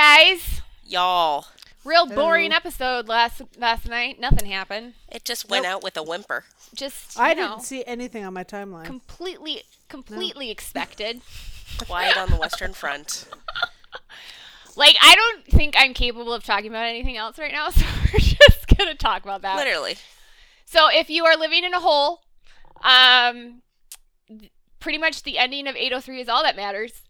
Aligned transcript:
Guys, 0.00 0.62
Y'all, 0.82 1.46
real 1.84 2.06
boring 2.06 2.52
episode 2.52 3.06
last 3.06 3.42
last 3.58 3.86
night. 3.86 4.18
Nothing 4.18 4.50
happened. 4.50 4.94
it 5.12 5.26
just 5.26 5.50
went 5.50 5.66
out 5.66 5.82
with 5.82 5.94
a 5.98 6.02
whimper. 6.02 6.44
Just 6.74 7.20
I 7.20 7.34
know, 7.34 7.50
didn't 7.50 7.64
see 7.64 7.84
anything 7.86 8.24
on 8.24 8.32
my 8.32 8.42
timeline. 8.42 8.86
completely 8.86 9.62
completely 9.90 10.50
expected. 10.50 11.20
Quiet 11.86 12.16
on 12.16 12.30
the 12.30 12.36
Western 12.36 12.72
Front. 12.72 13.26
Like 14.74 14.96
I 15.02 15.14
don't 15.14 15.44
think 15.46 15.74
I'm 15.76 15.92
capable 15.92 16.32
of 16.32 16.44
talking 16.44 16.70
about 16.70 16.86
anything 16.86 17.18
else 17.18 17.38
right 17.38 17.52
now, 17.52 17.68
so 17.70 17.84
we're 18.10 18.20
just 18.20 18.74
gonna 18.78 18.94
talk 18.94 19.22
about 19.22 19.42
that. 19.42 19.56
Literally. 19.56 19.96
So 20.64 20.88
if 20.90 21.10
you 21.10 21.26
are 21.26 21.36
living 21.36 21.62
in 21.62 21.74
a 21.74 21.80
hole, 21.80 22.20
um, 22.82 23.60
th- 24.28 24.50
pretty 24.78 24.96
much 24.96 25.24
the 25.24 25.36
ending 25.36 25.66
of 25.66 25.76
803 25.76 26.22
is 26.22 26.28
all 26.30 26.42
that 26.42 26.56
matters. 26.56 27.02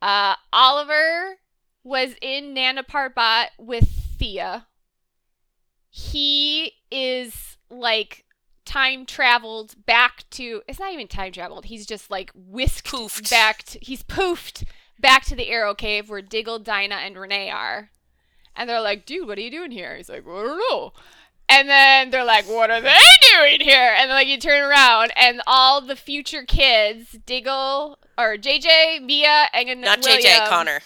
Uh, 0.00 0.36
Oliver 0.52 1.38
was 1.84 2.14
in 2.20 2.54
Nanda 2.54 2.82
Parbat 2.82 3.48
with 3.58 3.88
Thea. 4.18 4.66
He 5.90 6.72
is 6.90 7.56
like 7.70 8.24
time 8.64 9.06
traveled 9.06 9.74
back 9.86 10.24
to. 10.30 10.62
It's 10.68 10.78
not 10.78 10.92
even 10.92 11.08
time 11.08 11.32
traveled. 11.32 11.66
He's 11.66 11.86
just 11.86 12.10
like 12.10 12.30
whisked 12.34 12.86
Poofed. 12.86 13.30
back. 13.30 13.62
To, 13.64 13.78
he's 13.80 14.02
poofed 14.02 14.64
back 15.00 15.24
to 15.26 15.34
the 15.34 15.48
Arrow 15.48 15.74
Cave 15.74 16.10
where 16.10 16.22
Diggle, 16.22 16.58
Dinah, 16.58 16.96
and 16.96 17.18
Renee 17.18 17.50
are. 17.50 17.90
And 18.54 18.68
they're 18.68 18.80
like, 18.80 19.06
dude, 19.06 19.28
what 19.28 19.38
are 19.38 19.40
you 19.42 19.50
doing 19.50 19.70
here? 19.70 19.96
He's 19.96 20.08
like, 20.08 20.26
well, 20.26 20.38
I 20.38 20.42
don't 20.42 20.58
know. 20.58 20.92
And 21.48 21.68
then 21.68 22.10
they're 22.10 22.24
like, 22.24 22.46
what 22.46 22.70
are 22.70 22.80
they 22.80 22.94
doing 23.32 23.60
here? 23.60 23.94
And 23.96 24.10
like 24.10 24.28
you 24.28 24.38
turn 24.38 24.62
around 24.62 25.12
and 25.16 25.40
all 25.46 25.80
the 25.80 25.96
future 25.96 26.42
kids, 26.42 27.16
Diggle 27.24 27.98
or 28.18 28.36
JJ, 28.36 29.02
Mia, 29.02 29.46
and 29.54 29.80
Not 29.80 30.00
William. 30.00 30.22
JJ, 30.22 30.48
Connor. 30.48 30.80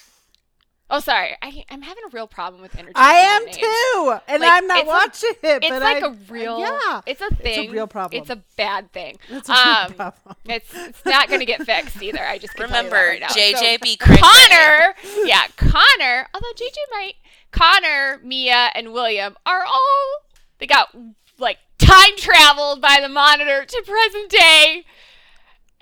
Oh, 0.95 1.01
sorry. 1.01 1.35
I, 1.41 1.65
I'm 1.71 1.81
having 1.81 2.05
a 2.05 2.11
real 2.13 2.27
problem 2.27 2.61
with 2.61 2.75
interchange. 2.75 2.93
I 2.97 3.15
am 3.15 3.47
too, 3.51 4.19
and 4.29 4.43
Like, 4.43 4.53
I'm 4.53 4.67
not 4.67 4.79
it's 4.81 4.87
a- 4.87 4.89
watching 4.89 5.31
it. 5.43 5.65
It's 5.65 5.71
like 5.83 6.03
I- 6.03 6.07
a 6.07 6.11
real. 6.29 6.61
Yeah, 6.61 7.01
It's 7.07 7.21
a 7.23 7.35
thing. 7.35 7.61
It's 7.65 7.69
a 7.71 7.73
real 7.73 7.87
problem. 7.87 8.21
It's 8.21 8.29
a 8.31 8.37
bad 8.57 8.93
thing. 8.93 9.17
It's 9.31 9.49
a 9.49 9.53
real 9.53 9.61
um, 9.63 9.93
problem. 9.95 10.37
It's 10.45 10.75
it's 10.75 11.05
not 11.07 11.29
going 11.29 11.41
to 11.41 11.47
get 11.47 11.65
fixed 11.65 12.03
either. 12.03 12.23
I 12.23 12.37
just 12.37 12.55
can 12.55 12.69
tell 12.69 12.85
you 12.85 12.91
that 12.91 12.95
Remember, 12.95 13.09
right 13.11 13.21
now. 13.21 13.29
JJ 13.29 13.73
So, 13.75 13.79
be 13.83 13.97
Connor, 13.97 14.95
yeah, 15.25 15.47
Connor. 15.57 16.29
Although 16.35 16.53
JJ 16.57 16.77
might, 16.91 17.15
Connor, 17.53 18.21
Mia, 18.23 18.71
and 18.75 18.93
William 18.93 19.35
are 19.47 19.65
all 19.65 20.23
they 20.59 20.67
got 20.67 20.95
like 21.39 21.57
time 21.79 22.17
traveled 22.19 22.83
by 22.83 22.99
the 23.01 23.09
monitor 23.09 23.65
to 23.65 23.83
present 23.87 24.31
day. 24.31 24.85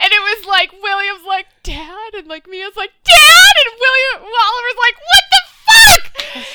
And 0.03 0.11
it 0.13 0.21
was 0.39 0.47
like 0.47 0.73
William's 0.83 1.27
like 1.27 1.47
dad, 1.63 2.15
and 2.15 2.27
like 2.27 2.49
Mia's 2.49 2.77
like 2.77 2.93
dad, 3.05 3.55
and 3.67 3.81
William 3.81 4.33
Oliver's 4.33 4.79
like 4.79 4.97
what 5.11 5.25
the 5.31 5.43
fuck? 5.67 6.47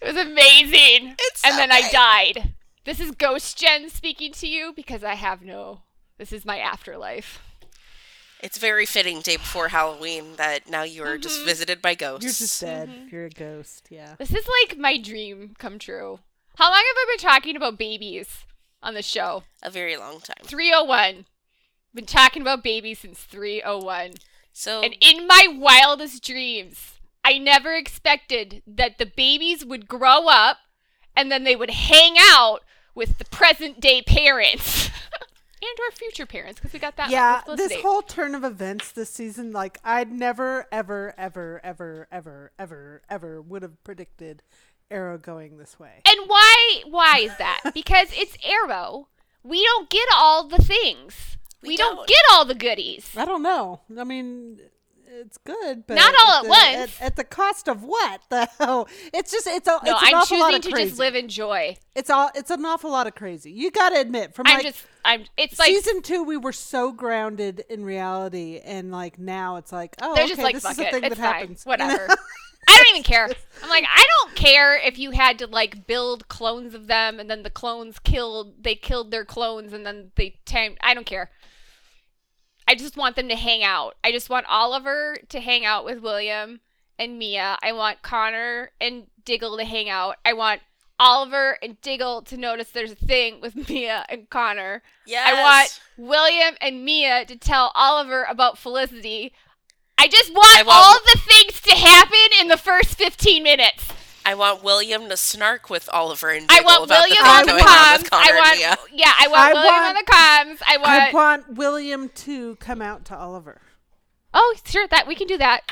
It 0.00 0.06
was 0.14 0.16
amazing. 0.26 1.14
It's 1.18 1.44
and 1.44 1.52
so 1.54 1.58
then 1.58 1.72
I 1.72 1.88
died. 1.90 2.54
This 2.84 3.00
is 3.00 3.10
Ghost 3.12 3.58
Jen 3.58 3.88
speaking 3.90 4.32
to 4.32 4.46
you 4.48 4.72
because 4.74 5.04
I 5.04 5.14
have 5.14 5.42
no. 5.42 5.82
This 6.18 6.32
is 6.32 6.44
my 6.44 6.58
afterlife. 6.58 7.40
It's 8.40 8.58
very 8.58 8.86
fitting 8.86 9.20
day 9.20 9.36
before 9.36 9.68
Halloween 9.68 10.36
that 10.36 10.68
now 10.70 10.84
you 10.84 11.02
are 11.02 11.14
Mm-hmm. 11.14 11.22
just 11.22 11.44
visited 11.44 11.82
by 11.82 11.94
ghosts. 11.94 12.22
You're 12.24 12.32
just 12.32 12.60
dead. 12.60 12.90
You're 13.10 13.26
a 13.26 13.30
ghost. 13.30 13.88
Yeah. 13.90 14.14
This 14.18 14.32
is 14.32 14.48
like 14.62 14.78
my 14.78 14.96
dream 14.96 15.54
come 15.58 15.78
true. 15.78 16.20
How 16.56 16.66
long 16.70 16.74
have 16.86 16.96
I 16.96 17.06
been 17.16 17.28
talking 17.28 17.56
about 17.56 17.78
babies 17.78 18.44
on 18.82 18.94
the 18.94 19.02
show? 19.02 19.42
a 19.62 19.70
very 19.70 19.96
long 19.96 20.20
time. 20.20 20.44
301. 20.44 21.26
Been 21.98 22.06
talking 22.06 22.42
about 22.42 22.62
babies 22.62 23.00
since 23.00 23.24
301. 23.24 24.12
So 24.52 24.82
And 24.82 24.94
in 25.00 25.26
my 25.26 25.48
wildest 25.50 26.22
dreams, 26.22 27.00
I 27.24 27.38
never 27.38 27.74
expected 27.74 28.62
that 28.68 28.98
the 28.98 29.06
babies 29.06 29.64
would 29.64 29.88
grow 29.88 30.28
up 30.28 30.58
and 31.16 31.32
then 31.32 31.42
they 31.42 31.56
would 31.56 31.72
hang 31.72 32.14
out 32.16 32.60
with 32.94 33.18
the 33.18 33.24
present 33.24 33.80
day 33.80 34.00
parents 34.00 34.90
and 35.60 35.78
our 35.86 35.90
future 35.90 36.24
parents 36.24 36.60
because 36.60 36.72
we 36.72 36.78
got 36.78 36.96
that. 36.98 37.10
Yeah, 37.10 37.42
this 37.48 37.56
Felicity. 37.56 37.82
whole 37.82 38.02
turn 38.02 38.36
of 38.36 38.44
events 38.44 38.92
this 38.92 39.10
season, 39.10 39.50
like 39.50 39.78
I'd 39.82 40.12
never, 40.12 40.66
ever, 40.70 41.14
ever, 41.18 41.60
ever, 41.64 42.06
ever, 42.12 42.52
ever, 42.60 43.02
ever 43.10 43.42
would 43.42 43.62
have 43.62 43.82
predicted 43.82 44.44
Arrow 44.88 45.18
going 45.18 45.58
this 45.58 45.80
way. 45.80 46.02
And 46.08 46.28
why 46.28 46.82
why 46.88 47.18
is 47.22 47.36
that? 47.38 47.72
because 47.74 48.10
it's 48.12 48.36
Arrow. 48.44 49.08
We 49.42 49.64
don't 49.64 49.90
get 49.90 50.08
all 50.14 50.46
the 50.46 50.62
things. 50.62 51.38
We, 51.62 51.68
We 51.70 51.76
don't. 51.76 51.96
don't. 51.96 52.08
get 52.08 52.20
all 52.32 52.44
the 52.44 52.54
goodies. 52.54 53.10
I 53.16 53.24
don't 53.24 53.42
know. 53.42 53.80
I 53.98 54.04
mean, 54.04 54.60
it's 55.08 55.38
good, 55.38 55.86
but 55.86 55.94
Not 55.94 56.14
all 56.22 56.32
at 56.38 56.42
the- 56.44 56.48
once. 56.50 57.00
At, 57.00 57.06
at 57.06 57.16
the 57.16 57.24
cost 57.24 57.66
of 57.68 57.82
what? 57.82 58.20
The 58.30 58.48
hell? 58.58 58.88
It's 59.12 59.32
just 59.32 59.46
it's 59.46 59.66
a 59.66 59.80
No, 59.84 59.92
it's 59.94 60.02
an 60.02 60.08
I'm 60.08 60.14
awful 60.14 60.38
lot 60.38 60.48
choosing 60.52 60.62
to 60.62 60.70
crazy. 60.70 60.88
just 60.90 60.98
live 61.00 61.14
in 61.16 61.28
joy. 61.28 61.76
It's 61.96 62.10
all 62.10 62.30
it's 62.34 62.50
an 62.50 62.64
awful 62.64 62.90
lot 62.92 63.06
of 63.06 63.14
crazy. 63.14 63.50
You 63.50 63.70
got 63.70 63.88
to 63.90 64.00
admit, 64.00 64.34
from 64.34 64.46
I'm 64.46 64.58
like 64.58 64.66
just 64.66 64.84
I'm 65.08 65.24
it's 65.38 65.58
like 65.58 65.68
season 65.68 66.02
two, 66.02 66.22
we 66.22 66.36
were 66.36 66.52
so 66.52 66.92
grounded 66.92 67.64
in 67.70 67.82
reality, 67.82 68.60
and 68.62 68.92
like 68.92 69.18
now 69.18 69.56
it's 69.56 69.72
like, 69.72 69.96
oh, 70.02 70.14
they're 70.14 70.24
okay, 70.24 70.32
just 70.34 70.42
like 70.42 70.54
this 70.54 70.66
is 70.66 70.78
a 70.78 70.86
it. 70.86 70.90
thing 70.92 71.04
It's 71.04 71.16
that 71.16 71.24
fine. 71.24 71.40
happens. 71.40 71.64
Whatever. 71.64 72.08
I 72.68 72.76
don't 72.76 72.88
even 72.90 73.02
care. 73.02 73.24
I'm 73.62 73.70
like 73.70 73.86
I 73.88 74.04
don't 74.20 74.36
care 74.36 74.76
if 74.76 74.98
you 74.98 75.12
had 75.12 75.38
to 75.38 75.46
like 75.46 75.86
build 75.86 76.28
clones 76.28 76.74
of 76.74 76.86
them 76.88 77.18
and 77.18 77.30
then 77.30 77.42
the 77.42 77.48
clones 77.50 77.98
killed 77.98 78.62
they 78.62 78.74
killed 78.74 79.10
their 79.10 79.24
clones 79.24 79.72
and 79.72 79.86
then 79.86 80.12
they 80.16 80.38
tamed 80.44 80.76
I 80.82 80.92
don't 80.92 81.06
care. 81.06 81.30
I 82.68 82.74
just 82.74 82.98
want 82.98 83.16
them 83.16 83.28
to 83.30 83.36
hang 83.36 83.64
out. 83.64 83.96
I 84.04 84.12
just 84.12 84.28
want 84.28 84.44
Oliver 84.46 85.16
to 85.30 85.40
hang 85.40 85.64
out 85.64 85.86
with 85.86 86.02
William 86.02 86.60
and 86.98 87.18
Mia. 87.18 87.56
I 87.62 87.72
want 87.72 88.02
Connor 88.02 88.72
and 88.78 89.06
Diggle 89.24 89.56
to 89.56 89.64
hang 89.64 89.88
out. 89.88 90.16
I 90.26 90.34
want 90.34 90.60
Oliver 91.00 91.58
and 91.62 91.80
Diggle 91.80 92.22
to 92.22 92.36
notice 92.36 92.70
there's 92.70 92.92
a 92.92 92.96
thing 92.96 93.40
with 93.40 93.54
Mia 93.68 94.04
and 94.08 94.28
Connor. 94.30 94.82
yes. 95.06 95.26
I 95.28 95.42
want 95.42 95.80
William 95.96 96.54
and 96.60 96.84
Mia 96.84 97.24
to 97.26 97.36
tell 97.36 97.70
Oliver 97.74 98.24
about 98.28 98.58
Felicity. 98.58 99.32
I 99.96 100.08
just 100.08 100.32
want, 100.32 100.56
I 100.58 100.62
want- 100.62 100.76
all 100.78 100.98
the 101.12 101.20
things 101.20 101.60
to 101.62 101.70
happen 101.74 102.18
in 102.40 102.48
the 102.48 102.56
first 102.56 102.96
15 102.96 103.42
minutes. 103.42 103.88
I 104.26 104.34
want 104.34 104.62
William 104.62 105.08
to 105.08 105.16
snark 105.16 105.70
with 105.70 105.88
Oliver 105.92 106.28
and 106.28 106.44
I 106.50 106.56
Diggle 106.58 106.64
want 106.66 106.84
about 106.84 107.00
William 107.08 107.22
the 107.24 107.28
on 107.30 107.36
thing 107.38 107.46
the 107.46 107.62
going 107.62 107.64
on 107.64 107.74
comms. 107.78 107.98
with 108.02 108.10
Connor 108.10 108.22
I 108.24 108.28
and 108.28 108.38
want, 108.38 108.58
Mia. 108.58 108.76
yeah, 109.00 109.12
I 109.18 109.28
want 109.28 109.40
I 109.42 109.52
William 109.54 109.74
want- 109.74 109.86
on 109.86 109.94
the 109.94 110.12
comms. 110.12 110.62
I 110.68 110.76
want, 110.76 110.90
I 110.90 111.12
want 111.12 111.54
William 111.56 112.08
to 112.10 112.56
come 112.56 112.82
out 112.82 113.04
to 113.06 113.16
Oliver. 113.16 113.60
oh, 114.34 114.54
sure, 114.66 114.86
that 114.88 115.06
we 115.06 115.14
can 115.14 115.26
do 115.26 115.38
that. 115.38 115.62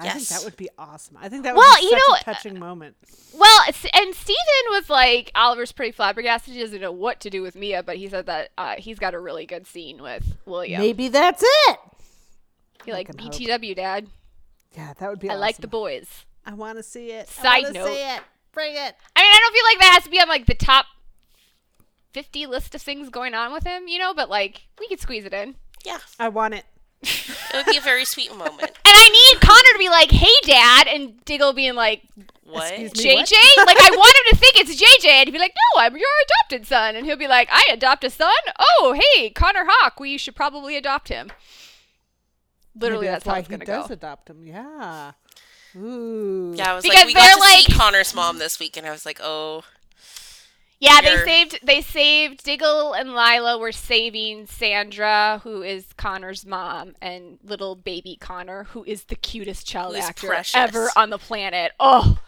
I 0.00 0.10
think 0.10 0.28
that 0.28 0.44
would 0.44 0.56
be 0.56 0.68
awesome. 0.78 1.16
I 1.20 1.28
think 1.28 1.42
that 1.44 1.54
would 1.54 1.60
Well, 1.60 1.76
be 1.78 1.84
you 1.84 1.90
such 1.90 1.98
know, 2.08 2.14
a 2.14 2.24
touching 2.24 2.58
moment. 2.58 2.96
Well, 3.34 3.62
and 3.66 4.14
Stephen 4.14 4.36
was 4.70 4.88
like, 4.90 5.30
Oliver's 5.34 5.72
pretty 5.72 5.92
flabbergasted. 5.92 6.54
He 6.54 6.60
doesn't 6.60 6.80
know 6.80 6.92
what 6.92 7.20
to 7.20 7.30
do 7.30 7.42
with 7.42 7.54
Mia, 7.56 7.82
but 7.82 7.96
he 7.96 8.08
said 8.08 8.26
that 8.26 8.50
uh, 8.58 8.76
he's 8.78 8.98
got 8.98 9.14
a 9.14 9.18
really 9.18 9.46
good 9.46 9.66
scene 9.66 10.02
with 10.02 10.36
William. 10.46 10.80
Maybe 10.80 11.08
that's 11.08 11.42
it. 11.44 11.78
He 12.84 12.92
like 12.92 13.06
can 13.06 13.18
hope. 13.18 13.32
BTW, 13.32 13.76
Dad. 13.76 14.06
Yeah, 14.76 14.92
that 14.98 15.10
would 15.10 15.18
be. 15.20 15.28
Awesome. 15.28 15.36
I 15.36 15.40
like 15.40 15.56
the 15.58 15.68
boys. 15.68 16.24
I 16.46 16.54
want 16.54 16.78
to 16.78 16.82
see 16.82 17.10
it. 17.10 17.28
I 17.38 17.42
Side 17.42 17.62
wanna 17.64 17.78
note. 17.80 17.88
see 17.88 18.00
it. 18.02 18.20
Bring 18.52 18.72
it. 18.74 18.94
I 19.16 19.22
mean, 19.22 19.32
I 19.32 19.38
don't 19.40 19.52
feel 19.54 19.64
like 19.64 19.78
that 19.80 19.92
has 19.94 20.04
to 20.04 20.10
be 20.10 20.20
on 20.20 20.28
like 20.28 20.46
the 20.46 20.54
top 20.54 20.86
50 22.12 22.46
list 22.46 22.74
of 22.74 22.82
things 22.82 23.08
going 23.10 23.34
on 23.34 23.52
with 23.52 23.64
him, 23.64 23.86
you 23.86 23.98
know, 23.98 24.14
but 24.14 24.28
like 24.28 24.62
we 24.78 24.88
could 24.88 25.00
squeeze 25.00 25.24
it 25.24 25.32
in. 25.32 25.40
And 25.40 25.54
Yeah, 25.84 25.98
I 26.18 26.28
want 26.28 26.54
it. 26.54 26.64
It 27.02 27.54
would 27.54 27.66
be 27.66 27.76
a 27.78 27.80
very 27.80 28.04
sweet 28.04 28.30
moment. 28.36 28.60
And 28.60 28.70
I 28.84 29.08
need 29.08 29.40
Connor 29.40 29.72
to 29.72 29.78
be 29.78 29.88
like, 29.88 30.10
"Hey, 30.10 30.34
Dad," 30.44 30.86
and 30.86 31.24
Diggle 31.24 31.52
being 31.52 31.74
like, 31.74 32.02
What? 32.44 32.70
Excuse 32.72 33.04
me, 33.04 33.14
what? 33.14 33.26
"JJ." 33.28 33.66
like 33.66 33.76
I 33.80 33.90
want 33.90 34.16
him 34.16 34.30
to 34.30 34.36
think 34.36 34.56
it's 34.60 34.74
JJ, 34.80 35.08
and 35.08 35.26
he'd 35.28 35.32
be 35.32 35.38
like, 35.38 35.54
"No, 35.74 35.80
I'm 35.82 35.96
your 35.96 36.08
adopted 36.26 36.66
son," 36.66 36.96
and 36.96 37.06
he'll 37.06 37.16
be 37.16 37.28
like, 37.28 37.48
"I 37.50 37.66
adopt 37.72 38.04
a 38.04 38.10
son? 38.10 38.30
Oh, 38.58 38.98
hey, 39.14 39.30
Connor 39.30 39.66
Hawke, 39.68 39.98
we 40.00 40.18
should 40.18 40.36
probably 40.36 40.76
adopt 40.76 41.08
him." 41.08 41.30
Literally, 42.74 43.06
Maybe 43.06 43.12
that's, 43.14 43.24
how 43.24 43.32
why 43.32 43.38
it's 43.40 43.48
he 43.48 43.52
gonna 43.54 43.64
does 43.64 43.88
go. 43.88 43.94
adopt 43.94 44.30
him. 44.30 44.46
Yeah. 44.46 45.12
Ooh. 45.76 46.54
Yeah, 46.56 46.72
I 46.72 46.74
was 46.74 46.82
Because 46.82 46.98
like, 46.98 47.06
we 47.06 47.14
got 47.14 47.24
they're 47.26 47.34
to 47.36 47.42
see 47.42 47.64
like- 47.72 47.78
Connor's 47.78 48.14
mom 48.14 48.38
this 48.38 48.58
week, 48.60 48.76
and 48.76 48.86
I 48.86 48.90
was 48.90 49.06
like, 49.06 49.20
oh, 49.22 49.62
Yeah, 50.80 51.02
they 51.02 51.16
saved 51.18 51.58
they 51.62 51.82
saved 51.82 52.42
Diggle 52.42 52.94
and 52.94 53.10
Lyla 53.14 53.58
were 53.58 53.70
saving 53.72 54.46
Sandra, 54.46 55.40
who 55.44 55.62
is 55.62 55.84
Connor's 55.98 56.46
mom, 56.46 56.94
and 57.02 57.38
little 57.44 57.76
baby 57.76 58.16
Connor, 58.18 58.64
who 58.64 58.82
is 58.84 59.04
the 59.04 59.14
cutest 59.14 59.66
child 59.66 59.92
Who 59.92 59.98
is 60.00 60.06
actor 60.06 60.28
precious. 60.28 60.54
ever 60.56 60.88
on 60.96 61.10
the 61.10 61.18
planet. 61.18 61.72
Oh, 61.78 62.18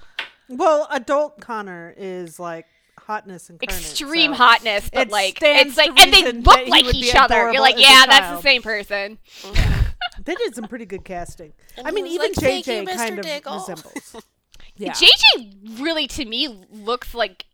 Well, 0.48 0.86
adult 0.90 1.40
Connor 1.40 1.94
is 1.96 2.38
like 2.38 2.66
hotness 2.98 3.48
and 3.48 3.60
extreme 3.62 4.32
so 4.32 4.36
hotness, 4.36 4.90
but 4.92 5.08
like 5.08 5.38
it's 5.40 5.78
like 5.78 5.98
and 5.98 6.12
they 6.12 6.30
look 6.32 6.68
like 6.68 6.94
each 6.94 7.14
other. 7.16 7.50
You're 7.52 7.62
like, 7.62 7.78
yeah, 7.78 8.04
that's 8.06 8.36
the 8.36 8.42
same 8.42 8.62
person. 8.62 9.18
They 10.24 10.34
did 10.34 10.54
some 10.54 10.64
pretty 10.64 10.84
good 10.84 11.04
casting. 11.04 11.52
And 11.76 11.86
I 11.86 11.90
mean, 11.90 12.06
even 12.06 12.26
like, 12.26 12.34
"Thank 12.34 12.66
you, 12.66 12.72
JJ 12.74 12.86
Mr. 12.86 12.96
kind 12.96 13.18
of 13.18 13.24
Diggle." 13.24 13.54
resembles. 13.54 14.16
Yeah. 14.76 14.92
JJ 14.92 15.80
really 15.80 16.06
to 16.08 16.24
me 16.24 16.48
looks 16.70 17.14
like 17.14 17.44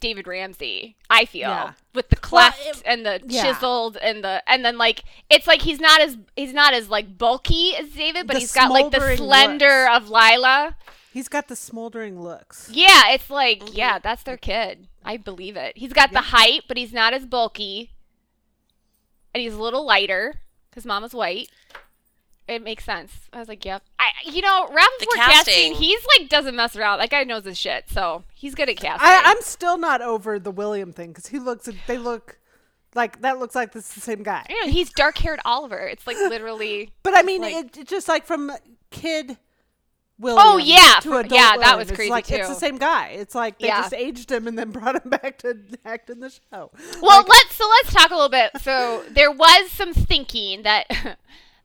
David 0.00 0.26
Ramsey. 0.26 0.96
I 1.08 1.24
feel 1.24 1.48
Yeah. 1.48 1.72
with 1.94 2.10
the 2.10 2.16
Well, 2.16 2.50
cleft 2.50 2.66
it- 2.66 2.82
and 2.84 3.06
the 3.06 3.22
yeah. 3.26 3.42
chiseled 3.44 3.96
and 3.96 4.22
the 4.22 4.42
and 4.46 4.64
then 4.64 4.76
like 4.76 5.04
it's 5.30 5.46
like 5.46 5.62
he's 5.62 5.80
not 5.80 6.00
as 6.00 6.18
he's 6.36 6.52
not 6.52 6.74
as 6.74 6.88
like 6.90 7.16
bulky 7.16 7.74
as 7.76 7.88
David, 7.90 8.26
but 8.26 8.34
The 8.34 8.40
he's 8.40 8.52
got 8.52 8.70
like 8.70 8.90
the 8.90 9.16
slender 9.16 9.88
looks. 9.90 10.04
of 10.04 10.10
Lyla. 10.10 10.76
He's 11.12 11.28
got 11.28 11.48
the 11.48 11.56
smoldering 11.56 12.20
looks. 12.20 12.68
Yeah, 12.70 13.08
it's 13.12 13.30
like 13.30 13.60
Mhm. 13.60 13.70
yeah, 13.76 13.98
that's 13.98 14.22
their 14.22 14.36
kid. 14.36 14.88
I 15.04 15.16
believe 15.16 15.56
it. 15.56 15.78
He's 15.78 15.94
got 15.94 16.12
the 16.12 16.20
height, 16.20 16.64
but 16.68 16.76
he's 16.76 16.92
not 16.92 17.14
as 17.14 17.24
bulky, 17.24 17.92
and 19.34 19.40
he's 19.42 19.54
a 19.54 19.62
little 19.62 19.84
lighter 19.86 20.42
because 20.68 20.84
Mama's 20.84 21.14
white. 21.14 21.48
It 22.48 22.62
makes 22.62 22.82
sense. 22.84 23.12
I 23.32 23.38
was 23.40 23.48
like, 23.48 23.64
yep. 23.64 23.82
I, 23.98 24.06
you 24.24 24.40
know, 24.40 24.66
Rapaport 24.68 24.98
The 25.00 25.12
casting, 25.16 25.54
casting. 25.54 25.74
he's 25.74 26.00
like 26.18 26.28
doesn't 26.30 26.56
mess 26.56 26.74
around. 26.76 26.98
That 27.00 27.10
guy 27.10 27.24
knows 27.24 27.44
his 27.44 27.58
shit, 27.58 27.90
so 27.90 28.24
he's 28.34 28.54
good 28.54 28.68
at 28.70 28.76
casting. 28.78 29.06
I, 29.06 29.20
I'm 29.26 29.40
still 29.42 29.76
not 29.76 30.00
over 30.00 30.38
the 30.38 30.50
William 30.50 30.92
thing 30.92 31.08
because 31.08 31.26
he 31.26 31.38
looks. 31.38 31.68
They 31.86 31.98
look 31.98 32.38
like 32.94 33.20
that. 33.20 33.38
Looks 33.38 33.54
like 33.54 33.72
this 33.72 33.88
is 33.88 33.94
the 33.94 34.00
same 34.00 34.22
guy. 34.22 34.46
I 34.48 34.64
know, 34.64 34.72
he's 34.72 34.90
dark 34.90 35.18
haired 35.18 35.40
Oliver. 35.44 35.78
It's 35.86 36.06
like 36.06 36.16
literally. 36.16 36.90
But 37.02 37.14
I 37.16 37.22
mean, 37.22 37.42
like- 37.42 37.54
it, 37.54 37.76
it 37.78 37.88
just 37.88 38.08
like 38.08 38.24
from 38.26 38.50
kid. 38.90 39.36
William 40.20 40.42
Oh, 40.44 40.56
yeah, 40.56 40.98
to 41.02 41.12
adult 41.18 41.30
yeah, 41.32 41.50
that 41.50 41.58
William. 41.58 41.78
was 41.78 41.88
It's 41.90 41.96
crazy, 41.96 42.10
like, 42.10 42.28
It's 42.28 42.48
the 42.48 42.54
same 42.56 42.76
guy. 42.76 43.10
It's 43.10 43.36
like 43.36 43.60
they 43.60 43.68
Yeah. 43.68 43.82
just 43.82 43.94
aged 43.94 44.32
him 44.32 44.48
and 44.48 44.58
then 44.58 44.70
brought 44.72 44.96
him 45.00 45.10
back 45.10 45.38
to 45.38 45.56
act 45.84 46.10
in 46.10 46.18
the 46.18 46.28
show. 46.28 46.72
Well, 47.00 47.18
Like, 47.20 47.28
let's 47.28 47.54
so 47.54 47.68
let's 47.68 47.94
talk 47.94 48.10
a 48.10 48.14
little 48.14 48.28
bit. 48.28 48.50
So 48.60 49.04
there 49.12 49.30
was 49.30 49.70
some 49.70 49.94
thinking 49.94 50.62
that 50.64 50.88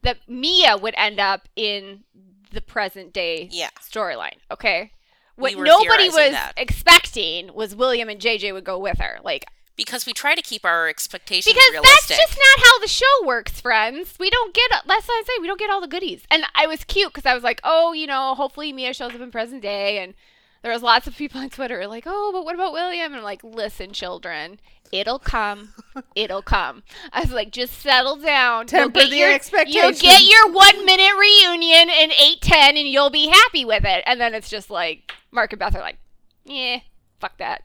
that 0.03 0.17
Mia 0.27 0.77
would 0.77 0.93
end 0.97 1.19
up 1.19 1.47
in 1.55 2.03
the 2.51 2.61
present 2.61 3.13
day 3.13 3.49
Yeah. 3.51 3.69
storyline. 3.81 4.37
Okay, 4.51 4.91
what 5.35 5.55
We 5.55 5.61
nobody 5.61 6.09
was 6.09 6.31
that. 6.31 6.53
expecting 6.55 7.53
was 7.53 7.75
William 7.75 8.09
and 8.09 8.21
JJ 8.21 8.53
would 8.53 8.63
go 8.63 8.77
with 8.77 8.99
her. 8.99 9.19
Like 9.23 9.45
because 9.75 10.05
we 10.05 10.13
try 10.13 10.35
to 10.35 10.41
keep 10.43 10.63
our 10.65 10.87
expectations 10.87 11.51
because 11.51 11.71
realistic. 11.71 12.09
that's 12.17 12.21
just 12.21 12.37
not 12.37 12.63
how 12.65 12.79
the 12.79 12.87
show 12.87 13.25
works, 13.25 13.59
friends. 13.59 14.13
We 14.19 14.29
don't 14.29 14.53
get 14.53 14.69
that's 14.69 15.07
what 15.07 15.13
I 15.15 15.23
say. 15.25 15.33
We 15.41 15.47
don't 15.47 15.59
get 15.59 15.71
all 15.71 15.81
the 15.81 15.87
goodies. 15.87 16.21
And 16.29 16.43
I 16.53 16.67
was 16.67 16.83
cute 16.83 17.11
because 17.11 17.25
I 17.25 17.33
was 17.33 17.43
like, 17.43 17.59
oh, 17.63 17.91
you 17.93 18.05
know, 18.05 18.35
hopefully 18.35 18.71
Mia 18.71 18.93
shows 18.93 19.15
up 19.15 19.21
in 19.21 19.31
present 19.31 19.63
day. 19.63 19.97
And 19.97 20.13
there 20.61 20.71
was 20.71 20.83
lots 20.83 21.07
of 21.07 21.17
people 21.17 21.41
on 21.41 21.49
Twitter 21.49 21.87
like, 21.87 22.03
oh, 22.05 22.29
but 22.31 22.45
what 22.45 22.53
about 22.53 22.71
William? 22.71 23.07
And 23.07 23.15
I'm 23.15 23.23
like, 23.23 23.43
listen, 23.43 23.93
children, 23.93 24.59
it'll 24.93 25.19
come, 25.19 25.73
it'll 26.15 26.41
come. 26.41 26.83
I 27.11 27.21
was 27.21 27.31
like, 27.31 27.51
just 27.51 27.73
settle 27.81 28.15
down. 28.15 28.61
You'll 28.61 28.91
Temper 28.91 28.99
the 29.01 29.07
your- 29.07 29.27
You'll 29.29 29.35
expectations. 29.35 30.01
get 30.01 30.23
your 30.23 30.51
one 30.51 30.85
minute 30.85 31.13
reunion 31.19 31.89
in 31.89 32.11
eight 32.11 32.41
ten, 32.41 32.77
and 32.77 32.87
you'll 32.87 33.09
be 33.09 33.27
happy 33.27 33.65
with 33.65 33.83
it. 33.85 34.03
And 34.05 34.21
then 34.21 34.33
it's 34.33 34.49
just 34.49 34.69
like 34.69 35.11
Marc 35.31 35.51
and 35.53 35.59
Beth 35.59 35.75
are 35.75 35.81
like, 35.81 35.97
yeah, 36.45 36.79
fuck 37.19 37.37
that 37.37 37.63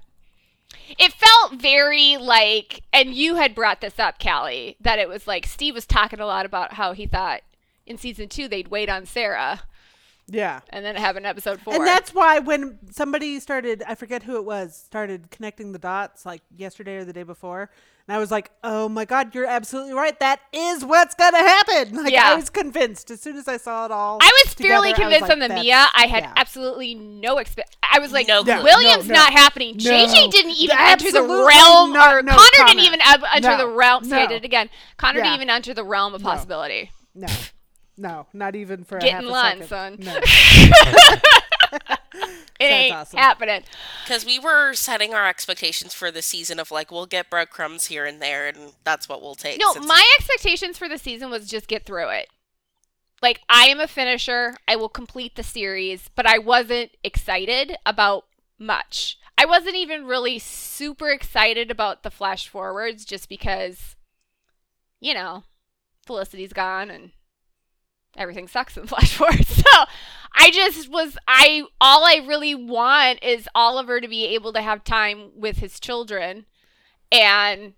it 0.99 1.13
felt 1.13 1.61
very 1.61 2.17
like 2.17 2.83
and 2.93 3.15
you 3.15 3.35
had 3.37 3.55
brought 3.55 3.81
this 3.81 3.99
up 3.99 4.19
callie 4.19 4.77
that 4.81 4.99
it 4.99 5.09
was 5.09 5.27
like 5.27 5.45
steve 5.47 5.75
was 5.75 5.87
talking 5.87 6.21
a 6.21 6.27
lot 6.27 6.47
about 6.47 6.75
how 6.75 6.93
he 6.93 7.07
thought 7.07 7.41
in 7.87 7.99
season 7.99 8.29
two 8.29 8.49
they'd 8.49 8.69
wait 8.69 8.89
on 8.89 9.05
sara 9.05 9.61
yeah. 10.29 10.61
and 10.71 10.85
then 10.85 10.95
have 10.97 11.17
an 11.17 11.25
episode 11.25 11.61
four 11.61 11.75
And 11.75 11.87
that's 11.87 12.15
why 12.15 12.39
when 12.39 12.79
somebody 12.91 13.41
started, 13.41 13.83
I 13.87 13.95
forget 13.95 14.23
who 14.23 14.37
it 14.37 14.45
was, 14.45 14.77
started 14.77 15.31
connecting 15.31 15.73
the 15.73 15.79
dots 15.79 16.25
like 16.27 16.43
yesterday 16.57 16.97
or 16.97 17.05
the 17.05 17.13
day 17.13 17.23
before, 17.25 17.71
and 18.07 18.17
I 18.17 18.19
was 18.21 18.31
like, 18.31 18.51
"Oh 18.65 18.89
my 18.89 19.05
god, 19.05 19.35
you're 19.35 19.45
absolutely 19.47 19.93
right. 19.93 20.19
That 20.19 20.41
is 20.53 20.83
what's 20.85 21.15
gonna 21.15 21.37
happen." 21.39 21.95
Like 22.05 22.13
Yeah. 22.13 22.31
I 22.33 22.37
was 22.37 22.49
convinced 22.49 23.11
as 23.11 23.21
soon 23.21 23.37
as 23.37 23.47
I 23.49 23.59
saw 23.59 23.85
it 23.85 23.91
all. 23.91 24.19
I 24.23 24.33
was 24.45 24.55
together, 24.55 24.73
fairly 24.75 24.89
I 24.89 24.91
was 24.93 24.99
convinced 24.99 25.23
like, 25.29 25.33
on 25.33 25.39
the 25.41 25.49
Mia. 25.49 25.87
I 25.95 26.07
had 26.07 26.23
yeah. 26.25 26.33
absolutely 26.37 26.95
no 26.95 27.37
expect. 27.39 27.77
I 27.83 27.99
was 27.99 28.13
like, 28.13 28.27
No 28.29 28.45
clue. 28.45 28.63
William's 28.63 29.09
No, 29.09 29.15
no. 29.15 29.21
not 29.21 29.33
happening. 29.33 29.77
No. 29.77 29.91
JJ 29.91 30.31
didn't 30.31 30.53
even 30.53 30.77
enter 30.79 31.13
the 31.13 31.23
realm, 31.23 31.93
not. 31.93 32.15
or 32.15 32.23
No 32.23 32.33
Connor 32.33 32.67
didn't 32.69 32.85
even 32.85 33.01
enter 33.07 33.49
No. 33.49 33.59
the 33.59 33.69
realm. 33.69 34.05
See, 34.05 34.13
I 34.15 34.27
did 34.27 34.37
it 34.37 34.45
again. 34.45 34.71
Connor 34.97 35.19
Yeah. 35.19 35.25
didn't 35.25 35.37
even 35.37 35.51
enter 35.51 35.75
the 35.75 35.85
realm 35.85 36.15
of 36.15 36.23
No. 36.23 36.31
possibility. 36.31 36.91
No, 37.15 37.29
no, 37.99 38.27
not 38.33 38.55
even 38.57 38.85
for 38.85 38.99
Get 38.99 39.09
a 39.09 39.13
half 39.13 39.23
in 39.23 39.29
a 39.29 39.33
line, 39.33 39.63
second. 39.67 40.05
son. 40.05 40.15
No. 40.15 40.21
It 42.61 42.65
ain't 42.65 42.95
awesome. 42.95 43.19
happening. 43.21 43.63
Because 44.05 44.27
we 44.27 44.41
were 44.41 44.75
setting 44.75 45.15
our 45.15 45.29
expectations 45.29 45.95
for 45.95 46.11
the 46.11 46.23
season 46.23 46.59
of 46.59 46.73
like 46.73 46.91
we'll 46.91 47.07
get 47.07 47.31
breadcrumbs 47.31 47.87
here 47.87 48.05
and 48.05 48.21
there, 48.21 48.49
and 48.49 48.73
that's 48.83 49.09
what 49.09 49.23
we'll 49.23 49.37
take. 49.37 49.61
No, 49.61 49.73
since- 49.75 49.87
my 49.87 50.05
expectations 50.19 50.77
for 50.77 50.89
the 50.89 50.99
season 50.99 51.31
was 51.31 51.47
just 51.47 51.69
get 51.69 51.87
through 51.87 52.09
it. 52.09 52.29
Like 53.23 53.43
I 53.49 53.67
am 53.67 53.79
a 53.79 53.87
finisher. 53.87 54.57
I 54.67 54.75
will 54.75 54.89
complete 54.89 55.37
the 55.37 55.45
series, 55.45 56.11
but 56.17 56.27
I 56.27 56.39
wasn't 56.39 56.91
excited 57.05 57.77
about 57.87 58.25
much. 58.59 59.19
I 59.37 59.45
wasn't 59.45 59.77
even 59.77 60.05
really 60.05 60.41
super 60.41 61.11
excited 61.11 61.71
about 61.71 62.03
the 62.03 62.11
flash 62.11 62.49
forwards 62.49 63.05
just 63.05 63.29
because 63.29 63.95
you 65.01 65.15
know, 65.15 65.45
Felicity's 66.07 66.53
gone 66.53 66.91
and 66.91 67.13
everything 68.19 68.49
sucks 68.49 68.77
in 68.77 68.87
flash 68.89 69.15
Forward. 69.15 69.47
So, 69.47 69.85
I 70.35 70.51
just 70.51 70.91
was 70.91 71.17
I 71.27 71.65
all 71.81 72.05
I 72.05 72.17
really 72.27 72.55
want 72.55 73.23
is 73.23 73.49
Oliver 73.55 74.01
to 74.01 74.09
be 74.09 74.27
able 74.27 74.53
to 74.53 74.63
have 74.63 74.85
time 74.85 75.31
with 75.35 75.59
his 75.59 75.81
children 75.81 76.47
and 77.11 77.73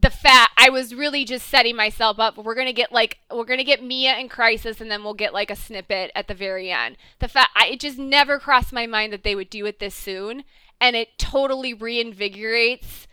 the 0.00 0.10
fact 0.10 0.52
I 0.56 0.70
was 0.70 0.94
really 0.94 1.24
just 1.24 1.46
setting 1.48 1.76
myself 1.76 2.18
up. 2.18 2.38
We're 2.38 2.54
gonna 2.54 2.72
get 2.72 2.92
like 2.92 3.18
we're 3.30 3.44
gonna 3.44 3.64
get 3.64 3.82
Mia 3.82 4.16
in 4.16 4.28
crisis, 4.28 4.80
and 4.80 4.90
then 4.90 5.04
we'll 5.04 5.14
get 5.14 5.34
like 5.34 5.50
a 5.50 5.56
snippet 5.56 6.10
at 6.14 6.28
the 6.28 6.34
very 6.34 6.70
end. 6.70 6.96
The 7.18 7.28
fact 7.28 7.50
I, 7.54 7.66
it 7.68 7.80
just 7.80 7.98
never 7.98 8.38
crossed 8.38 8.72
my 8.72 8.86
mind 8.86 9.12
that 9.12 9.24
they 9.24 9.34
would 9.34 9.50
do 9.50 9.66
it 9.66 9.78
this 9.78 9.94
soon, 9.94 10.44
and 10.80 10.96
it 10.96 11.18
totally 11.18 11.74
reinvigorates 11.74 13.06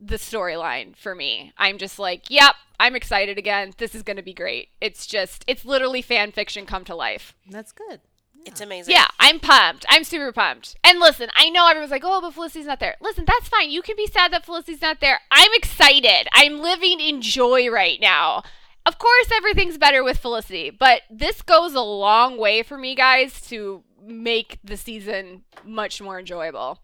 the 0.00 0.16
storyline 0.16 0.96
for 0.96 1.14
me. 1.14 1.52
I'm 1.58 1.78
just 1.78 1.98
like, 1.98 2.30
yep, 2.30 2.54
I'm 2.80 2.96
excited 2.96 3.38
again. 3.38 3.72
This 3.78 3.94
is 3.94 4.02
gonna 4.02 4.22
be 4.22 4.34
great. 4.34 4.68
It's 4.80 5.06
just 5.06 5.44
it's 5.46 5.64
literally 5.64 6.02
fan 6.02 6.32
fiction 6.32 6.66
come 6.66 6.84
to 6.84 6.94
life. 6.94 7.34
That's 7.48 7.72
good. 7.72 8.00
it's 8.46 8.60
amazing. 8.60 8.92
Yeah, 8.94 9.06
I'm 9.18 9.40
pumped. 9.40 9.86
I'm 9.88 10.04
super 10.04 10.32
pumped. 10.32 10.76
And 10.84 10.98
listen, 11.00 11.30
I 11.34 11.48
know 11.50 11.66
everyone's 11.68 11.90
like, 11.90 12.02
oh, 12.04 12.20
but 12.20 12.34
Felicity's 12.34 12.66
not 12.66 12.80
there. 12.80 12.96
Listen, 13.00 13.24
that's 13.26 13.48
fine. 13.48 13.70
You 13.70 13.80
can 13.80 13.96
be 13.96 14.06
sad 14.06 14.32
that 14.32 14.44
Felicity's 14.44 14.82
not 14.82 15.00
there. 15.00 15.20
I'm 15.30 15.50
excited. 15.54 16.28
I'm 16.32 16.60
living 16.60 17.00
in 17.00 17.22
joy 17.22 17.70
right 17.70 17.98
now. 18.00 18.42
Of 18.86 18.98
course, 18.98 19.30
everything's 19.32 19.78
better 19.78 20.04
with 20.04 20.18
Felicity, 20.18 20.68
but 20.68 21.02
this 21.10 21.40
goes 21.40 21.72
a 21.72 21.80
long 21.80 22.36
way 22.36 22.62
for 22.62 22.76
me, 22.76 22.94
guys, 22.94 23.40
to 23.48 23.82
make 24.04 24.58
the 24.62 24.76
season 24.76 25.44
much 25.64 26.02
more 26.02 26.18
enjoyable. 26.18 26.80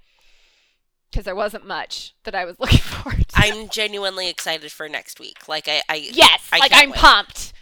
Because 1.11 1.27
there 1.27 1.35
wasn't 1.35 1.67
much 1.67 2.15
that 2.25 2.35
I 2.35 2.47
was 2.47 2.57
looking 2.61 2.79
forward 2.79 3.29
to. 3.29 3.30
I'm 3.41 3.69
genuinely 3.69 4.29
excited 4.29 4.71
for 4.73 4.89
next 4.89 5.19
week. 5.21 5.49
Like 5.49 5.69
I, 5.69 5.83
I 5.89 5.97
yes, 6.13 6.49
I 6.53 6.59
like 6.59 6.73
I'm 6.75 6.91
wait. 6.91 6.99
pumped. 6.99 7.53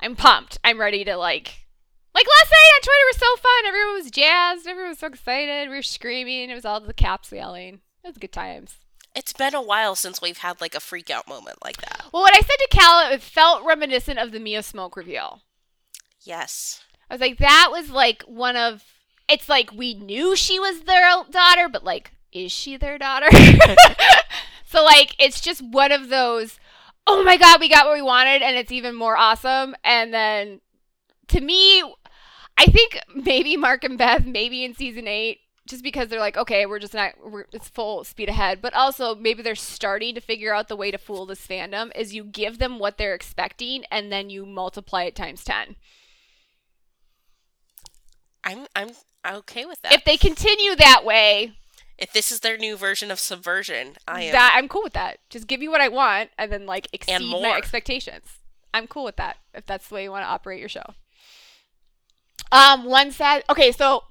I'm 0.00 0.16
pumped. 0.16 0.58
I'm 0.64 0.80
ready 0.80 1.04
to 1.04 1.16
like 1.16 1.66
like 2.14 2.26
last 2.26 2.50
night 2.50 2.70
on 2.76 2.82
Twitter 2.82 3.06
was 3.08 3.16
so 3.16 3.36
fun. 3.36 3.66
Everyone 3.66 3.94
was 3.94 4.10
jazzed. 4.10 4.66
Everyone 4.66 4.90
was 4.90 4.98
so 4.98 5.06
excited. 5.08 5.68
We 5.68 5.76
were 5.76 5.82
screaming. 5.82 6.50
It 6.50 6.54
was 6.54 6.64
all 6.64 6.80
the 6.80 6.92
caps 6.94 7.30
yelling. 7.32 7.80
It 8.04 8.08
was 8.08 8.18
good 8.18 8.32
times. 8.32 8.76
It's 9.14 9.32
been 9.32 9.54
a 9.54 9.62
while 9.62 9.96
since 9.96 10.22
we've 10.22 10.38
had 10.38 10.60
like 10.60 10.74
a 10.74 10.80
freak 10.80 11.10
out 11.10 11.28
moment 11.28 11.58
like 11.64 11.78
that. 11.78 12.06
Well, 12.12 12.22
what 12.22 12.34
I 12.34 12.40
said 12.40 12.56
to 12.58 12.68
Cal, 12.70 13.12
it 13.12 13.20
felt 13.20 13.64
reminiscent 13.64 14.18
of 14.18 14.32
the 14.32 14.40
Mia 14.40 14.60
Smoak 14.60 14.96
reveal. 14.96 15.42
Yes. 16.22 16.82
I 17.08 17.14
was 17.14 17.20
like, 17.20 17.38
that 17.38 17.68
was 17.70 17.90
like 17.90 18.22
one 18.22 18.56
of. 18.56 18.84
It's 19.28 19.48
like 19.48 19.72
we 19.72 19.94
knew 19.94 20.34
she 20.34 20.58
was 20.58 20.82
their 20.82 21.08
daughter, 21.30 21.68
but 21.68 21.84
like, 21.84 22.12
is 22.32 22.50
she 22.52 22.76
their 22.76 22.98
daughter? 22.98 23.28
so 24.70 24.84
like, 24.84 25.16
it's 25.18 25.40
just 25.40 25.62
one 25.62 25.90
of 25.90 26.10
those. 26.10 26.60
Oh 27.04 27.24
my 27.24 27.36
god, 27.36 27.58
we 27.58 27.68
got 27.68 27.86
what 27.86 27.94
we 27.94 28.02
wanted, 28.02 28.40
and 28.40 28.56
it's 28.56 28.70
even 28.70 28.94
more 28.94 29.16
awesome. 29.16 29.74
And 29.82 30.14
then, 30.14 30.60
to 31.28 31.40
me, 31.40 31.82
I 32.56 32.66
think 32.66 33.00
maybe 33.12 33.56
Marc 33.56 33.82
and 33.82 33.98
Beth, 33.98 34.24
maybe 34.24 34.62
in 34.64 34.74
season 34.74 35.08
eight, 35.08 35.40
just 35.66 35.82
because 35.82 36.06
they're 36.06 36.20
like, 36.20 36.36
okay, 36.36 36.66
we're 36.66 36.78
just 36.78 36.94
not, 36.94 37.14
we're, 37.20 37.46
it's 37.52 37.68
full 37.68 38.04
speed 38.04 38.28
ahead. 38.28 38.62
But 38.62 38.72
also, 38.74 39.16
maybe 39.16 39.42
they're 39.42 39.56
starting 39.56 40.14
to 40.14 40.20
figure 40.20 40.54
out 40.54 40.68
the 40.68 40.76
way 40.76 40.92
to 40.92 40.98
fool 40.98 41.26
this 41.26 41.44
fandom 41.44 41.90
is 41.96 42.14
you 42.14 42.22
give 42.22 42.58
them 42.58 42.78
what 42.78 42.96
they're 42.96 43.14
expecting, 43.14 43.84
and 43.90 44.12
then 44.12 44.30
you 44.30 44.46
multiply 44.46 45.02
it 45.02 45.16
times 45.16 45.42
ten. 45.42 45.74
I'm 48.44 48.66
I'm 48.76 48.90
okay 49.26 49.66
with 49.66 49.82
that. 49.82 49.92
if 49.94 50.04
they 50.04 50.16
continue 50.16 50.76
that 50.76 51.04
way, 51.04 51.54
If 52.00 52.12
this 52.12 52.32
is 52.32 52.40
their 52.40 52.56
new 52.56 52.76
version 52.76 53.10
of 53.10 53.20
subversion, 53.20 53.96
I 54.08 54.22
am. 54.22 54.32
That 54.32 54.54
I'm 54.56 54.68
cool 54.68 54.82
with 54.82 54.94
that. 54.94 55.18
Just 55.28 55.46
give 55.46 55.60
me 55.60 55.68
what 55.68 55.80
I 55.80 55.88
want 55.88 56.30
and 56.38 56.50
then 56.50 56.66
like 56.66 56.88
exceed 56.92 57.20
my 57.20 57.54
expectations. 57.56 58.24
I'm 58.72 58.86
cool 58.86 59.04
with 59.04 59.16
that 59.16 59.38
if 59.54 59.66
that's 59.66 59.88
the 59.88 59.94
way 59.96 60.04
you 60.04 60.10
want 60.10 60.24
to 60.24 60.28
operate 60.28 60.60
your 60.60 60.68
show. 60.68 60.94
Um, 62.52 62.84
one 62.84 63.10
sad. 63.12 63.44
Okay, 63.50 63.72
so 63.72 64.04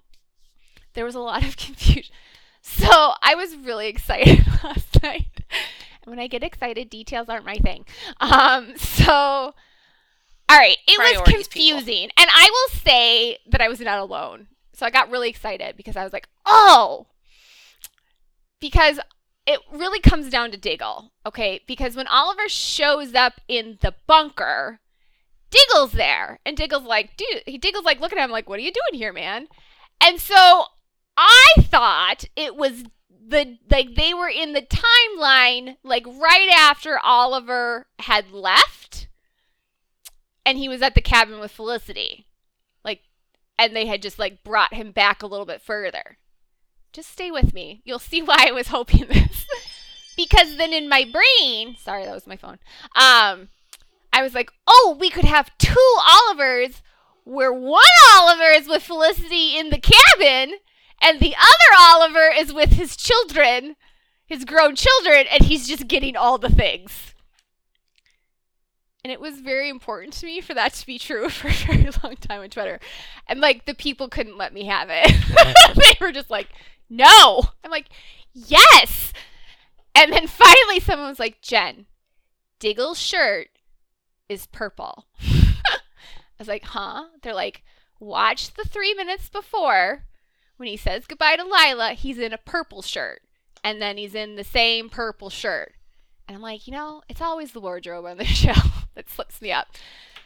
there 0.93 1.05
was 1.05 1.15
a 1.15 1.19
lot 1.19 1.43
of 1.43 1.57
confusion. 1.57 2.13
So 2.61 3.13
I 3.21 3.35
was 3.35 3.55
really 3.55 3.87
excited 3.87 4.45
last 4.63 5.01
night. 5.01 5.27
And 6.03 6.11
when 6.11 6.19
I 6.19 6.27
get 6.27 6.43
excited, 6.43 6.89
details 6.89 7.27
aren't 7.29 7.45
my 7.45 7.57
thing. 7.57 7.85
Um, 8.19 8.77
so 8.77 9.53
all 10.49 10.57
right, 10.57 10.77
it 10.87 10.97
was 10.97 11.11
Priorities, 11.11 11.47
people. 11.47 11.79
confusing, 11.79 12.09
and 12.17 12.29
I 12.33 12.49
will 12.51 12.79
say 12.79 13.37
that 13.47 13.61
I 13.61 13.67
was 13.67 13.79
not 13.79 13.99
alone. 13.99 14.47
So 14.73 14.83
I 14.85 14.89
got 14.89 15.11
really 15.11 15.29
excited 15.29 15.77
because 15.77 15.95
I 15.95 16.03
was 16.03 16.11
like, 16.11 16.27
oh, 16.43 17.05
because 18.59 18.99
it 19.45 19.59
really 19.71 19.99
comes 19.99 20.29
down 20.29 20.51
to 20.51 20.57
Diggle, 20.57 21.11
okay? 21.25 21.61
Because 21.65 21.95
when 21.95 22.07
Oliver 22.07 22.47
shows 22.47 23.15
up 23.15 23.41
in 23.47 23.77
the 23.81 23.95
bunker, 24.05 24.79
Diggle's 25.49 25.93
there, 25.93 26.39
and 26.45 26.55
Diggle's 26.55 26.83
like, 26.83 27.17
dude, 27.17 27.43
he 27.45 27.57
Diggle's 27.57 27.85
like, 27.85 27.99
look 27.99 28.13
at 28.13 28.19
him, 28.19 28.29
like, 28.29 28.47
what 28.47 28.59
are 28.59 28.63
you 28.63 28.71
doing 28.71 28.99
here, 28.99 29.13
man? 29.13 29.47
And 29.99 30.19
so 30.19 30.65
I 31.17 31.47
thought 31.59 32.25
it 32.35 32.55
was 32.55 32.83
the 33.27 33.57
like 33.69 33.95
they 33.95 34.13
were 34.13 34.29
in 34.29 34.53
the 34.53 34.61
timeline 34.61 35.77
like 35.83 36.05
right 36.07 36.49
after 36.55 36.99
Oliver 37.03 37.87
had 37.99 38.31
left, 38.31 39.07
and 40.45 40.57
he 40.57 40.69
was 40.69 40.81
at 40.81 40.95
the 40.95 41.01
cabin 41.01 41.39
with 41.39 41.51
Felicity, 41.51 42.27
like, 42.83 43.01
and 43.57 43.75
they 43.75 43.87
had 43.87 44.01
just 44.01 44.19
like 44.19 44.43
brought 44.43 44.73
him 44.73 44.91
back 44.91 45.21
a 45.21 45.27
little 45.27 45.45
bit 45.45 45.61
further 45.61 46.17
just 46.91 47.11
stay 47.11 47.31
with 47.31 47.53
me. 47.53 47.81
You'll 47.85 47.99
see 47.99 48.21
why 48.23 48.47
I 48.47 48.51
was 48.51 48.67
hoping 48.67 49.05
this. 49.07 49.45
because 50.17 50.57
then 50.57 50.73
in 50.73 50.89
my 50.89 51.05
brain, 51.05 51.75
sorry, 51.77 52.05
that 52.05 52.13
was 52.13 52.27
my 52.27 52.37
phone. 52.37 52.59
Um, 52.95 53.49
I 54.11 54.21
was 54.21 54.33
like, 54.33 54.51
oh, 54.67 54.97
we 54.99 55.09
could 55.09 55.25
have 55.25 55.57
two 55.57 55.97
Olivers 56.27 56.81
where 57.23 57.53
one 57.53 57.83
Oliver 58.15 58.49
is 58.49 58.67
with 58.67 58.83
Felicity 58.83 59.57
in 59.57 59.69
the 59.69 59.79
cabin 59.79 60.57
and 61.01 61.19
the 61.19 61.35
other 61.35 61.77
Oliver 61.79 62.29
is 62.35 62.51
with 62.51 62.73
his 62.73 62.97
children, 62.97 63.75
his 64.25 64.45
grown 64.45 64.75
children, 64.75 65.25
and 65.31 65.45
he's 65.45 65.67
just 65.67 65.87
getting 65.87 66.15
all 66.15 66.37
the 66.37 66.49
things. 66.49 67.13
And 69.03 69.13
it 69.13 69.21
was 69.21 69.39
very 69.39 69.69
important 69.69 70.13
to 70.15 70.25
me 70.25 70.41
for 70.41 70.53
that 70.53 70.73
to 70.73 70.85
be 70.85 70.99
true 70.99 71.29
for 71.29 71.47
a 71.47 71.51
very 71.51 71.89
long 72.03 72.15
time 72.17 72.41
on 72.41 72.49
Twitter. 72.49 72.79
And 73.27 73.39
like 73.39 73.65
the 73.65 73.73
people 73.73 74.09
couldn't 74.09 74.37
let 74.37 74.53
me 74.53 74.65
have 74.65 74.89
it. 74.91 75.75
they 75.75 76.05
were 76.05 76.11
just 76.11 76.29
like, 76.29 76.49
no. 76.89 77.43
I'm 77.63 77.71
like, 77.71 77.89
yes. 78.33 79.13
And 79.95 80.13
then 80.13 80.27
finally 80.27 80.79
someone 80.79 81.09
was 81.09 81.19
like, 81.19 81.41
Jen, 81.41 81.85
Diggle's 82.59 82.99
shirt 82.99 83.49
is 84.27 84.45
purple. 84.45 85.05
I 85.21 86.37
was 86.37 86.47
like, 86.47 86.63
huh? 86.63 87.05
They're 87.21 87.33
like, 87.33 87.63
watch 87.99 88.53
the 88.53 88.63
three 88.63 88.93
minutes 88.93 89.29
before 89.29 90.05
when 90.57 90.67
he 90.67 90.77
says 90.77 91.05
goodbye 91.07 91.37
to 91.37 91.43
Lyla, 91.43 91.93
he's 91.93 92.19
in 92.19 92.33
a 92.33 92.37
purple 92.37 92.81
shirt. 92.81 93.21
And 93.63 93.81
then 93.81 93.97
he's 93.97 94.15
in 94.15 94.35
the 94.35 94.43
same 94.43 94.89
purple 94.89 95.29
shirt. 95.29 95.73
And 96.27 96.35
I'm 96.35 96.41
like, 96.41 96.67
you 96.67 96.73
know, 96.73 97.01
it's 97.09 97.21
always 97.21 97.51
the 97.53 97.59
wardrobe 97.59 98.05
on 98.05 98.17
the 98.17 98.25
show 98.25 98.53
that 98.95 99.09
slips 99.09 99.41
me 99.41 99.51
up. 99.51 99.67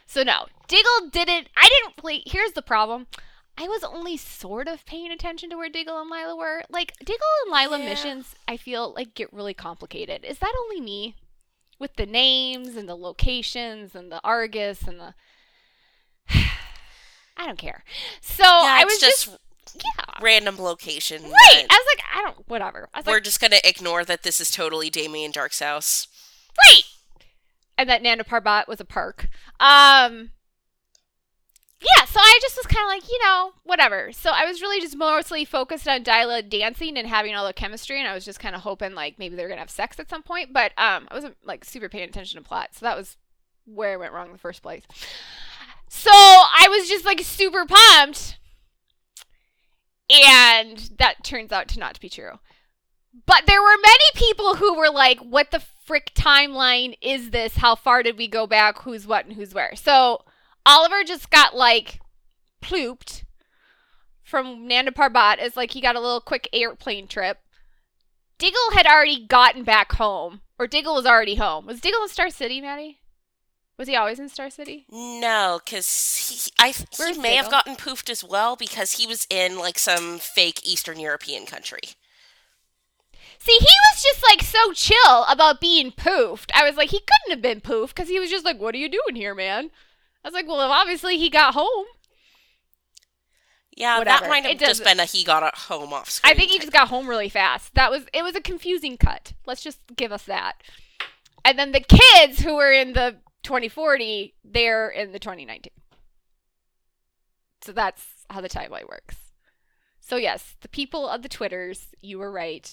So 0.06 0.22
no, 0.22 0.46
Diggle 0.68 1.08
didn't. 1.10 1.48
I 1.56 1.68
didn't 1.68 1.94
really. 2.02 2.22
Here's 2.26 2.52
the 2.52 2.62
problem. 2.62 3.06
I 3.56 3.68
was 3.68 3.84
only 3.84 4.16
sort 4.16 4.66
of 4.66 4.84
paying 4.84 5.10
attention 5.12 5.48
to 5.50 5.56
where 5.56 5.68
Diggle 5.68 6.00
and 6.00 6.10
Lyla 6.10 6.36
were. 6.36 6.64
Like 6.68 6.94
Diggle 6.98 7.26
and 7.44 7.52
Lyla 7.52 7.78
Yeah. 7.78 7.84
missions, 7.84 8.34
I 8.48 8.56
feel 8.56 8.92
like 8.94 9.14
get 9.14 9.32
really 9.32 9.54
complicated. 9.54 10.24
Is 10.24 10.38
that 10.38 10.54
only 10.58 10.80
me? 10.80 11.14
With 11.78 11.94
the 11.96 12.06
names 12.06 12.76
and 12.76 12.88
the 12.88 12.96
locations 12.96 13.94
and 13.94 14.10
the 14.10 14.20
Argus 14.24 14.82
and 14.82 14.98
the. 15.00 15.14
I 17.36 17.46
don't 17.46 17.58
care. 17.58 17.84
So 18.20 18.44
yeah, 18.44 18.76
I 18.80 18.84
was 18.84 18.98
just, 18.98 19.26
just, 19.26 19.38
yeah. 19.76 20.04
random 20.22 20.56
location. 20.58 21.22
Right. 21.22 21.66
I 21.68 21.82
was 21.84 21.86
like, 21.96 22.04
I 22.14 22.22
don't. 22.22 22.48
Whatever. 22.48 22.88
I 22.94 22.98
was 23.00 23.06
We're 23.06 23.14
like, 23.14 23.24
just 23.24 23.40
gonna 23.40 23.56
ignore 23.64 24.04
that 24.04 24.22
this 24.22 24.40
is 24.40 24.50
totally 24.50 24.88
Damien 24.90 25.32
Darhk's 25.32 25.60
house. 25.60 26.06
right. 26.66 26.82
And 27.76 27.88
that 27.88 28.02
Nanda 28.02 28.22
Parbat 28.24 28.68
was 28.68 28.80
a 28.80 28.84
park. 28.84 29.28
Um. 29.58 30.30
Yeah, 31.84 32.06
so 32.06 32.18
I 32.18 32.38
just 32.40 32.56
was 32.56 32.66
kind 32.66 32.84
of 32.84 32.88
like, 32.88 33.10
you 33.10 33.22
know, 33.22 33.52
whatever. 33.64 34.10
So 34.12 34.30
I 34.30 34.46
was 34.46 34.62
really 34.62 34.80
just 34.80 34.96
mostly 34.96 35.44
focused 35.44 35.86
on 35.86 36.02
Dyla 36.02 36.48
dancing 36.48 36.96
and 36.96 37.06
having 37.06 37.34
all 37.34 37.46
the 37.46 37.52
chemistry, 37.52 37.98
and 37.98 38.08
I 38.08 38.14
was 38.14 38.24
just 38.24 38.40
kind 38.40 38.54
of 38.54 38.62
hoping 38.62 38.94
like 38.94 39.18
maybe 39.18 39.36
they 39.36 39.42
were 39.42 39.48
gonna 39.48 39.60
have 39.60 39.70
sex 39.70 39.98
at 39.98 40.08
some 40.08 40.22
point. 40.22 40.52
But 40.52 40.72
um, 40.78 41.08
I 41.10 41.14
wasn't 41.14 41.36
like 41.44 41.64
super 41.64 41.88
paying 41.90 42.08
attention 42.08 42.42
to 42.42 42.48
plot, 42.48 42.70
so 42.72 42.86
that 42.86 42.96
was 42.96 43.18
where 43.66 43.92
I 43.92 43.96
went 43.96 44.12
wrong 44.12 44.26
in 44.26 44.32
the 44.32 44.38
first 44.38 44.62
place. 44.62 44.84
So 45.88 46.10
I 46.10 46.68
was 46.70 46.88
just 46.88 47.04
like 47.04 47.20
super 47.20 47.66
pumped, 47.66 48.38
and 50.10 50.90
that 50.98 51.22
turns 51.22 51.52
out 51.52 51.68
to 51.68 51.78
not 51.78 52.00
be 52.00 52.08
true. 52.08 52.38
But 53.26 53.46
there 53.46 53.62
were 53.62 53.76
many 53.80 54.04
people 54.14 54.56
who 54.56 54.74
were 54.74 54.90
like, 54.90 55.18
what 55.20 55.50
the 55.50 55.60
frick 55.60 56.12
timeline 56.14 56.96
is 57.00 57.30
this? 57.30 57.56
How 57.56 57.74
far 57.74 58.02
did 58.02 58.16
we 58.16 58.26
go 58.26 58.46
back? 58.46 58.80
Who's 58.80 59.06
what 59.06 59.26
and 59.26 59.34
who's 59.34 59.54
where? 59.54 59.76
So 59.76 60.24
Oliver 60.66 61.04
just 61.04 61.30
got 61.30 61.54
like 61.54 62.00
plooped 62.60 63.24
from 64.22 64.66
Nanda 64.66 64.90
Parbat 64.90 65.38
as 65.38 65.56
like 65.56 65.72
he 65.72 65.80
got 65.80 65.96
a 65.96 66.00
little 66.00 66.20
quick 66.20 66.48
airplane 66.52 67.06
trip. 67.06 67.38
Diggle 68.38 68.72
had 68.72 68.86
already 68.86 69.24
gotten 69.24 69.62
back 69.62 69.92
home, 69.92 70.40
or 70.58 70.66
Diggle 70.66 70.94
was 70.94 71.06
already 71.06 71.36
home. 71.36 71.66
Was 71.66 71.80
Diggle 71.80 72.02
in 72.02 72.08
Star 72.08 72.30
City, 72.30 72.60
Maddie? 72.60 72.98
Was 73.76 73.88
he 73.88 73.96
always 73.96 74.20
in 74.20 74.28
Star 74.28 74.50
City? 74.50 74.86
No, 74.90 75.60
because 75.64 76.28
he, 76.28 76.50
I 76.58 76.70
he 76.70 76.84
Where's 76.96 77.18
may 77.18 77.34
have 77.34 77.50
gotten 77.50 77.74
poofed 77.74 78.08
as 78.08 78.22
well 78.22 78.54
because 78.56 78.92
he 78.92 79.06
was 79.06 79.26
in 79.28 79.58
like 79.58 79.78
some 79.78 80.18
fake 80.18 80.60
Eastern 80.64 81.00
European 81.00 81.44
country. 81.44 81.80
See, 83.38 83.58
he 83.58 83.66
was 83.90 84.02
just 84.02 84.22
like 84.22 84.42
so 84.42 84.72
chill 84.72 85.24
about 85.28 85.60
being 85.60 85.90
poofed. 85.90 86.50
I 86.54 86.64
was 86.64 86.76
like, 86.76 86.90
he 86.90 87.00
couldn't 87.00 87.36
have 87.36 87.42
been 87.42 87.60
poofed 87.60 87.88
because 87.88 88.08
he 88.08 88.20
was 88.20 88.30
just 88.30 88.44
like, 88.44 88.60
what 88.60 88.74
are 88.74 88.78
you 88.78 88.88
doing 88.88 89.16
here, 89.16 89.34
man? 89.34 89.70
I 90.24 90.28
was 90.28 90.34
like, 90.34 90.46
well, 90.48 90.60
obviously 90.72 91.18
he 91.18 91.28
got 91.28 91.54
home. 91.54 91.84
Yeah, 93.76 93.98
Whatever. 93.98 94.20
that 94.22 94.30
might 94.30 94.44
have 94.44 94.58
just 94.58 94.84
been 94.84 95.00
a 95.00 95.04
he 95.04 95.24
got 95.24 95.54
home 95.56 95.92
off 95.92 96.08
screen. 96.08 96.32
I 96.32 96.36
think 96.36 96.50
he 96.50 96.58
just 96.58 96.72
got 96.72 96.88
home 96.88 97.08
really 97.08 97.28
fast. 97.28 97.74
That 97.74 97.90
was 97.90 98.04
it 98.12 98.22
was 98.22 98.36
a 98.36 98.40
confusing 98.40 98.96
cut. 98.96 99.32
Let's 99.46 99.62
just 99.62 99.80
give 99.96 100.12
us 100.12 100.22
that. 100.24 100.54
And 101.44 101.58
then 101.58 101.72
the 101.72 101.80
kids 101.80 102.40
who 102.40 102.54
were 102.54 102.70
in 102.70 102.92
the 102.92 103.16
2040, 103.42 104.34
they're 104.44 104.88
in 104.88 105.12
the 105.12 105.18
2019. 105.18 105.72
So 107.62 107.72
that's 107.72 108.04
how 108.30 108.40
the 108.40 108.48
timeline 108.48 108.88
works. 108.88 109.16
So 110.00 110.16
yes, 110.16 110.54
the 110.60 110.68
people 110.68 111.08
of 111.08 111.22
the 111.22 111.28
Twitters, 111.28 111.88
you 112.00 112.18
were 112.18 112.30
right. 112.30 112.70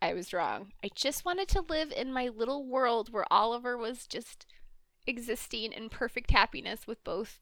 I 0.00 0.12
was 0.14 0.32
wrong. 0.32 0.72
I 0.84 0.90
just 0.94 1.24
wanted 1.24 1.48
to 1.48 1.62
live 1.62 1.90
in 1.90 2.12
my 2.12 2.28
little 2.28 2.64
world 2.66 3.12
where 3.12 3.24
Oliver 3.32 3.76
was 3.76 4.06
just 4.06 4.46
existing 5.06 5.72
in 5.72 5.88
perfect 5.88 6.30
happiness 6.30 6.86
with 6.86 7.02
both 7.04 7.40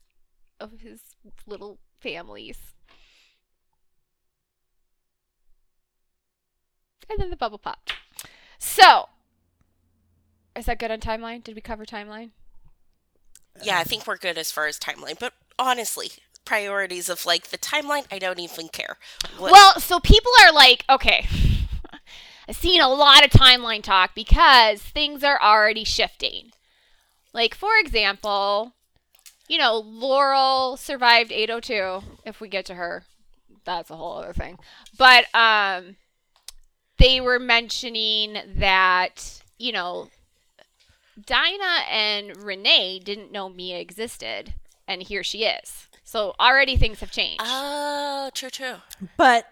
of 0.59 0.81
his 0.81 1.01
little 1.45 1.79
families. 1.99 2.73
And 7.09 7.19
then 7.19 7.29
the 7.29 7.35
bubble 7.35 7.57
popped. 7.57 7.93
So, 8.57 9.09
is 10.55 10.65
that 10.65 10.79
good 10.79 10.91
on 10.91 10.99
timeline? 10.99 11.43
Did 11.43 11.55
we 11.55 11.61
cover 11.61 11.85
timeline? 11.85 12.31
Yeah, 13.61 13.77
I 13.77 13.83
think 13.83 14.07
we're 14.07 14.17
good 14.17 14.37
as 14.37 14.51
far 14.51 14.67
as 14.67 14.79
timeline. 14.79 15.19
But 15.19 15.33
honestly, 15.59 16.11
priorities 16.45 17.09
of 17.09 17.25
like 17.25 17.47
the 17.49 17.57
timeline, 17.57 18.05
I 18.11 18.19
don't 18.19 18.39
even 18.39 18.67
care. 18.69 18.97
What, 19.37 19.51
Well, 19.51 19.79
so 19.79 19.99
people 19.99 20.31
are 20.43 20.51
like, 20.51 20.85
okay, 20.89 21.27
I've 22.47 22.55
seen 22.55 22.81
a 22.81 22.89
lot 22.89 23.23
of 23.23 23.31
timeline 23.31 23.83
talk 23.83 24.15
because 24.15 24.81
things 24.81 25.23
are 25.23 25.41
already 25.41 25.83
shifting. 25.83 26.51
Like, 27.33 27.55
for 27.55 27.71
example, 27.79 28.73
you 29.47 29.57
know, 29.57 29.79
Laurel 29.79 30.77
survived 30.77 31.31
802. 31.31 32.17
If 32.25 32.39
we 32.39 32.47
get 32.47 32.65
to 32.67 32.75
her, 32.75 33.03
that's 33.65 33.89
a 33.89 33.95
whole 33.95 34.17
other 34.17 34.33
thing. 34.33 34.59
But 34.97 35.25
um, 35.33 35.95
they 36.97 37.19
were 37.19 37.39
mentioning 37.39 38.37
that, 38.57 39.41
you 39.57 39.71
know, 39.71 40.09
Dinah 41.23 41.85
and 41.89 42.35
Renee 42.43 42.99
didn't 42.99 43.31
know 43.31 43.49
Mia 43.49 43.79
existed, 43.79 44.53
and 44.87 45.03
here 45.03 45.23
she 45.23 45.45
is. 45.45 45.87
So 46.03 46.33
already 46.39 46.75
things 46.75 46.99
have 46.99 47.11
changed. 47.11 47.43
Oh, 47.43 48.29
true, 48.33 48.49
true. 48.49 48.75
But 49.17 49.47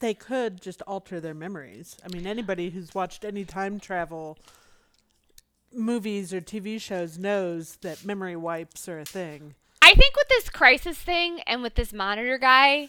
they 0.00 0.14
could 0.14 0.60
just 0.60 0.82
alter 0.82 1.20
their 1.20 1.34
memories. 1.34 1.96
I 2.04 2.08
mean, 2.14 2.26
anybody 2.26 2.70
who's 2.70 2.94
watched 2.94 3.24
any 3.24 3.44
time 3.44 3.80
travel 3.80 4.38
movies 5.72 6.32
or 6.32 6.40
TV 6.40 6.80
shows 6.80 7.18
knows 7.18 7.76
that 7.82 8.04
memory 8.04 8.36
wipes 8.36 8.88
are 8.88 8.98
a 8.98 9.04
thing. 9.04 9.54
I 9.82 9.94
think 9.94 10.16
with 10.16 10.28
this 10.28 10.48
crisis 10.48 10.98
thing 10.98 11.40
and 11.46 11.62
with 11.62 11.74
this 11.74 11.92
monitor 11.92 12.38
guy, 12.38 12.88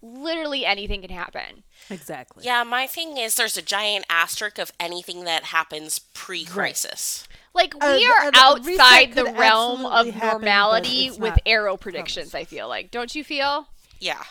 literally 0.00 0.64
anything 0.64 1.00
can 1.02 1.10
happen. 1.10 1.64
Exactly. 1.90 2.44
Yeah, 2.44 2.62
my 2.62 2.86
thing 2.86 3.16
is 3.16 3.34
there's 3.34 3.56
a 3.56 3.62
giant 3.62 4.04
asterisk 4.08 4.58
of 4.58 4.72
anything 4.78 5.24
that 5.24 5.44
happens 5.44 5.98
pre-crisis. 5.98 7.26
Like 7.54 7.74
Uh, 7.80 7.96
we 7.98 8.06
are 8.06 8.26
uh, 8.26 8.30
outside 8.34 9.14
the 9.14 9.24
realm 9.24 9.84
of 9.84 10.06
absolutely 10.06 10.10
happen, 10.12 10.44
normality 10.44 11.10
with 11.10 11.20
not 11.20 11.42
arrow 11.46 11.76
predictions. 11.76 12.34
I 12.34 12.44
feel 12.44 12.68
like, 12.68 12.90
don't 12.90 13.14
you 13.14 13.24
feel? 13.24 13.68
Yeah. 13.98 14.22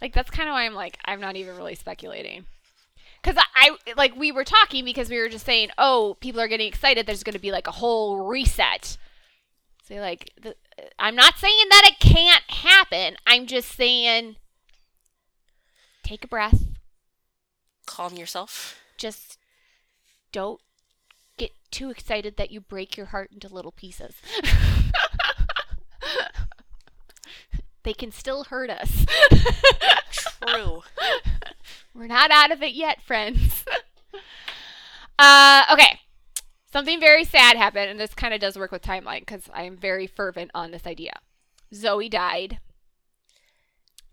Like 0.00 0.14
that's 0.14 0.30
kind 0.30 0.48
of 0.48 0.52
why 0.52 0.64
I'm 0.64 0.74
like 0.74 0.98
I'm 1.04 1.20
not 1.20 1.34
even 1.34 1.56
really 1.56 1.74
speculating. 1.74 2.46
Cuz 3.22 3.36
I 3.36 3.44
I 3.54 3.92
like 3.96 4.16
we 4.16 4.32
were 4.32 4.44
talking 4.44 4.84
because 4.84 5.10
we 5.10 5.18
were 5.18 5.28
just 5.28 5.44
saying, 5.44 5.70
"Oh, 5.76 6.16
people 6.20 6.40
are 6.40 6.48
getting 6.48 6.68
excited 6.68 7.06
there's 7.06 7.22
going 7.22 7.34
to 7.34 7.38
be 7.38 7.52
like 7.52 7.66
a 7.66 7.72
whole 7.72 8.26
reset." 8.26 8.96
So 9.86 9.94
like 9.96 10.32
the, 10.40 10.54
I'm 10.98 11.16
not 11.16 11.38
saying 11.38 11.66
that 11.70 11.82
it 11.86 11.98
can't 11.98 12.44
happen. 12.48 13.16
I'm 13.26 13.46
just 13.46 13.70
saying 13.70 14.36
take 16.02 16.24
a 16.24 16.28
breath. 16.28 16.62
Calm 17.86 18.14
yourself. 18.16 18.80
Just 18.96 19.38
don't 20.32 20.60
get 21.36 21.52
too 21.70 21.90
excited 21.90 22.36
that 22.36 22.50
you 22.50 22.60
break 22.60 22.96
your 22.96 23.06
heart 23.06 23.30
into 23.32 23.48
little 23.48 23.72
pieces. 23.72 24.14
they 27.82 27.94
can 27.94 28.12
still 28.12 28.44
hurt 28.44 28.70
us. 28.70 29.06
True. 30.46 30.82
We're 31.98 32.06
not 32.06 32.30
out 32.30 32.52
of 32.52 32.62
it 32.62 32.74
yet, 32.74 33.02
friends. 33.02 33.64
uh, 35.18 35.64
okay. 35.72 35.98
Something 36.72 37.00
very 37.00 37.24
sad 37.24 37.56
happened, 37.56 37.90
and 37.90 37.98
this 37.98 38.14
kind 38.14 38.32
of 38.32 38.40
does 38.40 38.56
work 38.56 38.70
with 38.70 38.82
timeline 38.82 39.20
because 39.20 39.48
I 39.52 39.64
am 39.64 39.76
very 39.76 40.06
fervent 40.06 40.52
on 40.54 40.70
this 40.70 40.86
idea. 40.86 41.14
Zoe 41.74 42.08
died, 42.08 42.60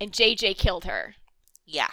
and 0.01 0.11
JJ 0.11 0.57
killed 0.57 0.85
her. 0.85 1.15
yeah. 1.65 1.89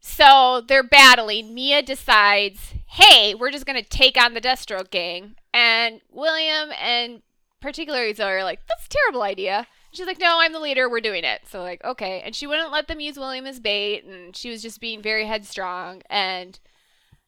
So 0.00 0.62
they're 0.66 0.84
battling. 0.84 1.52
Mia 1.52 1.82
decides, 1.82 2.74
hey, 2.86 3.34
we're 3.34 3.50
just 3.50 3.66
going 3.66 3.82
to 3.82 3.88
take 3.88 4.16
on 4.16 4.34
the 4.34 4.40
Deathstroke 4.40 4.90
gang. 4.90 5.34
And 5.52 6.00
William 6.10 6.70
and 6.80 7.22
particularly 7.60 8.14
Zoe 8.14 8.30
are 8.30 8.44
like, 8.44 8.60
that's 8.68 8.86
a 8.86 8.88
terrible 8.88 9.22
idea. 9.22 9.66
She's 9.96 10.06
like, 10.06 10.20
no, 10.20 10.38
I'm 10.40 10.52
the 10.52 10.60
leader. 10.60 10.88
We're 10.88 11.00
doing 11.00 11.24
it. 11.24 11.42
So, 11.48 11.62
like, 11.62 11.82
okay. 11.84 12.22
And 12.24 12.34
she 12.34 12.46
wouldn't 12.46 12.70
let 12.72 12.88
them 12.88 13.00
use 13.00 13.16
William 13.18 13.46
as 13.46 13.58
bait. 13.60 14.04
And 14.04 14.36
she 14.36 14.50
was 14.50 14.62
just 14.62 14.80
being 14.80 15.00
very 15.02 15.26
headstrong. 15.26 16.02
And 16.10 16.58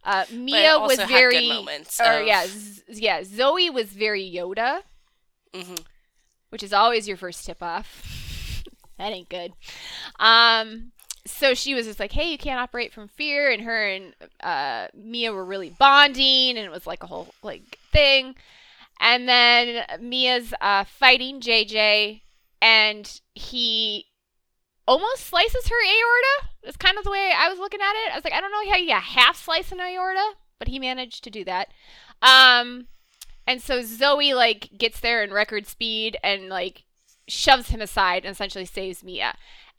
uh, 0.04 0.24
Mia 0.32 0.78
was 0.78 0.98
very. 0.98 1.48
moments 1.48 2.00
or, 2.00 2.20
of- 2.20 2.26
yeah, 2.26 2.46
Z- 2.46 2.82
yeah. 2.88 3.22
Zoe 3.24 3.70
was 3.70 3.86
very 3.88 4.22
Yoda, 4.22 4.82
hmm 5.54 5.74
which 6.50 6.62
is 6.62 6.72
always 6.72 7.06
your 7.06 7.16
first 7.18 7.44
tip 7.44 7.62
off. 7.62 8.62
that 8.98 9.12
ain't 9.12 9.28
good. 9.28 9.52
Um, 10.18 10.92
so 11.26 11.52
she 11.52 11.74
was 11.74 11.84
just 11.84 12.00
like, 12.00 12.12
"Hey, 12.12 12.30
you 12.30 12.38
can't 12.38 12.58
operate 12.58 12.90
from 12.92 13.08
fear," 13.08 13.50
and 13.50 13.62
her 13.62 13.86
and 13.86 14.14
uh, 14.42 14.88
Mia 14.94 15.30
were 15.32 15.44
really 15.44 15.68
bonding, 15.68 16.56
and 16.56 16.58
it 16.64 16.70
was 16.70 16.86
like 16.86 17.02
a 17.02 17.06
whole 17.06 17.34
like 17.42 17.78
thing. 17.92 18.34
And 18.98 19.28
then 19.28 19.84
Mia's 20.00 20.54
uh, 20.60 20.84
fighting 20.84 21.40
JJ, 21.40 22.22
and 22.60 23.20
he 23.34 24.06
almost 24.86 25.26
slices 25.26 25.68
her 25.68 25.76
aorta. 25.76 26.50
That's 26.64 26.76
kind 26.76 26.98
of 26.98 27.04
the 27.04 27.10
way 27.10 27.32
I 27.36 27.48
was 27.48 27.58
looking 27.58 27.80
at 27.80 27.92
it. 28.06 28.12
I 28.12 28.16
was 28.16 28.24
like, 28.24 28.32
I 28.32 28.40
don't 28.40 28.50
know 28.50 28.70
how 28.70 28.78
you 28.78 28.94
half 28.94 29.42
slice 29.42 29.70
an 29.70 29.80
aorta, 29.80 30.34
but 30.58 30.68
he 30.68 30.78
managed 30.78 31.24
to 31.24 31.30
do 31.30 31.44
that. 31.44 31.68
Um, 32.22 32.86
and 33.46 33.62
so 33.62 33.82
Zoe 33.82 34.34
like 34.34 34.70
gets 34.76 35.00
there 35.00 35.22
in 35.22 35.32
record 35.32 35.66
speed 35.66 36.16
and 36.22 36.48
like 36.48 36.84
shoves 37.28 37.68
him 37.68 37.80
aside 37.80 38.24
and 38.24 38.32
essentially 38.32 38.64
saves 38.64 39.04
Mia. 39.04 39.34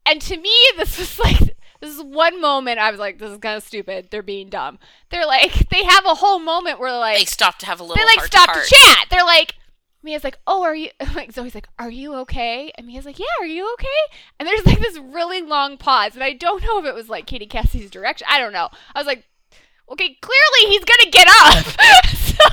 And 0.05 0.21
to 0.21 0.37
me, 0.37 0.53
this 0.77 0.97
was 0.97 1.19
like 1.19 1.55
this 1.81 1.95
is 1.95 2.01
one 2.01 2.41
moment 2.41 2.79
I 2.79 2.91
was 2.91 2.99
like, 2.99 3.19
this 3.19 3.31
is 3.31 3.37
kind 3.37 3.57
of 3.57 3.63
stupid. 3.63 4.09
They're 4.11 4.21
being 4.21 4.49
dumb. 4.49 4.79
They're 5.09 5.25
like 5.25 5.69
they 5.69 5.83
have 5.83 6.05
a 6.05 6.15
whole 6.15 6.39
moment 6.39 6.79
where 6.79 6.97
like 6.97 7.17
They 7.17 7.25
stop 7.25 7.57
to 7.59 7.65
have 7.65 7.79
a 7.79 7.83
little 7.83 7.97
they 7.97 8.05
like 8.05 8.25
stop 8.25 8.53
to 8.53 8.59
to, 8.59 8.65
chat. 8.65 9.07
They're 9.09 9.23
like, 9.23 9.55
Mia's 10.01 10.23
like, 10.23 10.39
oh, 10.47 10.63
are 10.63 10.75
you? 10.75 10.89
Like 11.15 11.31
Zoe's 11.31 11.55
like, 11.55 11.67
are 11.77 11.89
you 11.89 12.13
okay? 12.15 12.71
And 12.75 12.87
Mia's 12.87 13.05
like, 13.05 13.19
yeah, 13.19 13.25
are 13.41 13.45
you 13.45 13.71
okay? 13.73 13.87
And 14.39 14.47
there's 14.47 14.65
like 14.65 14.79
this 14.79 14.97
really 14.97 15.41
long 15.41 15.77
pause, 15.77 16.13
and 16.13 16.23
I 16.23 16.33
don't 16.33 16.63
know 16.63 16.79
if 16.79 16.85
it 16.85 16.93
was 16.93 17.09
like 17.09 17.25
Katie 17.25 17.45
Cassidy's 17.45 17.91
direction. 17.91 18.27
I 18.29 18.39
don't 18.39 18.53
know. 18.53 18.69
I 18.95 18.99
was 18.99 19.07
like, 19.07 19.25
okay, 19.91 20.17
clearly 20.21 20.73
he's 20.73 20.85
gonna 20.85 21.11
get 21.11 21.27
up. 21.29 22.05
so, 22.15 22.45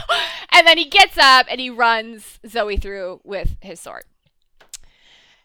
and 0.52 0.66
then 0.66 0.78
he 0.78 0.88
gets 0.88 1.16
up 1.18 1.46
and 1.48 1.60
he 1.60 1.70
runs 1.70 2.40
Zoe 2.48 2.76
through 2.76 3.20
with 3.24 3.56
his 3.60 3.78
sword. 3.78 4.04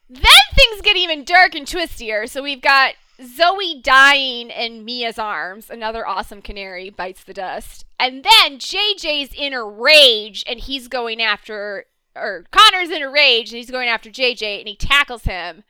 Then 0.10 0.24
things 0.54 0.82
get 0.82 0.98
even 0.98 1.24
dark 1.24 1.56
and 1.56 1.66
twistier. 1.66 2.28
So 2.28 2.44
we've 2.44 2.62
got 2.62 2.96
Zoe 3.24 3.80
dying 3.82 4.50
in 4.50 4.84
Mia's 4.84 5.20
arms. 5.20 5.70
Another 5.70 6.06
awesome 6.06 6.42
canary 6.42 6.90
bites 6.90 7.24
the 7.24 7.34
dust. 7.34 7.86
And 8.00 8.24
then 8.24 8.58
JJ's 8.58 9.34
in 9.34 9.54
a 9.54 9.64
rage 9.64 10.44
and 10.48 10.60
he's 10.60 10.88
going 10.88 11.22
after, 11.22 11.86
or 12.15 12.45
Connor's 12.52 12.89
in 12.89 13.02
a 13.02 13.10
rage 13.10 13.50
and 13.50 13.58
he's 13.58 13.71
going 13.71 13.89
after 13.89 14.10
JJ 14.10 14.60
and 14.60 14.67
he 14.67 14.76
tackles 14.76 15.24
him. 15.24 15.63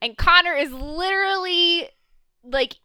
And 0.00 0.16
Connor 0.16 0.54
is 0.54 0.72
literally 0.72 1.88
like 2.42 2.76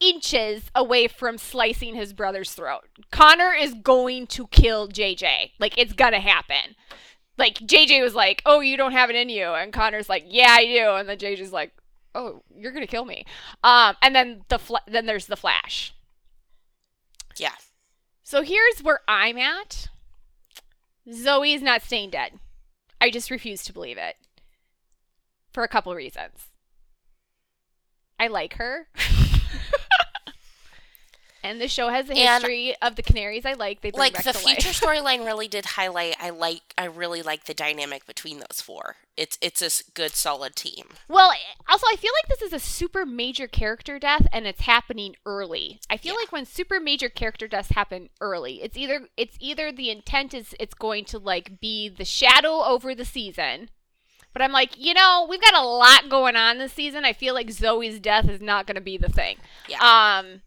inches 0.00 0.70
away 0.74 1.08
from 1.08 1.38
slicing 1.38 1.94
his 1.94 2.12
brother's 2.12 2.52
throat. 2.52 2.88
Connor 3.10 3.52
is 3.52 3.74
going 3.74 4.26
to 4.28 4.46
kill 4.48 4.88
JJ. 4.88 5.52
Like, 5.58 5.76
it's 5.76 5.92
gonna 5.92 6.20
happen 6.20 6.76
like 7.38 7.54
JJ 7.60 8.02
was 8.02 8.14
like, 8.14 8.42
"Oh, 8.44 8.60
you 8.60 8.76
don't 8.76 8.92
have 8.92 9.10
it 9.10 9.16
in 9.16 9.28
you," 9.28 9.46
and 9.46 9.72
Connor's 9.72 10.08
like, 10.08 10.24
"Yeah, 10.26 10.50
I 10.50 10.66
do," 10.66 10.94
and 10.96 11.08
then 11.08 11.18
JJ's 11.18 11.52
like, 11.52 11.72
"Oh, 12.14 12.42
you're 12.54 12.72
gonna 12.72 12.86
kill 12.86 13.04
me," 13.04 13.24
um, 13.62 13.96
and 14.02 14.14
then 14.14 14.44
the 14.48 14.58
fl- 14.58 14.76
then 14.86 15.06
there's 15.06 15.26
the 15.26 15.36
flash. 15.36 15.94
Yeah. 17.36 17.54
So 18.24 18.42
here's 18.42 18.82
where 18.82 19.00
I'm 19.08 19.38
at. 19.38 19.88
Zoe's 21.10 21.62
not 21.62 21.82
staying 21.82 22.10
dead. 22.10 22.38
I 23.00 23.10
just 23.10 23.30
refuse 23.30 23.62
to 23.64 23.72
believe 23.72 23.98
it 23.98 24.16
for 25.52 25.62
a 25.62 25.68
couple 25.68 25.94
reasons. 25.94 26.48
I 28.18 28.26
like 28.26 28.54
her. 28.54 28.88
And 31.42 31.60
the 31.60 31.68
show 31.68 31.88
has 31.88 32.08
a 32.10 32.14
And- 32.14 32.42
history 32.42 32.74
of 32.82 32.96
the 32.96 33.02
canaries 33.02 33.46
I 33.46 33.52
like. 33.52 33.80
They 33.80 33.90
Like 33.92 34.22
the 34.22 34.32
to 34.32 34.38
future 34.38 34.68
storyline 34.86 35.24
really 35.24 35.46
did 35.48 35.64
highlight. 35.64 36.16
I 36.18 36.30
like. 36.30 36.74
I 36.76 36.84
really 36.86 37.22
like 37.22 37.44
the 37.44 37.54
dynamic 37.54 38.06
between 38.06 38.38
those 38.40 38.60
four. 38.60 38.96
It's 39.16 39.38
it's 39.40 39.62
a 39.62 39.90
good 39.92 40.12
solid 40.12 40.56
team. 40.56 40.86
Well, 41.08 41.32
also, 41.68 41.86
I 41.92 41.96
feel 41.96 42.12
like 42.22 42.28
this 42.28 42.42
is 42.42 42.52
a 42.52 42.58
super 42.58 43.06
major 43.06 43.46
character 43.46 43.98
death, 43.98 44.26
and 44.32 44.46
it's 44.46 44.62
happening 44.62 45.14
early. 45.24 45.80
I 45.88 45.96
feel 45.96 46.14
Yeah. 46.14 46.20
like 46.20 46.32
when 46.32 46.44
super 46.44 46.80
major 46.80 47.08
character 47.08 47.46
deaths 47.46 47.70
happen 47.70 48.10
early, 48.20 48.60
it's 48.62 48.76
either 48.76 49.08
it's 49.16 49.36
either 49.40 49.70
the 49.70 49.90
intent 49.90 50.34
is 50.34 50.54
it's 50.58 50.74
going 50.74 51.04
to 51.06 51.18
like 51.18 51.60
be 51.60 51.88
the 51.88 52.04
shadow 52.04 52.64
over 52.64 52.94
the 52.94 53.04
season. 53.04 53.70
But 54.32 54.42
I'm 54.42 54.52
like, 54.52 54.76
you 54.76 54.92
know, 54.94 55.26
we've 55.28 55.40
got 55.40 55.54
a 55.54 55.62
lot 55.64 56.08
going 56.10 56.36
on 56.36 56.58
this 56.58 56.72
season. 56.72 57.04
I 57.04 57.12
feel 57.12 57.32
like 57.34 57.50
Zoe's 57.50 57.98
death 57.98 58.28
is 58.28 58.40
not 58.40 58.66
going 58.66 58.74
to 58.74 58.80
be 58.80 58.98
the 58.98 59.08
thing. 59.08 59.38
Yeah. 59.68 59.78
Um, 59.80 60.42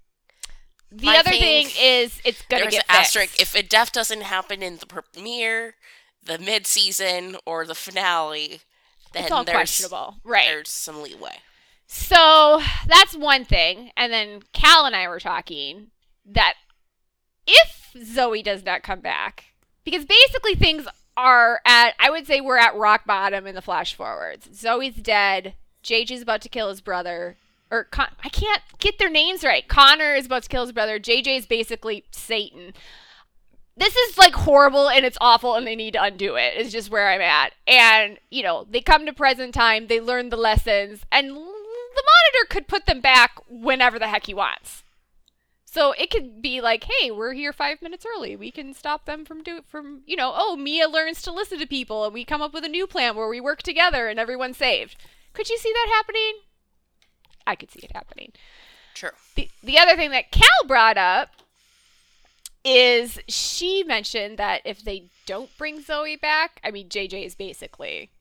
the 0.91 1.06
My 1.06 1.17
other 1.19 1.30
thing- 1.32 1.67
thing 1.67 1.75
is 1.80 2.19
it's 2.25 2.43
There's 2.49 2.63
get 2.63 2.65
an 2.65 2.71
fixed. 2.71 2.89
asterisk. 2.89 3.39
If 3.39 3.56
a 3.56 3.63
death 3.63 3.91
doesn't 3.91 4.21
happen 4.21 4.62
in 4.62 4.77
the 4.77 4.86
premiere, 4.86 5.75
the 6.23 6.38
mid 6.38 6.67
season, 6.67 7.38
or 7.45 7.65
the 7.65 7.75
finale, 7.75 8.62
then 9.13 9.23
it's 9.23 9.32
all 9.32 9.43
there's 9.43 9.56
questionable, 9.56 10.17
right? 10.23 10.45
there's 10.47 10.69
some 10.69 11.01
leeway. 11.01 11.38
So 11.88 12.62
that's 12.88 13.15
one 13.15 13.43
thing. 13.45 13.91
And 13.97 14.12
then 14.13 14.43
Cal 14.54 14.86
and 14.86 14.95
I 14.95 15.08
were 15.08 15.19
talking 15.19 15.91
that 16.25 16.54
if 17.47 17.91
Zoe 18.06 18.41
does 18.43 18.63
not 18.63 18.84
come 18.84 19.01
back, 19.01 19.45
because 19.84 20.06
basically 20.06 20.56
things 20.56 20.88
are 21.17 21.60
at, 21.65 21.93
I 21.99 22.10
would 22.10 22.25
say 22.27 22.39
we're 22.39 22.58
at 22.58 22.75
rock 22.75 23.06
bottom 23.06 23.45
in 23.47 23.56
the 23.56 23.62
flash 23.62 23.93
forwards. 23.93 24.47
Zoe's 24.54 24.95
dead. 24.95 25.56
JJ's 25.84 26.21
about 26.21 26.41
to 26.41 26.49
kill 26.49 26.69
his 26.69 26.80
brother. 26.82 27.36
Or 27.71 27.86
Con- 27.86 28.13
I 28.23 28.29
can't 28.29 28.62
get 28.79 28.99
their 28.99 29.10
names 29.10 29.43
right. 29.43 29.67
Connor 29.67 30.13
is 30.13 30.25
about 30.25 30.43
to 30.43 30.49
kill 30.49 30.63
his 30.63 30.73
brother. 30.73 30.99
JJ 30.99 31.38
is 31.38 31.45
basically 31.45 32.03
Satan. 32.12 32.73
This 33.77 33.95
is 33.95 34.17
like 34.17 34.36
horrible 34.36 34.89
and 34.89 35.05
it's 35.05 35.17
awful 35.21 35.55
and 35.55 35.65
they 35.65 35.77
need 35.77 35.93
to 35.93 36.03
undo 36.03 36.36
it. 36.36 36.53
it. 36.55 36.65
Is 36.65 36.71
just 36.73 36.91
where 36.91 37.10
I'm 37.10 37.21
at. 37.21 37.53
And, 37.65 38.19
you 38.29 38.43
know, 38.43 38.67
they 38.69 38.81
come 38.81 39.05
to 39.05 39.13
present 39.13 39.53
time, 39.53 39.88
they 39.88 40.01
learn 40.01 40.29
the 40.29 40.38
lessons, 40.38 41.01
and 41.12 41.29
the 41.29 41.34
monitor 41.34 42.47
could 42.49 42.67
put 42.67 42.86
them 42.86 42.99
back 42.99 43.39
whenever 43.49 43.97
the 43.97 44.07
heck 44.07 44.25
he 44.25 44.34
wants. 44.34 44.84
So 45.65 45.93
it 45.93 46.12
could 46.12 46.41
be 46.41 46.60
like, 46.60 46.84
hey, 46.84 47.12
we're 47.12 47.31
here 47.31 47.53
five 47.53 47.81
minutes 47.81 48.05
early. 48.05 48.36
We 48.36 48.51
can 48.51 48.73
stop 48.73 49.05
them 49.05 49.23
from 49.23 49.41
do 49.41 49.62
from 49.65 50.01
you 50.05 50.17
know, 50.17 50.34
oh, 50.36 50.57
Mia 50.57 50.89
learns 50.89 51.21
to 51.21 51.31
listen 51.31 51.60
to 51.60 51.65
people 51.65 52.03
and 52.03 52.13
we 52.13 52.25
come 52.25 52.41
up 52.41 52.53
with 52.53 52.65
a 52.65 52.69
new 52.69 52.86
plan 52.86 53.15
where 53.15 53.29
we 53.29 53.39
work 53.39 53.63
together 53.63 54.10
and 54.10 54.19
everyone's 54.19 54.57
saved. 54.57 54.97
Could 55.31 55.49
you 55.49 55.57
see 55.57 55.71
that 55.71 55.88
happening? 55.95 56.34
I 57.47 57.56
could 57.56 57.71
see 57.71 57.80
it 57.84 57.91
happening. 57.93 58.32
True. 58.93 59.10
The 59.36 59.49
the 59.63 59.77
other 59.80 59.95
thing 59.95 60.12
that 60.12 60.32
Cal 60.32 60.47
brought 60.67 60.97
up 60.97 61.30
is 62.63 63.19
she 63.27 63.84
mentioned 63.84 64.38
that 64.38 64.62
if 64.65 64.84
they 64.84 65.06
don't 65.25 65.49
bring 65.58 65.82
Zoe 65.82 66.15
back, 66.15 66.60
I 66.63 66.71
mean 66.71 66.89
JJ 66.89 67.25
is 67.25 67.36
basically 67.36 68.12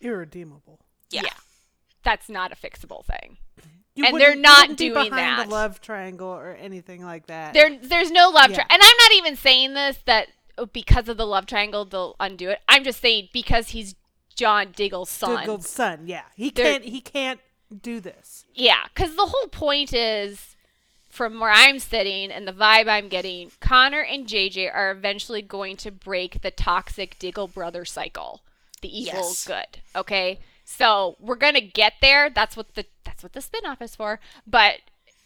Irredeemable. 0.00 0.80
Yeah. 1.10 1.22
Yeah. 1.24 1.30
that's 2.04 2.28
not 2.28 2.52
a 2.52 2.56
fixable 2.56 3.04
thing. 3.04 3.38
You 3.94 4.04
And 4.04 4.20
they're 4.20 4.36
not 4.36 4.60
wouldn't 4.68 4.78
be 4.78 4.88
doing 4.90 5.10
behind 5.10 5.40
that. 5.40 5.46
a 5.48 5.50
love 5.50 5.80
triangle 5.80 6.28
or 6.28 6.52
anything 6.52 7.04
like 7.04 7.26
that. 7.26 7.52
There, 7.52 7.76
there's 7.82 8.12
no 8.12 8.28
love 8.30 8.50
Yeah. 8.50 8.56
triangle, 8.58 8.74
and 8.74 8.82
I'm 8.82 8.96
not 8.98 9.12
even 9.16 9.36
saying 9.36 9.74
this 9.74 9.98
that 10.06 10.28
oh, 10.56 10.66
because 10.66 11.08
of 11.08 11.16
the 11.16 11.26
love 11.26 11.46
triangle 11.46 11.84
they'll 11.84 12.14
undo 12.20 12.50
it. 12.50 12.60
I'm 12.68 12.84
just 12.84 13.00
saying 13.00 13.30
because 13.32 13.70
he's 13.70 13.96
John 14.36 14.70
Diggle's 14.76 15.10
son. 15.10 15.40
Diggle's 15.40 15.68
son. 15.68 16.02
Yeah, 16.06 16.22
he 16.36 16.50
They're- 16.50 16.64
can't. 16.78 16.84
He 16.84 17.00
can't 17.00 17.40
do 17.82 18.00
this. 18.00 18.44
Yeah, 18.54 18.84
because 18.94 19.14
the 19.16 19.26
whole 19.26 19.48
point 19.48 19.92
is, 19.92 20.56
from 21.08 21.40
where 21.40 21.50
I'm 21.50 21.78
sitting 21.78 22.30
and 22.30 22.46
the 22.46 22.52
vibe 22.52 22.88
I'm 22.88 23.08
getting, 23.08 23.50
Connor 23.60 24.02
and 24.02 24.26
JJ 24.26 24.72
are 24.74 24.90
eventually 24.90 25.42
going 25.42 25.76
to 25.78 25.90
break 25.90 26.42
the 26.42 26.50
toxic 26.50 27.18
Diggle 27.18 27.48
brother 27.48 27.84
cycle. 27.84 28.40
The 28.80 28.96
evil 28.96 29.14
Yes. 29.20 29.44
good. 29.44 29.80
Okay, 29.96 30.38
so 30.64 31.16
we're 31.18 31.34
gonna 31.36 31.60
get 31.60 31.94
there. 32.00 32.30
That's 32.30 32.56
what 32.56 32.74
the 32.74 32.86
that's 33.04 33.22
what 33.22 33.32
the 33.32 33.40
spinoff 33.40 33.82
is 33.82 33.96
for. 33.96 34.20
But 34.46 34.76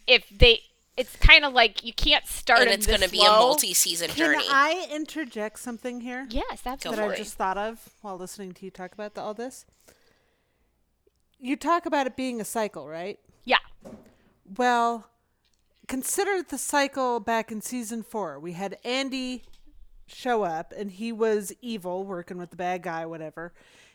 if 0.07 0.27
they, 0.31 0.61
it's 0.97 1.17
kind 1.17 1.45
of 1.45 1.53
like 1.53 1.85
you 1.85 1.93
can't 1.93 2.27
start. 2.27 2.61
and 2.63 2.71
it's 2.71 2.87
this 2.87 2.97
going 2.97 3.07
to 3.09 3.13
be 3.13 3.21
a 3.25 3.29
multi-season 3.29 4.09
Can 4.09 4.17
journey. 4.17 4.45
I 4.49 4.87
interject 4.91 5.59
something 5.59 6.01
here 6.01 6.27
Yes, 6.31 6.63
absolutely. 6.67 7.05
that 7.07 7.13
I 7.13 7.17
just 7.17 7.35
thought 7.35 7.59
of 7.59 7.91
while 8.01 8.17
listening 8.17 8.53
to 8.55 8.65
you 8.65 8.71
talk 8.71 8.93
about 8.93 9.15
the, 9.15 9.21
all 9.21 9.35
this? 9.35 9.65
You 11.45 11.57
talk 11.57 11.87
about 11.87 12.07
it 12.07 12.17
being 12.17 12.41
a 12.41 12.45
cycle, 12.45 12.89
right? 12.89 13.19
Yeah. 13.43 13.59
Well, 14.57 15.09
consider 15.89 16.41
the 16.41 16.57
cycle 16.57 17.19
back 17.19 17.51
in 17.51 17.61
season 17.61 18.05
four. 18.05 18.39
We 18.39 18.53
had 18.53 18.79
Andy 18.85 19.43
show 20.07 20.45
up, 20.45 20.73
and 20.77 20.93
he 20.93 21.11
was 21.11 21.53
evil, 21.61 22.05
working 22.05 22.39
with 22.39 22.51
the 22.51 22.57
bad 22.57 22.85
guy, 22.85 23.07
whatever. 23.07 23.53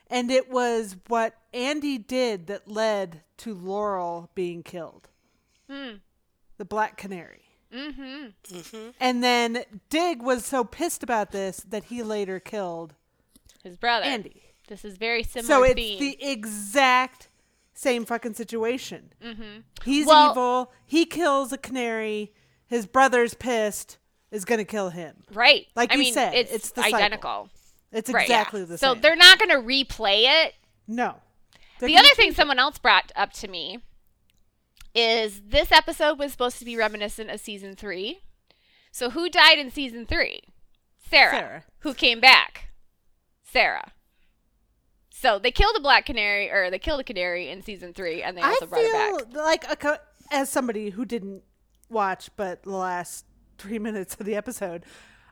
And 0.10 0.30
it 0.30 0.52
was 0.52 0.98
what 1.08 1.38
Andy 1.54 1.98
did 1.98 2.48
that 2.48 2.68
led 2.68 3.22
to 3.38 3.54
Laurel 3.54 4.30
being 4.36 4.62
killed. 4.62 5.08
The 5.70 6.66
Black 6.66 6.98
Canary. 6.98 7.46
Mm-hmm. 7.74 8.90
And 9.00 9.24
then 9.24 9.64
Dig 9.90 10.22
was 10.22 10.46
so 10.46 10.66
pissed 10.66 11.02
about 11.02 11.32
this 11.32 11.58
that 11.70 11.86
he 11.86 12.04
later 12.04 12.42
killed 12.42 12.94
His 13.64 13.78
brother. 13.78 14.06
Andy. 14.06 14.44
This 14.68 14.84
is 14.84 14.98
very 14.98 15.24
similar. 15.24 15.48
So 15.48 15.64
it's 15.64 15.76
theme. 15.76 16.00
the 16.00 16.18
exact 16.22 17.27
same 17.78 18.06
fucking 18.06 18.34
situation. 18.34 19.14
Mm-hmm. 19.24 19.60
He's 19.86 20.06
Well- 20.08 20.32
evil. 20.32 20.72
He 20.86 21.06
kills 21.06 21.52
a 21.54 21.58
canary. 21.58 22.34
His 22.66 22.86
brother's 22.86 23.34
pissed. 23.34 23.98
Is 24.30 24.44
gonna 24.44 24.66
kill 24.66 24.90
him. 24.90 25.24
right. 25.34 25.68
like 25.74 25.90
I 25.92 25.96
you 25.96 26.00
mean, 26.02 26.14
said, 26.14 26.34
it's, 26.34 26.52
it's 26.52 26.72
the 26.72 26.82
cycle. 26.82 26.98
identical. 26.98 27.50
It's 27.94 28.10
Right, 28.12 28.28
yeah. 28.28 28.42
exactly 28.42 28.66
the 28.66 28.78
same. 28.78 28.96
so 28.96 29.00
they're 29.00 29.16
not 29.16 29.40
going 29.40 29.50
to 29.52 29.56
replay 29.66 30.24
it. 30.46 30.54
no. 30.86 31.16
They're 31.80 31.88
the 31.88 31.96
other 31.98 32.10
thing 32.16 32.34
someone 32.34 32.60
else 32.60 32.78
brought 32.78 33.12
up 33.16 33.32
to 33.34 33.48
me 33.48 33.80
is 34.94 35.42
this 35.48 35.72
episode 35.72 36.20
was 36.20 36.32
supposed 36.34 36.60
to 36.60 36.66
be 36.66 36.76
reminiscent 36.76 37.30
of 37.30 37.40
season 37.40 37.76
three. 37.76 38.20
So 38.92 39.12
who 39.12 39.30
died 39.30 39.60
in 39.60 39.72
season 39.72 40.06
three? 40.06 40.42
Sara. 41.10 41.32
Sara. 41.32 41.64
Who 41.80 41.94
came 41.94 42.20
back? 42.20 42.70
Sara. 43.50 43.94
So 45.20 45.40
they 45.40 45.52
killed 45.52 45.76
a 45.76 45.80
black 45.82 46.06
canary, 46.06 46.52
or 46.52 46.70
they 46.70 46.78
killed 46.80 47.00
a 47.00 47.04
canary 47.04 47.50
in 47.50 47.62
season 47.64 47.94
three, 47.94 48.22
and 48.22 48.38
they 48.38 48.42
I 48.42 48.50
also 48.50 48.68
brought 48.68 48.82
it 48.82 48.92
back. 48.94 49.32
feel 49.32 49.44
like 49.44 49.66
a, 49.72 49.76
co- 49.76 49.98
as 50.32 50.50
somebody 50.50 50.92
who 50.92 51.06
didn't 51.06 51.42
watch 51.90 52.30
but 52.36 52.64
the 52.64 52.72
last 52.72 53.26
three 53.58 53.80
minutes 53.88 54.16
of 54.20 54.26
the 54.26 54.36
episode, 54.36 54.84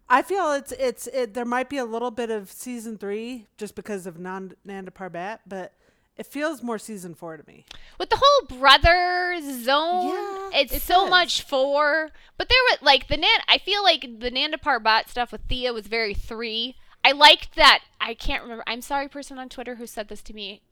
I 0.10 0.22
feel 0.24 0.52
it's 0.54 0.72
it's 0.74 1.08
it, 1.08 1.34
there 1.36 1.46
might 1.46 1.70
be 1.70 1.78
a 1.78 1.86
little 1.86 2.12
bit 2.12 2.32
of 2.32 2.52
season 2.52 2.98
three 2.98 3.46
just 3.58 3.76
because 3.76 4.08
of 4.08 4.18
non 4.20 4.54
Nanda 4.64 4.90
Parbat, 4.92 5.40
but 5.48 5.74
it 6.18 6.26
feels 6.26 6.64
more 6.64 6.80
season 6.80 7.14
four 7.14 7.36
to 7.38 7.44
me. 7.46 7.66
With 8.00 8.10
the 8.10 8.20
whole 8.22 8.58
brother 8.60 9.38
zone, 9.42 10.08
Yeah, 10.08 10.50
it's 10.62 10.74
it 10.74 10.82
so 10.82 11.02
does. 11.02 11.10
much 11.10 11.42
for. 11.44 12.10
But 12.38 12.50
there 12.50 12.58
was 12.72 12.80
like 12.82 13.08
the 13.08 13.18
Nan. 13.18 13.30
I 13.48 13.58
feel 13.60 13.84
like 13.84 14.20
the 14.20 14.32
Nanda 14.32 14.58
Parbat 14.58 15.10
stuff 15.10 15.32
with 15.32 15.42
Thea 15.50 15.74
was 15.74 15.88
very 15.88 16.14
three. 16.14 16.76
I 17.06 17.12
liked 17.12 17.56
that. 17.56 17.84
I 18.02 18.16
can't 18.16 18.42
remember. 18.42 18.64
I'm 18.66 18.82
sorry, 18.82 19.08
person 19.08 19.38
on 19.38 19.48
Twitter 19.48 19.76
who 19.76 19.86
said 19.86 20.08
this 20.08 20.24
to 20.24 20.34
me. 20.34 20.64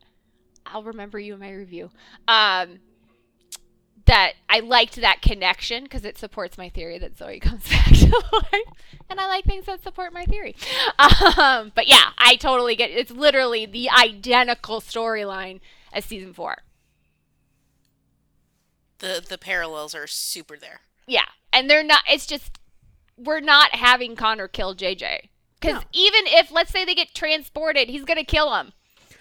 I'll 0.66 0.82
remember 0.82 1.20
you 1.20 1.36
in 1.36 1.40
my 1.40 1.52
review. 1.52 1.92
Um, 2.28 2.80
that 4.06 4.34
I 4.50 4.60
liked 4.60 4.96
that 4.96 5.22
connection 5.22 5.84
because 5.84 6.04
it 6.04 6.18
supports 6.18 6.58
my 6.58 6.70
theory 6.70 6.98
that 6.98 7.20
Zoe 7.20 7.40
comes 7.42 7.70
back 7.70 7.86
to 7.86 8.24
life, 8.34 8.68
and 9.12 9.20
I 9.20 9.28
like 9.28 9.46
things 9.46 9.68
that 9.68 9.84
support 9.84 10.12
my 10.12 10.26
theory. 10.26 10.56
Um, 11.38 11.72
but 11.76 11.88
yeah, 11.88 12.10
I 12.18 12.36
totally 12.40 12.76
get. 12.76 12.90
It's 12.90 13.12
literally 13.12 13.68
the 13.68 13.92
identical 13.92 14.82
storyline 14.82 15.60
as 15.94 16.06
season 16.06 16.34
four. 16.34 16.58
the 18.98 19.24
the 19.28 19.38
parallels 19.38 19.94
are 19.94 20.08
super 20.08 20.58
there. 20.58 20.82
Yeah, 21.06 21.26
and 21.52 21.70
they're 21.70 21.84
not. 21.84 22.02
It's 22.10 22.26
just 22.26 22.58
we're 23.18 23.40
not 23.40 23.76
having 23.76 24.16
Connor 24.16 24.48
kill 24.48 24.74
JJ 24.76 25.30
because 25.64 25.82
No. 25.82 25.88
even 25.94 26.22
if 26.28 26.52
let's 26.52 26.72
say 26.72 26.86
they 26.86 26.96
get 26.96 27.14
transported, 27.14 27.90
he's 27.90 28.04
gonna 28.06 28.24
kill 28.24 28.54
him. 28.56 28.74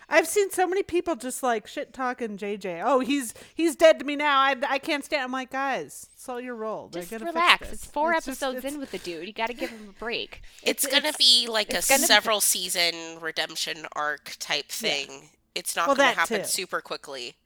I've 0.09 0.27
seen 0.29 0.51
so 0.51 0.67
many 0.67 0.83
people 0.83 1.17
just 1.17 1.43
like 1.43 1.67
shit 1.67 1.95
talking 1.95 2.37
JJ. 2.37 2.83
Oh, 2.85 3.01
he's 3.01 3.33
he's 3.55 3.77
dead 3.77 3.99
to 4.01 4.05
me 4.05 4.15
now. 4.17 4.41
I, 4.41 4.57
I 4.69 4.79
can't 4.79 5.03
stand. 5.05 5.23
I'm 5.23 5.33
like, 5.33 5.51
guys, 5.51 6.07
it's 6.15 6.29
all 6.29 6.39
your 6.41 6.55
role. 6.55 6.89
They're 6.89 7.01
Just 7.03 7.13
gonna 7.13 7.25
relax. 7.27 7.73
It's 7.73 7.87
four 7.87 8.13
It's 8.13 8.27
just- 8.27 8.43
episodes 8.43 8.59
it's- 8.59 8.75
in 8.75 8.79
with 8.81 8.91
the 8.91 8.99
dude. 8.99 9.27
You 9.27 9.33
got 9.33 9.47
to 9.47 9.55
give 9.55 9.71
him 9.71 9.89
a 9.89 9.99
break. 9.99 10.43
It's, 10.63 10.85
It's- 10.87 11.01
gonna 11.03 11.15
be 11.19 11.47
like 11.49 11.73
a 11.73 11.79
it's 11.79 11.89
gonna 11.89 12.01
be- 12.03 12.07
several 12.07 12.41
season 12.43 12.95
redemption 13.21 13.87
arc 13.95 14.37
type 14.39 14.69
thing. 14.69 15.31
It's 15.55 15.75
not 15.77 15.87
Well, 15.87 15.97
gonna 15.97 16.13
happen 16.13 16.41
too. 16.43 16.47
super 16.47 16.81
quickly, 16.83 17.37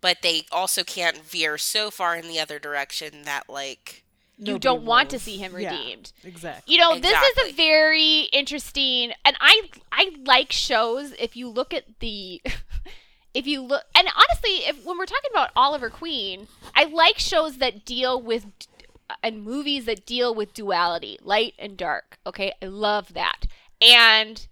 but 0.00 0.18
they 0.22 0.46
also 0.52 0.82
can't 0.82 1.18
veer 1.18 1.58
so 1.58 1.90
far 1.90 2.16
in 2.16 2.28
the 2.28 2.40
other 2.40 2.58
direction 2.58 3.22
that 3.24 3.50
like 3.50 4.03
You 4.38 4.44
nobody 4.54 4.58
don't 4.60 4.84
want 4.84 5.10
to 5.10 5.18
see 5.18 5.36
him 5.36 5.56
Yeah, 5.58 5.70
redeemed. 5.70 6.12
exactly. 6.24 6.72
You 6.74 6.80
know, 6.80 6.98
this 6.98 7.16
is 7.16 7.50
a 7.50 7.52
very 7.54 8.22
interesting, 8.32 9.12
and 9.24 9.36
I 9.40 9.70
I 9.92 10.16
like 10.24 10.50
shows. 10.52 11.12
If 11.18 11.36
you 11.36 11.48
look 11.48 11.72
at 11.72 11.84
the, 12.00 12.42
if 13.34 13.46
you 13.46 13.60
look, 13.62 13.84
and 13.96 14.08
honestly, 14.08 14.66
if 14.68 14.84
when 14.84 14.98
we're 14.98 15.06
talking 15.06 15.30
about 15.32 15.50
Oliver 15.54 15.88
Queen, 15.90 16.48
I 16.74 16.84
like 16.84 17.18
shows 17.18 17.58
that 17.58 17.84
deal 17.84 18.20
with 18.20 18.46
and 19.22 19.44
movies 19.44 19.84
that 19.84 20.04
deal 20.06 20.34
with 20.34 20.52
duality, 20.54 21.18
light 21.22 21.54
and 21.58 21.76
dark. 21.76 22.18
Okay, 22.26 22.52
I 22.60 22.66
love 22.66 23.14
that, 23.14 23.46
and 23.80 24.46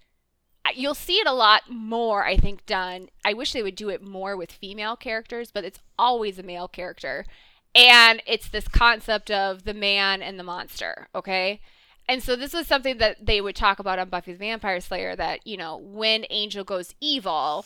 you'll 0.76 0.94
see 0.94 1.14
it 1.14 1.26
a 1.26 1.32
lot 1.32 1.62
more. 1.68 2.24
I 2.24 2.36
think 2.36 2.66
done. 2.66 3.08
I 3.24 3.32
wish 3.32 3.52
they 3.52 3.62
would 3.64 3.74
do 3.74 3.88
it 3.88 4.02
more 4.06 4.36
with 4.36 4.52
female 4.52 4.94
characters, 4.94 5.50
but 5.50 5.64
it's 5.64 5.80
always 5.98 6.38
a 6.38 6.42
male 6.44 6.68
character 6.68 7.26
and 7.74 8.22
it's 8.26 8.48
this 8.48 8.68
concept 8.68 9.30
of 9.30 9.64
the 9.64 9.74
man 9.74 10.22
and 10.22 10.38
the 10.38 10.44
monster 10.44 11.08
okay? 11.14 11.61
And 12.08 12.22
so 12.22 12.35
this 12.35 12.52
was 12.52 12.66
something 12.66 12.98
that 12.98 13.24
they 13.24 13.40
would 13.40 13.56
talk 13.56 13.78
about 13.78 13.98
on 13.98 14.08
buffy 14.08 14.32
the 14.32 14.38
vampire 14.38 14.80
slayer 14.80 15.16
that 15.16 15.46
you 15.46 15.56
know 15.56 15.76
when 15.76 16.24
angel 16.30 16.64
goes 16.64 16.94
evil 17.00 17.64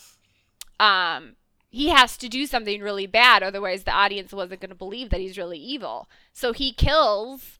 um 0.79 1.37
he 1.69 1.89
has 1.89 2.17
to 2.19 2.29
do 2.29 2.47
something 2.47 2.81
really 2.81 3.07
bad 3.07 3.43
otherwise 3.43 3.85
the 3.85 3.91
audience 3.91 4.33
wasn't 4.33 4.61
going 4.61 4.71
to 4.71 4.77
believe 4.77 5.11
that 5.11 5.21
he's 5.21 5.39
really 5.39 5.59
evil. 5.59 6.09
So 6.33 6.53
he 6.53 6.73
kills 6.73 7.59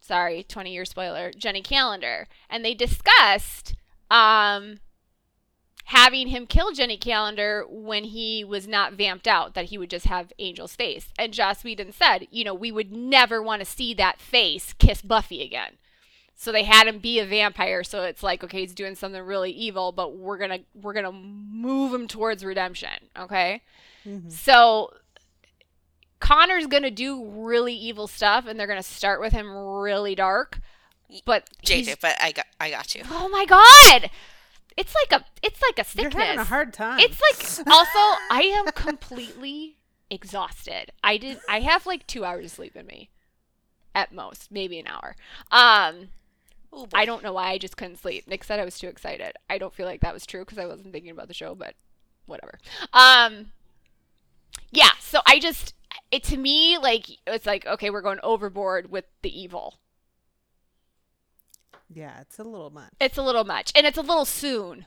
sorry 0.00 0.42
20 0.42 0.72
year 0.72 0.84
spoiler 0.84 1.32
jenny 1.32 1.62
calendar. 1.62 2.28
And 2.48 2.64
they 2.64 2.74
discussed 2.74 3.74
um 4.10 4.80
having 5.88 6.28
him 6.28 6.46
kill 6.46 6.70
Jenny 6.70 6.98
Calendar 6.98 7.64
when 7.66 8.04
he 8.04 8.44
was 8.44 8.68
not 8.68 8.92
vamped 8.92 9.26
out, 9.26 9.54
that 9.54 9.66
he 9.66 9.78
would 9.78 9.88
just 9.88 10.04
have 10.04 10.34
Angel's 10.38 10.76
face. 10.76 11.14
And 11.18 11.32
Joss 11.32 11.64
Whedon 11.64 11.92
said, 11.92 12.28
you 12.30 12.44
know, 12.44 12.52
we 12.52 12.70
would 12.70 12.92
never 12.92 13.42
want 13.42 13.60
to 13.60 13.64
see 13.64 13.94
that 13.94 14.20
face 14.20 14.74
kiss 14.74 15.00
Buffy 15.00 15.42
again. 15.42 15.78
So 16.36 16.52
they 16.52 16.64
had 16.64 16.86
him 16.86 16.98
be 16.98 17.18
a 17.18 17.24
vampire, 17.24 17.82
so 17.82 18.02
it's 18.02 18.22
like, 18.22 18.44
okay, 18.44 18.60
he's 18.60 18.74
doing 18.74 18.96
something 18.96 19.22
really 19.22 19.50
evil, 19.50 19.90
but 19.90 20.14
we're 20.14 20.36
gonna 20.36 20.60
we're 20.74 20.92
gonna 20.92 21.10
move 21.10 21.92
him 21.94 22.06
towards 22.06 22.44
redemption, 22.44 23.08
okay? 23.18 23.62
Mm-hmm. 24.06 24.28
So 24.28 24.92
Connor's 26.20 26.66
gonna 26.66 26.90
do 26.90 27.24
really 27.24 27.74
evil 27.74 28.06
stuff, 28.06 28.46
and 28.46 28.60
they're 28.60 28.66
gonna 28.66 28.82
start 28.82 29.20
with 29.20 29.32
him 29.32 29.50
really 29.50 30.14
dark. 30.14 30.60
But 31.24 31.48
JJ. 31.64 32.00
But 32.00 32.16
I 32.20 32.32
got 32.32 32.46
I 32.60 32.70
got 32.70 32.94
you. 32.94 33.02
oh 33.10 33.28
my 33.30 33.46
god, 33.46 34.10
it's 34.78 34.94
like 34.94 35.20
a 35.20 35.24
it's 35.42 35.60
like 35.60 35.78
a 35.78 35.84
sickness. 35.84 36.14
You're 36.14 36.22
having 36.22 36.38
a 36.38 36.44
hard 36.44 36.72
time. 36.72 37.00
It's 37.00 37.20
like 37.20 37.66
also 37.66 37.98
I 38.30 38.42
am 38.54 38.66
completely 38.72 39.76
exhausted. 40.08 40.92
I 41.02 41.16
did 41.16 41.40
I 41.48 41.60
have 41.60 41.84
like 41.84 42.06
2 42.06 42.24
hours 42.24 42.44
of 42.44 42.50
sleep 42.52 42.76
in 42.76 42.86
me 42.86 43.10
at 43.94 44.12
most, 44.12 44.52
maybe 44.52 44.78
an 44.78 44.86
hour. 44.86 45.16
Um 45.50 46.10
Ooh. 46.72 46.86
I 46.94 47.04
don't 47.06 47.24
know 47.24 47.32
why 47.32 47.50
I 47.50 47.58
just 47.58 47.76
couldn't 47.76 47.98
sleep. 47.98 48.28
Nick 48.28 48.44
said 48.44 48.60
I 48.60 48.64
was 48.64 48.78
too 48.78 48.86
excited. 48.88 49.32
I 49.50 49.58
don't 49.58 49.74
feel 49.74 49.86
like 49.86 50.00
that 50.02 50.14
was 50.14 50.24
true 50.24 50.44
cuz 50.44 50.58
I 50.58 50.66
wasn't 50.66 50.92
thinking 50.92 51.10
about 51.10 51.26
the 51.26 51.34
show, 51.34 51.56
but 51.56 51.74
whatever. 52.26 52.60
Um 52.92 53.50
yeah, 54.70 54.92
so 55.00 55.20
I 55.26 55.40
just 55.40 55.74
it 56.12 56.22
to 56.24 56.36
me 56.36 56.78
like 56.78 57.06
it's 57.26 57.46
like 57.46 57.66
okay, 57.66 57.90
we're 57.90 58.00
going 58.00 58.20
overboard 58.22 58.92
with 58.92 59.06
the 59.22 59.40
evil. 59.40 59.80
Yeah, 61.92 62.20
it's 62.20 62.38
a 62.38 62.44
little 62.44 62.70
much. 62.70 62.92
it's 63.00 63.16
a 63.18 63.22
little 63.22 63.44
much 63.44 63.72
and 63.74 63.86
it's 63.86 63.98
a 63.98 64.02
little 64.02 64.24
soon 64.24 64.86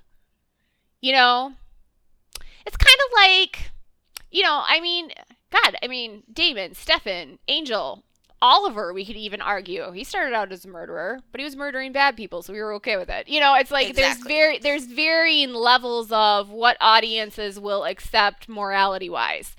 you 1.02 1.12
know 1.12 1.54
it's 2.66 2.78
kind 2.78 2.98
of 3.08 3.14
like 3.16 3.72
you 4.34 4.44
know, 4.44 4.64
I 4.66 4.80
mean, 4.80 5.12
God, 5.52 5.76
I 5.84 5.88
mean, 5.90 6.24
Damon, 6.32 6.74
Stefan, 6.74 7.38
Angel, 7.50 8.02
Oliver, 8.42 8.94
we 8.94 9.04
could 9.06 9.18
even 9.18 9.42
argue. 9.42 9.92
He 9.92 10.06
started 10.06 10.34
out 10.34 10.54
as 10.54 10.64
a 10.64 10.70
murderer, 10.70 11.20
but 11.34 11.42
he 11.42 11.44
was 11.44 11.58
murdering 11.58 11.92
bad 11.92 12.16
people, 12.16 12.42
so 12.42 12.54
we 12.54 12.62
were 12.62 12.72
okay 12.76 12.96
with 12.96 13.10
it. 13.10 13.28
You 13.28 13.42
know, 13.42 13.56
it's 13.56 13.72
like 13.72 13.90
Exactly. 13.90 14.02
there's 14.04 14.28
very 14.28 14.60
there's 14.60 14.86
varying 14.86 15.54
levels 15.54 16.14
of 16.14 16.50
what 16.50 16.78
audiences 16.80 17.60
will 17.60 17.84
accept 17.84 18.48
morality 18.48 19.10
wise. 19.10 19.54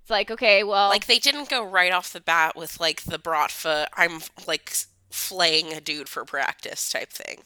It's 0.00 0.10
like, 0.10 0.32
okay, 0.32 0.64
well 0.64 0.88
Like 0.88 1.06
they 1.06 1.20
didn't 1.20 1.48
go 1.48 1.64
right 1.64 1.92
off 1.92 2.12
the 2.12 2.20
bat 2.20 2.56
with 2.56 2.80
like 2.80 3.02
the 3.02 3.20
Bratva, 3.20 3.86
I'm 3.94 4.18
like 4.48 4.70
s- 4.72 4.88
flaying 5.10 5.72
a 5.72 5.80
dude 5.80 6.08
for 6.08 6.24
practice 6.24 6.90
type 6.90 7.10
thing. 7.10 7.38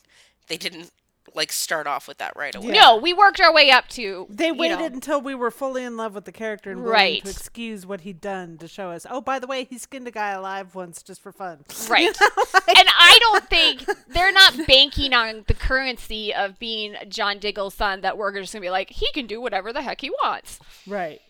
They 0.48 0.56
didn't 0.56 0.90
like 1.34 1.52
start 1.52 1.86
off 1.86 2.08
with 2.08 2.18
that 2.18 2.32
right 2.36 2.54
away. 2.54 2.72
No, 2.72 2.96
we 2.96 3.14
worked 3.14 3.40
our 3.40 3.54
way 3.54 3.70
up 3.70 3.88
to 3.90 4.26
They 4.28 4.48
you 4.48 4.54
waited 4.54 4.80
know, 4.80 4.84
until 4.86 5.20
we 5.20 5.34
were 5.34 5.50
fully 5.52 5.82
in 5.82 5.96
love 5.96 6.14
with 6.14 6.26
the 6.26 6.32
character 6.32 6.70
and 6.70 6.80
willing 6.82 6.92
Right. 6.92 7.24
to 7.24 7.30
excuse 7.30 7.86
what 7.86 8.02
he'd 8.02 8.20
done 8.20 8.58
to 8.58 8.68
show 8.68 8.90
us. 8.90 9.06
Oh, 9.08 9.20
by 9.22 9.38
the 9.38 9.46
way, 9.46 9.64
he 9.64 9.78
skinned 9.78 10.06
a 10.06 10.10
guy 10.10 10.30
alive 10.32 10.74
once 10.74 11.02
just 11.02 11.22
for 11.22 11.32
fun. 11.32 11.64
Right. 11.88 12.06
and 12.18 12.88
I 12.98 13.18
don't 13.20 13.48
think 13.48 13.84
they're 14.08 14.32
not 14.32 14.66
banking 14.66 15.14
on 15.14 15.44
the 15.46 15.54
currency 15.54 16.34
of 16.34 16.58
being 16.58 16.96
John 17.08 17.38
Diggle's 17.38 17.74
son 17.74 18.02
that 18.02 18.18
we're 18.18 18.32
just 18.38 18.52
going 18.52 18.60
to 18.62 18.66
be 18.66 18.70
like, 18.70 18.90
he 18.90 19.10
can 19.12 19.26
do 19.26 19.40
whatever 19.40 19.72
the 19.72 19.82
heck 19.82 20.00
he 20.02 20.10
wants. 20.10 20.58
Right. 20.86 21.20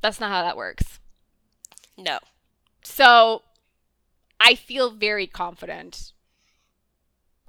That's 0.00 0.20
not 0.20 0.30
how 0.30 0.42
that 0.42 0.56
works. 0.56 1.00
No. 1.98 2.18
So 2.82 3.42
I 4.40 4.54
feel 4.54 4.90
very 4.90 5.26
confident. 5.26 6.12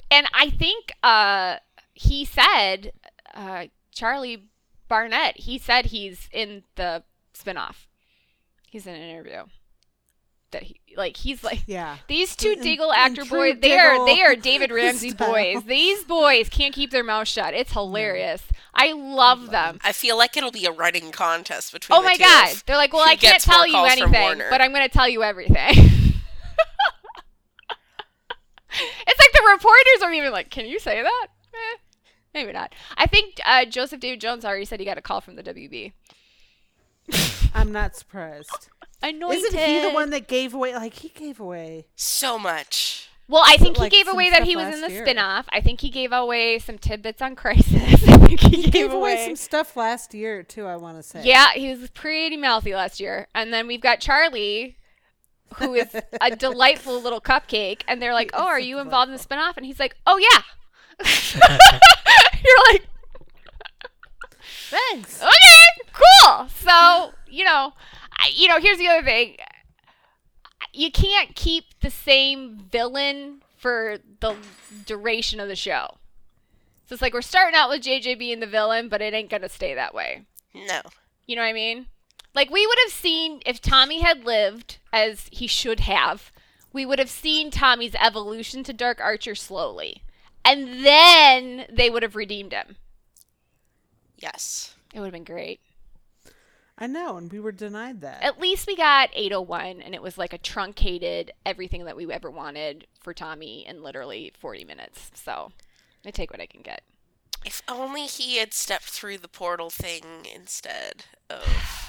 And 0.10 0.28
I 0.34 0.50
think 0.50 0.92
uh, 1.02 1.58
he 1.94 2.26
said, 2.26 2.92
uh, 3.34 3.68
Charlie 3.94 4.50
Barnett, 4.90 5.38
he 5.38 5.58
said 5.58 5.86
he's 5.88 6.28
in 6.34 6.64
the 6.76 7.04
spinoff. 7.34 7.86
He's 8.70 8.86
in 8.86 8.94
an 8.96 9.02
interview. 9.02 9.44
That 10.52 10.64
he, 10.64 10.82
like, 10.98 11.16
he's 11.16 11.46
like, 11.46 11.62
Yeah. 11.66 11.96
These 12.10 12.36
two 12.36 12.52
In- 12.52 12.62
Diggle 12.62 12.92
actor 12.92 13.24
boys, 13.24 13.56
they 13.62 13.78
are 13.80 14.06
they 14.06 14.22
are 14.22 14.36
David 14.36 14.70
Ramsey 14.74 15.12
style. 15.12 15.32
boys. 15.32 15.64
These 15.64 16.04
boys 16.04 16.50
can't 16.50 16.74
keep 16.74 16.92
their 16.92 17.06
mouth 17.06 17.30
shut. 17.30 17.54
It's 17.54 17.72
hilarious. 17.72 18.44
I 18.74 18.92
love 18.92 19.50
them. 19.52 19.80
I 19.82 19.94
feel 19.94 20.18
like 20.18 20.36
it'll 20.36 20.52
be 20.52 20.66
a 20.66 20.72
running 20.72 21.12
contest 21.14 21.72
between 21.72 21.98
Oh 21.98 22.02
the 22.02 22.08
my 22.10 22.16
two 22.16 22.24
god. 22.24 22.56
They're 22.66 22.76
like, 22.76 22.92
well, 22.92 23.08
I 23.08 23.16
can't 23.16 23.42
tell 23.42 23.66
you 23.66 23.78
anything, 23.86 24.42
but 24.50 24.60
I'm 24.60 24.72
going 24.74 24.84
to 24.84 24.90
tell 24.94 25.08
you 25.08 25.24
everything. 25.24 25.76
it's 29.08 29.20
like 29.20 29.32
the 29.34 29.50
reporters 29.52 30.04
are 30.04 30.14
even 30.14 30.32
like, 30.32 30.50
can 30.50 30.66
you 30.66 30.80
say 30.80 31.02
that? 31.02 31.28
Eh, 31.54 31.78
maybe 32.34 32.52
not. 32.52 32.74
I 32.98 33.06
think 33.08 33.40
uh, 33.46 33.66
Joseph 33.66 34.00
David 34.00 34.22
Jones 34.22 34.46
already 34.46 34.66
said 34.66 34.80
he 34.80 34.86
got 34.86 34.98
a 34.98 35.02
call 35.02 35.22
from 35.22 35.36
the 35.36 35.44
WB. 35.44 35.94
I'm 37.54 37.72
not 37.72 37.96
surprised. 37.96 38.70
Anointed. 39.04 39.46
Isn't 39.46 39.60
he 39.60 39.82
the 39.82 39.90
one 39.92 40.12
that 40.12 40.28
gave 40.28 40.54
away? 40.54 40.74
Like, 40.76 40.94
he 40.94 41.10
gave 41.10 41.40
away. 41.40 41.88
so 41.96 42.38
much. 42.38 43.10
Well, 43.28 43.44
I 43.46 43.56
think 43.56 43.80
like 43.80 43.94
he 43.94 43.98
gave 44.04 44.10
away 44.14 44.30
that 44.30 44.44
he 44.44 44.58
was 44.58 44.66
in 44.66 44.72
the 44.72 44.78
last 44.82 44.92
year. 44.92 45.06
spin-off. 45.06 45.46
I 45.54 45.62
think 45.62 45.80
he 45.80 45.90
gave 45.90 46.12
away 46.12 46.60
some 46.60 46.78
tidbits 46.78 47.22
on 47.22 47.36
Crisis. 47.38 47.74
I 48.08 48.18
think 48.18 48.40
he, 48.42 48.64
He 48.64 48.70
gave 48.72 48.92
away 48.94 49.26
some 49.26 49.38
stuff 49.38 49.78
last 49.78 50.14
year, 50.14 50.44
too, 50.44 50.66
I 50.66 50.76
want 50.76 50.98
to 50.98 51.04
say. 51.04 51.24
Yeah, 51.24 51.52
he 51.54 51.70
was 51.74 51.90
pretty 51.92 52.36
mouthy 52.36 52.74
last 52.76 53.00
year. 53.00 53.28
And 53.34 53.54
then 53.54 53.68
we've 53.68 53.80
got 53.82 54.02
Charlie, 54.02 54.76
who 55.56 55.76
is 55.76 55.96
a 56.22 56.36
delightful 56.36 57.02
little 57.02 57.22
cupcake. 57.22 57.82
And 57.88 58.02
they're 58.02 58.14
like, 58.14 58.32
"Oh, 58.34 58.46
are 58.48 58.60
you 58.60 58.80
involved 58.80 59.10
in 59.10 59.14
the 59.14 59.22
spin-off?" 59.22 59.58
And 59.58 59.66
he's 59.66 59.80
like, 59.80 59.96
"Oh 60.06 60.18
yeah." 60.18 60.42
You're 62.44 62.74
like, 62.74 62.88
Thanks. 64.70 65.22
okay, 65.22 65.92
cool. 65.94 66.48
So 66.50 67.14
you 67.28 67.44
know, 67.44 67.74
I, 68.20 68.32
you 68.34 68.48
know, 68.48 68.60
here's 68.60 68.78
the 68.78 68.88
other 68.88 69.04
thing. 69.04 69.38
You 70.74 70.92
can't 70.92 71.36
keep 71.36 71.66
the 71.82 71.90
same 71.90 72.58
villain 72.72 73.42
for 73.58 73.98
the 74.20 74.36
duration 74.86 75.40
of 75.40 75.48
the 75.48 75.56
show. 75.56 75.98
So 76.86 76.94
it's 76.94 77.02
like 77.02 77.14
we're 77.14 77.22
starting 77.22 77.56
out 77.58 77.70
with 77.70 77.82
JJ 77.82 78.18
being 78.20 78.40
the 78.40 78.48
villain, 78.48 78.90
but 78.90 79.02
it 79.02 79.14
ain't 79.14 79.30
gonna 79.30 79.50
stay 79.50 79.74
that 79.74 79.94
way. 79.94 80.24
No. 80.54 80.82
You 81.26 81.36
know 81.36 81.42
what 81.42 81.48
I 81.50 81.54
mean? 81.54 81.88
Like 82.34 82.50
we 82.50 82.66
would 82.66 82.78
have 82.86 82.94
seen 82.94 83.42
if 83.46 83.62
Tommy 83.62 84.02
had 84.02 84.24
lived 84.24 84.78
as 84.94 85.28
he 85.32 85.48
should 85.48 85.82
have, 85.82 86.32
we 86.74 86.86
would 86.86 87.00
have 87.00 87.10
seen 87.10 87.52
Tommy's 87.52 87.96
evolution 88.00 88.64
to 88.64 88.74
Dark 88.74 89.02
Archer 89.02 89.36
slowly. 89.36 90.04
And 90.44 90.86
then 90.86 91.66
they 91.72 91.90
would 91.90 92.04
have 92.04 92.16
redeemed 92.16 92.54
him. 92.54 92.78
Yes. 94.18 94.76
It 94.94 95.00
would 95.00 95.08
have 95.08 95.14
been 95.14 95.24
great. 95.24 95.60
I 96.78 96.88
know, 96.88 97.18
and 97.18 97.32
we 97.32 97.40
were 97.40 97.52
denied 97.52 98.02
that. 98.02 98.24
At 98.24 98.40
least 98.40 98.66
we 98.66 98.76
got 98.76 99.10
801 99.14 99.82
and 99.82 99.94
it 99.94 100.02
was 100.02 100.18
like 100.18 100.34
a 100.34 100.40
truncated 100.40 101.32
everything 101.46 101.86
that 101.86 101.96
we 101.96 102.12
ever 102.12 102.32
wanted 102.32 102.88
for 103.00 103.14
Tommy 103.14 103.68
in 103.68 103.84
literally 103.84 104.34
40 104.40 104.66
minutes. 104.66 105.12
So, 105.14 105.52
I 106.06 106.10
take 106.10 106.32
what 106.32 106.42
I 106.42 106.48
can 106.48 106.62
get. 106.62 106.82
If 107.46 107.62
only 107.68 108.06
he 108.08 108.38
had 108.38 108.54
stepped 108.54 108.86
through 108.86 109.20
the 109.20 109.28
portal 109.28 109.70
thing 109.70 110.04
instead 110.34 111.06
of. 111.30 111.81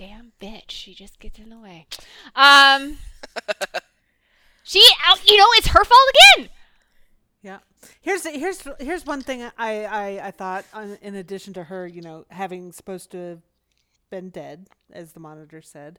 Damn 0.00 0.32
bitch, 0.40 0.70
she 0.70 0.94
just 0.94 1.18
gets 1.18 1.38
in 1.38 1.50
the 1.50 1.58
way. 1.58 1.86
Um 2.34 2.96
She 4.62 4.78
you 5.26 5.36
know, 5.36 5.46
it's 5.58 5.66
her 5.66 5.84
fault 5.84 6.00
again. 6.36 6.48
Yeah. 7.42 7.58
Here's 8.00 8.26
here's 8.26 8.66
here's 8.80 9.04
one 9.04 9.20
thing 9.20 9.42
I 9.42 9.84
I, 9.84 10.28
I 10.28 10.30
thought 10.30 10.64
on, 10.72 10.96
in 11.02 11.16
addition 11.16 11.52
to 11.52 11.64
her, 11.64 11.86
you 11.86 12.00
know, 12.00 12.24
having 12.30 12.72
supposed 12.72 13.10
to 13.10 13.18
have 13.18 13.40
been 14.08 14.30
dead, 14.30 14.68
as 14.90 15.12
the 15.12 15.20
monitor 15.20 15.60
said, 15.60 15.98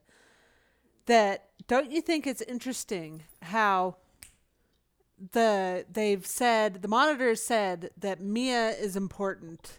that 1.05 1.49
don't 1.67 1.91
you 1.91 2.01
think 2.01 2.25
it's 2.25 2.41
interesting 2.41 3.21
how 3.43 3.97
the 5.31 5.85
they've 5.91 6.25
said 6.25 6.81
the 6.81 6.87
monitor 6.87 7.35
said 7.35 7.91
that 7.97 8.19
Mia 8.19 8.69
is 8.69 8.95
important 8.95 9.77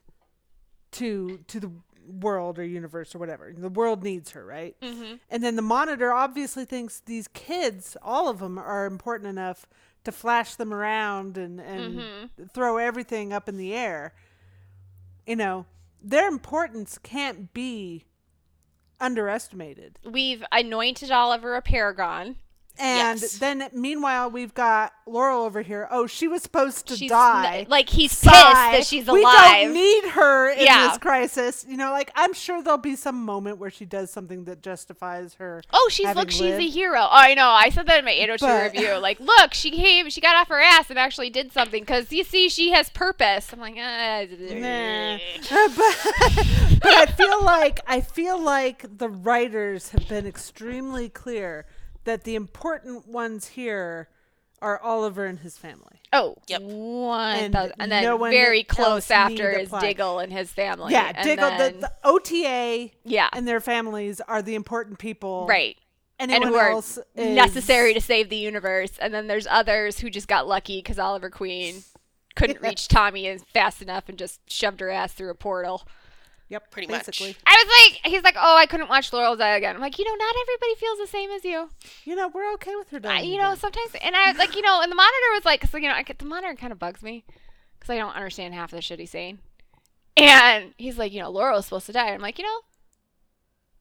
to 0.92 1.40
to 1.48 1.58
the 1.58 1.72
world 2.06 2.58
or 2.58 2.64
universe 2.64 3.14
or 3.14 3.18
whatever. 3.18 3.52
The 3.56 3.68
world 3.68 4.02
needs 4.02 4.30
her, 4.30 4.44
right? 4.44 4.76
Mm-hmm. 4.80 5.14
And 5.30 5.42
then 5.44 5.56
the 5.56 5.62
monitor 5.62 6.12
obviously 6.12 6.64
thinks 6.64 7.00
these 7.00 7.28
kids, 7.28 7.96
all 8.02 8.28
of 8.28 8.38
them, 8.38 8.58
are 8.58 8.86
important 8.86 9.28
enough 9.28 9.66
to 10.04 10.12
flash 10.12 10.56
them 10.56 10.72
around 10.72 11.38
and 11.38 11.60
and 11.60 12.30
throw 12.52 12.76
everything 12.76 13.32
up 13.32 13.48
in 13.48 13.56
the 13.56 13.74
air. 13.74 14.14
You 15.26 15.36
know, 15.36 15.66
their 16.02 16.26
importance 16.26 16.98
can't 16.98 17.52
be 17.52 18.06
underestimated. 19.00 19.98
We've 20.04 20.44
anointed 20.50 21.10
Oliver 21.10 21.54
a 21.54 21.62
paragon. 21.62 22.36
And 22.78 23.20
Yes. 23.20 23.36
then 23.38 23.68
meanwhile, 23.74 24.30
we've 24.30 24.54
got 24.54 24.94
Laurel 25.06 25.42
over 25.42 25.60
here. 25.60 25.86
Oh, 25.90 26.06
she 26.06 26.26
was 26.26 26.42
supposed 26.42 26.86
to 26.88 26.96
She's 26.96 27.10
die. 27.10 27.58
n- 27.60 27.66
like 27.68 27.90
he's 27.90 28.12
pissed 28.18 28.24
that 28.32 28.86
she's 28.86 29.06
alive. 29.06 29.16
We 29.18 29.22
don't 29.64 29.72
need 29.74 30.04
her 30.12 30.48
in 30.50 30.64
Yeah. 30.64 30.88
this 30.88 30.98
crisis. 30.98 31.66
You 31.68 31.76
know, 31.76 31.90
like 31.90 32.10
I'm 32.14 32.32
sure 32.32 32.62
there'll 32.62 32.78
be 32.78 32.96
some 32.96 33.22
moment 33.24 33.58
where 33.58 33.68
she 33.70 33.84
does 33.84 34.10
something 34.10 34.44
that 34.44 34.62
justifies 34.62 35.34
her. 35.34 35.62
Oh, 35.72 35.88
she's 35.92 36.14
look, 36.16 36.30
she's 36.30 36.54
a 36.54 36.68
hero. 36.68 37.00
Oh, 37.00 37.08
I 37.10 37.34
know. 37.34 37.48
I 37.50 37.68
said 37.68 37.86
that 37.88 37.98
in 37.98 38.04
my 38.06 38.10
802 38.12 38.46
But- 38.46 38.72
review. 38.72 38.94
Like, 38.98 39.20
look, 39.20 39.52
she 39.52 39.70
came, 39.70 40.08
she 40.08 40.22
got 40.22 40.34
off 40.36 40.48
her 40.48 40.60
ass 40.60 40.88
and 40.88 40.98
actually 40.98 41.28
did 41.30 41.52
something 41.52 41.82
because 41.82 42.10
you 42.10 42.24
see, 42.24 42.48
she 42.48 42.70
has 42.72 42.88
purpose. 42.88 43.52
I'm 43.52 43.60
like, 43.60 43.76
ah, 43.78 44.24
Nah. 44.50 45.18
but, 45.50 46.80
but 46.82 46.92
I 46.94 47.06
feel 47.16 47.44
like 47.44 47.80
I 47.86 48.00
feel 48.00 48.40
like 48.40 48.98
the 48.98 49.08
writers 49.08 49.90
have 49.90 50.08
been 50.08 50.26
extremely 50.26 51.08
clear 51.08 51.66
that 52.04 52.24
the 52.24 52.34
important 52.34 53.06
ones 53.08 53.48
here 53.48 54.08
are 54.60 54.78
Oliver 54.80 55.24
and 55.26 55.40
his 55.40 55.58
family. 55.58 56.00
Oh, 56.12 56.36
Yep. 56.46 56.62
one 56.62 57.36
And 57.36 57.52
thousand- 57.54 57.74
and 57.80 57.90
then 57.90 58.04
no 58.04 58.14
one 58.16 58.30
very 58.30 58.62
close 58.62 59.10
after 59.10 59.50
is 59.50 59.66
apply. 59.68 59.80
Diggle 59.80 60.18
and 60.20 60.32
his 60.32 60.52
family. 60.52 60.92
yeah, 60.92 61.12
and 61.16 61.24
Diggle, 61.26 61.50
then- 61.50 61.74
the, 61.74 61.78
the 61.80 61.92
OTA 62.04 62.92
yeah, 63.04 63.28
and 63.32 63.48
their 63.48 63.60
families 63.60 64.20
are 64.28 64.40
the 64.42 64.54
important 64.54 64.98
people. 64.98 65.46
right. 65.48 65.76
Anyone 66.20 66.42
and 66.42 66.50
who 66.50 66.56
are 66.60 66.70
else 66.70 66.98
is 67.16 67.34
necessary 67.34 67.94
to 67.94 68.00
save 68.00 68.28
the 68.28 68.36
universe. 68.36 68.92
And 69.00 69.12
then 69.12 69.26
there's 69.26 69.48
others 69.50 69.98
who 69.98 70.08
just 70.10 70.28
got 70.28 70.46
lucky 70.46 70.78
because 70.78 70.96
Oliver 71.00 71.30
Queen 71.30 71.82
couldn't 72.36 72.60
reach 72.62 72.86
Tommy 72.86 73.36
fast 73.52 73.82
enough 73.82 74.08
and 74.08 74.16
just 74.16 74.38
shoved 74.48 74.78
her 74.78 74.90
ass 74.90 75.12
through 75.14 75.30
a 75.30 75.34
portal. 75.34 75.82
Yep, 76.52 76.70
Pretty 76.70 76.86
much. 76.86 77.08
I 77.22 77.64
was 77.64 77.94
like, 77.94 78.12
he's 78.12 78.22
like, 78.22 78.36
oh, 78.38 78.56
I 78.58 78.66
couldn't 78.66 78.90
watch 78.90 79.10
Laurel 79.10 79.36
die 79.36 79.56
again. 79.56 79.74
I'm 79.74 79.80
like, 79.80 79.98
you 79.98 80.04
know, 80.04 80.14
not 80.14 80.34
everybody 80.42 80.74
feels 80.74 80.98
the 80.98 81.06
same 81.06 81.30
as 81.30 81.46
you. 81.46 81.70
You 82.04 82.14
know, 82.14 82.28
we're 82.28 82.52
okay 82.52 82.76
with 82.76 82.90
her 82.90 82.98
I, 82.98 83.00
dying. 83.00 83.30
you 83.30 83.38
know, 83.38 83.52
again. 83.52 83.56
sometimes, 83.60 83.92
and 84.02 84.14
I 84.14 84.28
was 84.28 84.36
like, 84.36 84.54
you 84.54 84.60
know, 84.60 84.82
and 84.82 84.92
the 84.92 84.96
monitor 84.96 85.32
was 85.32 85.46
like, 85.46 85.64
so 85.64 85.78
you 85.78 85.88
know, 85.88 85.94
I, 85.94 86.02
get- 86.02 86.18
the 86.18 86.26
monitor 86.26 86.54
kind 86.54 86.70
of 86.70 86.78
bugs 86.78 87.02
me 87.02 87.24
because 87.78 87.88
I 87.88 87.96
don't 87.96 88.14
understand 88.14 88.52
half 88.52 88.70
of 88.70 88.76
the 88.76 88.82
shit 88.82 89.00
he's 89.00 89.10
saying. 89.10 89.38
And 90.18 90.74
he's 90.76 90.98
like, 90.98 91.10
you 91.10 91.20
know, 91.20 91.30
Laurel's 91.30 91.64
supposed 91.64 91.86
to 91.86 91.92
die. 91.92 92.10
I'm 92.10 92.20
like, 92.20 92.38
you 92.38 92.44
know, 92.44 92.60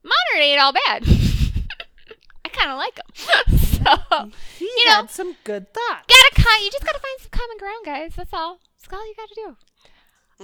monitor 0.06 0.42
ain't 0.42 0.62
all 0.62 0.72
bad. 0.72 1.04
I 2.46 2.50
kind 2.54 2.72
of 2.72 2.78
like 2.78 2.96
him. 2.98 3.58
so 3.60 4.32
he 4.60 4.64
you 4.66 4.86
know, 4.86 4.92
had 4.92 5.10
some 5.10 5.36
good 5.44 5.74
thoughts. 5.74 6.06
gotta 6.08 6.42
con- 6.42 6.64
you 6.64 6.72
just 6.72 6.86
gotta 6.86 7.00
find 7.00 7.20
some 7.20 7.32
common 7.32 7.58
ground, 7.58 7.84
guys. 7.86 8.14
That's 8.16 8.34
all. 8.34 8.60
That's 8.82 8.94
all 8.94 9.06
you 9.06 9.14
gotta 9.18 9.36
do. 9.36 9.58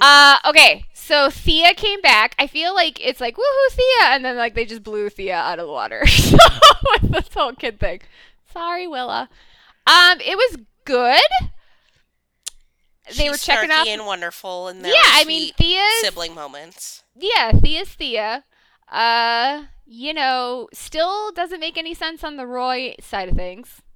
Uh, 0.02 0.38
okay, 0.46 0.86
so 0.94 1.30
Thea 1.30 1.74
came 1.74 2.02
back. 2.02 2.36
I 2.38 2.48
feel 2.48 2.74
like 2.76 3.00
it's 3.06 3.20
like 3.22 3.36
woohoo 3.36 3.72
Thea, 3.72 4.08
and 4.10 4.24
then 4.26 4.36
like 4.38 4.54
they 4.56 4.66
just 4.66 4.84
blew 4.84 5.10
Thea 5.10 5.36
out 5.36 5.60
of 5.60 5.68
the 5.68 5.72
water. 5.72 6.06
so 6.08 6.38
with 7.02 7.12
this 7.12 7.34
whole 7.34 7.54
kid 7.54 7.80
thing. 7.80 8.02
Sorry, 8.52 8.88
Willa. 8.88 9.30
Um, 9.86 10.20
it 10.20 10.36
was 10.38 10.58
good. 10.86 11.22
They 13.08 13.14
She's 13.14 13.32
were 13.32 13.38
checking 13.38 13.72
out. 13.72 13.88
and 13.88 14.06
wonderful, 14.06 14.68
and 14.68 14.86
Yeah, 14.86 14.92
I 15.14 15.24
mean 15.26 15.54
Thea's 15.58 16.02
sibling 16.02 16.36
moments. 16.36 17.04
yeah, 17.16 17.52
Thea's 17.54 17.90
Thea. 17.90 18.44
Uh, 18.92 19.64
you 19.86 20.14
know, 20.14 20.68
still 20.74 21.32
doesn't 21.32 21.60
make 21.62 21.78
any 21.78 21.94
sense 21.94 22.24
on 22.24 22.36
the 22.38 22.46
Roy 22.46 22.96
side 23.02 23.30
of 23.30 23.36
things. 23.36 23.82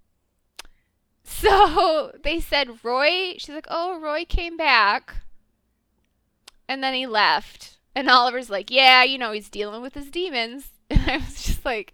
So 1.24 2.12
they 2.24 2.40
said 2.42 2.84
Roy, 2.84 3.36
she's 3.38 3.56
like, 3.56 3.68
oh, 3.70 4.00
Roy 4.00 4.26
came 4.26 4.58
back. 4.58 5.22
And 6.72 6.82
then 6.82 6.94
he 6.94 7.06
left. 7.06 7.80
And 7.94 8.10
Oliver's 8.10 8.50
like, 8.50 8.72
yeah, 8.72 9.04
you 9.04 9.18
know, 9.18 9.34
he's 9.34 9.50
dealing 9.50 9.82
with 9.82 9.94
his 9.94 10.10
demons. 10.10 10.70
And 10.90 11.10
I 11.10 11.18
was 11.18 11.44
just 11.44 11.66
like, 11.66 11.94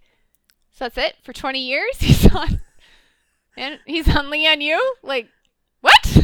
so 0.72 0.84
that's 0.84 0.98
it? 0.98 1.16
For 1.24 1.32
20 1.32 1.60
years? 1.60 1.96
He's 2.00 2.32
on. 2.34 2.60
And 3.56 3.78
he's 3.86 4.08
on 4.16 4.28
Lian 4.30 4.60
Yu? 4.60 4.94
Like, 5.02 5.28
what? 5.80 6.18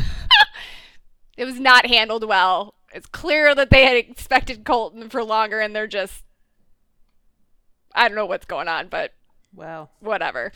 it 1.37 1.45
was 1.45 1.59
not 1.61 1.87
handled 1.87 2.27
well. 2.29 2.75
It's 2.93 3.07
clear 3.07 3.55
that 3.57 3.71
they 3.71 3.85
had 3.85 3.97
expected 3.97 4.65
Colton 4.65 5.09
for 5.09 5.23
longer 5.25 5.59
and 5.61 5.75
they're 5.75 5.87
just 5.87 6.23
I 7.93 8.07
don't 8.09 8.17
know 8.17 8.27
what's 8.27 8.47
going 8.47 8.69
on, 8.69 8.89
but 8.89 9.13
Wow. 9.55 9.91
whatever. 10.01 10.53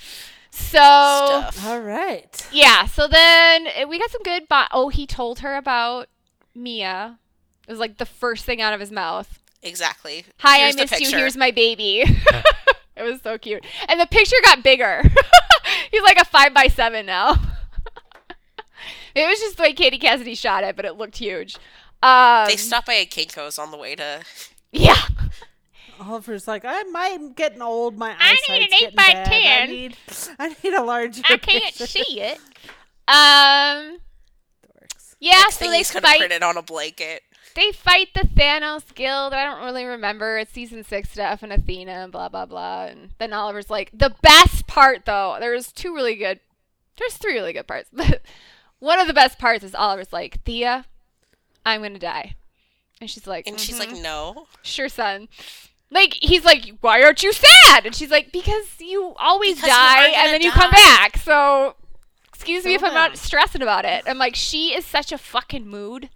So 0.51 0.79
Stuff. 0.79 1.67
All 1.67 1.81
right. 1.81 2.49
yeah, 2.53 2.87
so 2.87 3.07
then 3.09 3.67
uh, 3.69 3.87
we 3.89 3.99
got 3.99 4.11
some 4.11 4.23
good 4.25 4.49
bo- 4.49 4.67
oh, 4.73 4.89
he 4.89 5.07
told 5.07 5.39
her 5.41 5.57
about 5.57 6.09
Mia. 6.55 7.19
It 7.69 7.71
was 7.71 7.79
like 7.79 7.99
the 7.99 8.07
first 8.07 8.47
thing 8.47 8.63
out 8.63 8.73
of 8.73 8.81
his 8.81 8.91
mouth. 8.91 9.39
Exactly. 9.63 10.25
Hi, 10.39 10.59
Here's 10.61 10.75
I 10.75 10.85
the 10.87 10.91
missed 10.91 11.01
you. 11.13 11.17
Here's 11.19 11.37
my 11.37 11.51
baby. 11.51 12.01
it 12.97 13.03
was 13.03 13.21
so 13.23 13.37
cute. 13.37 13.65
And 13.89 14.01
the 14.01 14.07
picture 14.07 14.37
got 14.43 14.63
bigger. 14.63 15.03
He's 15.91 16.03
like 16.03 16.17
a 16.17 16.25
five 16.25 16.55
by 16.55 16.69
seven 16.69 17.05
now. 17.07 17.33
it 19.15 19.29
was 19.29 19.39
just 19.39 19.59
the 19.59 19.65
way 19.65 19.73
Katie 19.75 19.99
Cassidy 19.99 20.35
shot 20.35 20.65
it, 20.65 20.77
but 20.77 20.87
it 20.87 20.97
looked 20.97 21.19
huge. 21.19 21.57
Um, 22.03 22.47
They 22.47 22.57
stopped 22.57 22.87
by 22.87 22.95
at 22.97 23.11
Kinko's 23.11 23.59
on 23.59 23.71
the 23.71 23.77
way 23.77 23.95
to. 23.97 24.23
Yeah. 24.73 24.97
Oliver's 26.01 26.47
like, 26.49 26.65
I'm, 26.65 26.95
I'm 26.97 27.33
getting 27.33 27.61
old. 27.61 27.99
My 27.99 28.11
eyes. 28.13 28.17
I 28.21 28.37
need 28.59 28.63
an 28.63 28.75
eight 28.75 28.81
getting 28.81 28.97
by 28.97 29.13
bad. 29.13 29.29
I 29.29 29.67
10. 29.67 29.71
need, 29.71 29.97
I 30.39 30.57
need 30.63 30.73
a 30.75 30.83
larger. 30.83 31.23
I 31.29 31.37
can't 31.37 31.65
picture." 31.65 31.87
see 31.87 32.21
it. 32.23 32.39
Um. 33.09 33.99
Yeah, 35.21 35.33
Next 35.33 35.55
so 35.55 35.59
thing 35.61 35.71
they 35.73 35.79
he's 35.79 35.91
gonna 35.91 36.07
print 36.07 36.21
fight. 36.23 36.31
it 36.31 36.43
on 36.45 36.57
a 36.57 36.63
blanket. 36.63 37.23
They 37.59 37.73
fight 37.73 38.11
the 38.15 38.21
Thanos 38.21 38.95
Guild. 38.95 39.33
I 39.33 39.45
don't 39.45 39.65
really 39.65 39.85
remember. 39.85 40.39
It's 40.39 40.53
season 40.53 40.85
six 40.85 41.11
stuff 41.11 41.43
and 41.43 41.53
Athena 41.53 41.91
and 41.91 42.13
blah 42.13 42.29
blah 42.29 42.47
blah. 42.47 42.85
And 42.85 43.11
then 43.19 43.33
Oliver's 43.33 43.69
like, 43.69 43.91
the 43.93 44.15
best 44.23 44.69
part 44.69 45.05
though. 45.07 45.37
There's 45.41 45.73
two 45.73 45.93
really 45.93 46.15
good. 46.15 46.39
There's 46.97 47.15
three 47.15 47.35
really 47.35 47.53
good 47.53 47.67
parts. 47.67 47.91
One 48.79 49.01
of 49.01 49.09
the 49.09 49.13
best 49.13 49.41
parts 49.41 49.65
is 49.65 49.75
Oliver's 49.75 50.13
like, 50.13 50.41
Thea, 50.45 50.85
I'm 51.67 51.83
gonna 51.83 51.99
die, 51.99 52.37
and 53.01 53.11
she's 53.11 53.27
like, 53.27 53.49
And 53.49 53.59
she's 53.59 53.75
"Mhm." 53.75 53.93
like, 53.93 54.03
no. 54.03 54.47
sure, 54.63 54.89
son. 54.89 55.29
Like 55.91 56.15
he's 56.21 56.45
like, 56.45 56.75
why 56.81 57.03
aren't 57.03 57.25
you 57.25 57.33
sad? 57.33 57.87
And 57.87 57.93
she's 57.95 58.11
like, 58.11 58.31
because 58.31 58.77
you 58.79 59.15
always 59.19 59.57
Because 59.57 59.71
die 59.71 60.07
gonna 60.13 60.17
and 60.19 60.33
then 60.33 60.43
you 60.43 60.53
come 60.53 60.71
back. 60.71 61.17
So, 61.17 61.75
excuse 62.29 62.65
me 62.65 62.75
if 62.75 62.85
I'm 62.85 62.95
not 62.95 63.17
stressing 63.17 63.63
about 63.63 63.85
it. 63.85 64.05
I'm 64.07 64.19
like, 64.19 64.37
she 64.37 64.77
is 64.77 64.85
such 64.87 65.11
a 65.11 65.19
fucking 65.19 65.67
mood. 65.67 66.09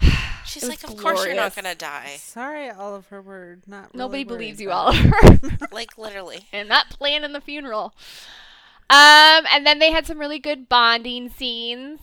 She's 0.44 0.68
like, 0.68 0.82
was 0.82 0.92
of 0.92 0.98
course 0.98 1.24
you're 1.24 1.34
not 1.34 1.54
gonna 1.54 1.74
die. 1.74 2.16
Sorry, 2.18 2.70
Oliver. 2.70 3.22
We're 3.22 3.58
not. 3.66 3.92
Really 3.92 3.98
Nobody 3.98 4.24
believes 4.24 4.60
you, 4.60 4.68
about. 4.68 4.96
Oliver. 4.96 5.58
Like 5.72 5.96
literally. 5.96 6.46
and 6.52 6.68
not 6.68 6.90
playing 6.90 7.22
in 7.22 7.32
the 7.32 7.40
funeral. 7.40 7.94
Um, 8.90 9.46
and 9.52 9.64
then 9.64 9.78
they 9.78 9.92
had 9.92 10.06
some 10.06 10.18
really 10.18 10.40
good 10.40 10.68
bonding 10.68 11.28
scenes. 11.28 12.00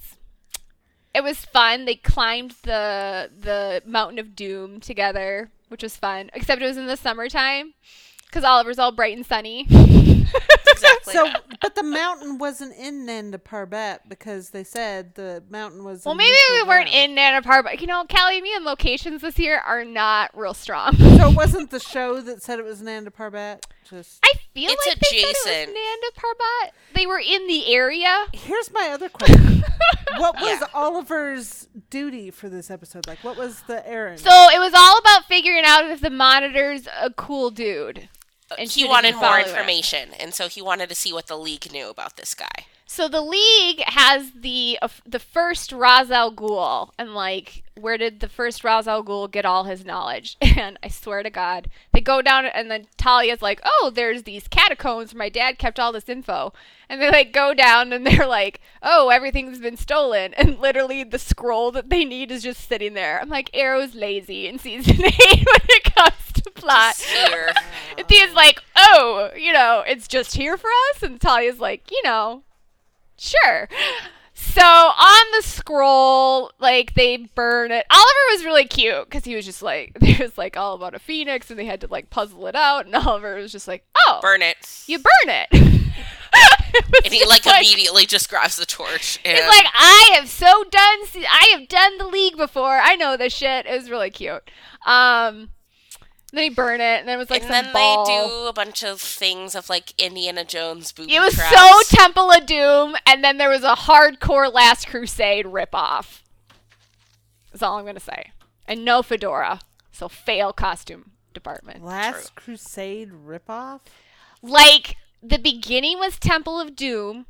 It 1.14 1.22
was 1.24 1.44
fun. 1.44 1.86
They 1.86 1.96
climbed 1.96 2.52
the 2.64 3.30
the 3.38 3.82
mountain 3.86 4.20
of 4.20 4.36
doom 4.36 4.80
together, 4.80 5.50
which 5.68 5.84
was 5.84 5.98
fun. 5.98 6.30
Except 6.34 6.62
it 6.62 6.66
was 6.66 6.78
in 6.78 6.88
the 6.88 6.96
summertime, 6.96 7.74
because 8.28 8.44
Oliver's 8.46 8.80
all 8.80 8.92
bright 8.92 9.18
and 9.18 9.26
sunny. 9.26 9.68
Exactly. 10.70 11.14
So, 11.14 11.32
but 11.60 11.74
the 11.74 11.82
mountain 11.82 12.38
wasn't 12.38 12.76
in 12.78 13.06
Nanda 13.06 13.40
Parbat 13.40 14.02
because 14.08 14.52
they 14.52 14.64
said 14.64 15.16
the 15.16 15.44
mountain 15.50 15.84
was. 15.84 16.06
well, 16.06 16.14
maybe 16.14 16.30
we 16.50 16.58
neutral 16.58 16.68
weren't 16.68 16.90
in 16.94 17.16
Nanda 17.16 17.48
Parbat, 17.48 17.64
but 17.64 17.82
you 17.82 17.88
know, 17.88 18.06
Callie, 18.08 18.42
me 18.42 18.54
and 18.56 18.64
locations 18.64 19.22
this 19.24 19.40
year 19.40 19.58
are 19.66 19.84
not 19.84 20.38
real 20.38 20.54
strong. 20.54 20.96
So 20.96 21.30
it 21.30 21.36
wasn't 21.36 21.72
the 21.72 21.80
show 21.94 22.22
that 22.22 22.44
said 22.44 22.60
it 22.60 22.66
was 22.66 22.82
Nanda 22.82 23.10
Parbat. 23.10 23.64
Just 23.90 24.20
I 24.24 24.34
feel 24.54 24.70
It's 24.72 24.86
like 24.86 25.00
they 25.00 25.22
said 25.44 25.70
it 25.70 25.70
was 25.70 25.76
Nanda 25.76 26.12
Parbat. 26.16 26.72
They 26.94 27.08
were 27.08 27.20
in 27.20 27.48
the 27.48 27.74
area. 27.74 28.26
here's 28.34 28.72
my 28.72 28.90
other 28.90 29.10
question: 29.10 29.64
What 30.18 30.36
was 30.36 30.60
Yeah. 30.60 30.68
Oliver's 30.76 31.68
duty 31.90 32.30
for 32.30 32.50
this 32.50 32.70
episode? 32.70 33.08
Like, 33.08 33.24
what 33.24 33.38
was 33.38 33.62
the 33.62 33.88
errand? 33.88 34.20
So 34.20 34.30
it 34.30 34.60
was 34.60 34.74
all 34.76 35.00
about 35.00 35.26
figuring 35.26 35.64
out 35.66 35.86
if 35.86 36.02
the 36.02 36.10
monitor's 36.12 36.88
a 37.02 37.10
cool 37.12 37.50
dude. 37.50 38.10
And 38.58 38.70
he 38.70 38.88
wanted 38.88 39.16
more 39.16 39.40
information, 39.40 40.10
and 40.20 40.34
so 40.34 40.48
he 40.48 40.62
wanted 40.62 40.90
to 40.90 40.96
see 40.96 41.12
what 41.12 41.28
the 41.28 41.38
league 41.38 41.72
knew 41.72 41.90
about 41.90 42.18
this 42.18 42.34
guy. 42.34 42.66
So 42.90 43.10
the 43.10 43.22
league 43.22 43.82
has 43.86 44.32
the 44.32 44.80
uh, 44.82 44.88
the 45.06 45.20
first 45.20 45.74
Ra's 45.74 46.10
al 46.10 46.32
Ghul, 46.32 46.92
and 46.98 47.14
like, 47.14 47.64
where 47.76 47.98
did 47.98 48.22
the 48.22 48.30
first 48.30 48.64
Ra's 48.64 48.88
al 48.88 49.04
Ghul 49.04 49.30
get 49.30 49.46
all 49.46 49.66
his 49.66 49.86
knowledge? 49.86 50.38
And 50.58 50.80
I 50.82 50.88
swear 50.88 51.22
to 51.22 51.30
God, 51.30 51.70
they 51.94 52.02
go 52.02 52.22
down, 52.22 52.46
and 52.46 52.72
then 52.72 52.88
Talia's 52.98 53.42
like, 53.42 53.60
"Oh, 53.64 53.92
there's 53.94 54.24
these 54.24 54.48
catacombs 54.48 55.14
where 55.14 55.20
my 55.20 55.30
dad 55.30 55.60
kept 55.60 55.80
all 55.80 55.92
this 55.92 56.08
info." 56.08 56.54
And 56.90 57.02
they 57.02 57.12
like 57.12 57.34
go 57.34 57.54
down, 57.54 57.92
and 57.92 58.08
they're 58.08 58.26
like, 58.26 58.62
"Oh, 58.82 59.10
everything's 59.10 59.60
been 59.60 59.78
stolen," 59.78 60.34
and 60.36 60.58
literally 60.58 61.04
the 61.04 61.20
scroll 61.20 61.72
that 61.74 61.90
they 61.90 62.06
need 62.06 62.32
is 62.32 62.42
just 62.44 62.68
sitting 62.70 62.94
there. 62.94 63.20
I'm 63.22 63.30
like, 63.30 63.50
Arrow's 63.54 63.96
lazy 63.96 64.48
in 64.48 64.60
season 64.60 64.96
eight 65.06 65.46
when 65.46 65.68
it 65.68 65.94
comes 65.94 66.27
plot. 66.56 66.96
Here. 66.96 67.52
And 67.98 68.08
Thea's 68.08 68.34
like, 68.36 68.62
oh, 68.76 69.32
you 69.36 69.52
know, 69.52 69.84
it's 69.88 70.08
just 70.08 70.36
here 70.36 70.56
for 70.56 70.70
us. 70.94 71.02
And 71.02 71.20
Talia's 71.20 71.60
like, 71.60 71.90
you 71.90 72.00
know, 72.04 72.44
sure. 73.18 73.68
So 74.36 74.62
on 74.62 75.26
the 75.36 75.42
scroll, 75.42 76.52
like 76.60 76.94
they 76.94 77.18
burn 77.34 77.72
it. 77.72 77.88
Oliver 77.90 78.26
was 78.30 78.46
really 78.46 78.66
cute 78.66 79.06
because 79.06 79.26
he 79.26 79.36
was 79.36 79.46
just 79.46 79.64
like, 79.64 79.94
it 80.02 80.20
was 80.20 80.38
like 80.38 80.56
all 80.56 80.76
about 80.76 80.94
a 80.94 81.00
phoenix, 81.00 81.50
and 81.50 81.58
they 81.58 81.66
had 81.66 81.82
to 81.82 81.88
like 81.88 82.12
puzzle 82.12 82.46
it 82.46 82.56
out. 82.56 82.86
And 82.86 82.94
Oliver 82.94 83.36
was 83.38 83.52
just 83.52 83.68
like, 83.68 83.84
oh, 84.08 84.20
Burn 84.22 84.44
it. 84.44 84.84
you 84.86 85.00
burn 85.00 85.30
it. 85.30 85.48
And 87.04 87.12
he 87.14 87.20
just 87.20 87.46
like, 87.46 87.66
immediately 87.66 88.06
just 88.06 88.30
grabs 88.30 88.58
the 88.58 88.66
torch. 88.66 89.20
And 89.26 89.38
He's 89.38 89.48
like, 89.48 89.66
I 89.74 90.12
have 90.16 90.30
so 90.30 90.64
done. 90.66 91.00
I 91.32 91.56
have 91.58 91.68
done 91.68 91.98
the 91.98 92.08
league 92.08 92.38
before. 92.38 92.78
I 92.78 92.96
know 92.96 93.18
this 93.18 93.34
shit. 93.34 93.66
It 93.66 93.76
was 93.76 93.90
really 93.90 94.12
cute. 94.12 94.50
Um, 94.86 95.50
then 96.34 96.44
he 96.44 96.50
burned 96.50 96.82
it, 96.82 97.00
and 97.00 97.08
then 97.08 97.16
it 97.16 97.18
was 97.20 97.30
like 97.30 97.44
and 97.44 97.52
some 97.54 97.64
then 97.66 97.74
ball. 97.74 98.06
they 98.06 98.28
do 98.28 98.48
a 98.48 98.54
bunch 98.54 98.84
of 98.84 99.00
things 99.02 99.56
of 99.56 99.70
like 99.70 99.94
Indiana 99.98 100.44
Jones 100.44 100.92
booby 100.92 101.16
It 101.16 101.20
was 101.20 101.36
traps. 101.36 101.56
so 101.90 101.98
Temple 101.98 102.32
of 102.32 102.46
Doom, 102.46 102.96
and 103.06 103.24
then 103.24 103.38
there 103.38 103.50
was 103.50 103.64
a 103.64 103.76
hardcore 103.76 104.52
Last 104.54 104.88
Crusade 104.88 105.46
ripoff. 105.46 106.22
That's 107.52 107.64
all 107.64 107.78
I'm 107.80 107.86
gonna 107.86 108.00
say. 108.00 108.32
And 108.68 108.84
no 108.84 109.02
fedora, 109.02 109.62
so 109.92 110.10
fail 110.10 110.52
costume 110.54 111.12
department. 111.34 111.84
Last 111.84 112.36
Crusade 112.36 113.12
ripoff. 113.26 113.80
Like 114.42 114.98
the 115.24 115.40
beginning 115.40 115.98
was 116.00 116.20
Temple 116.20 116.60
of 116.60 116.76
Doom, 116.76 117.26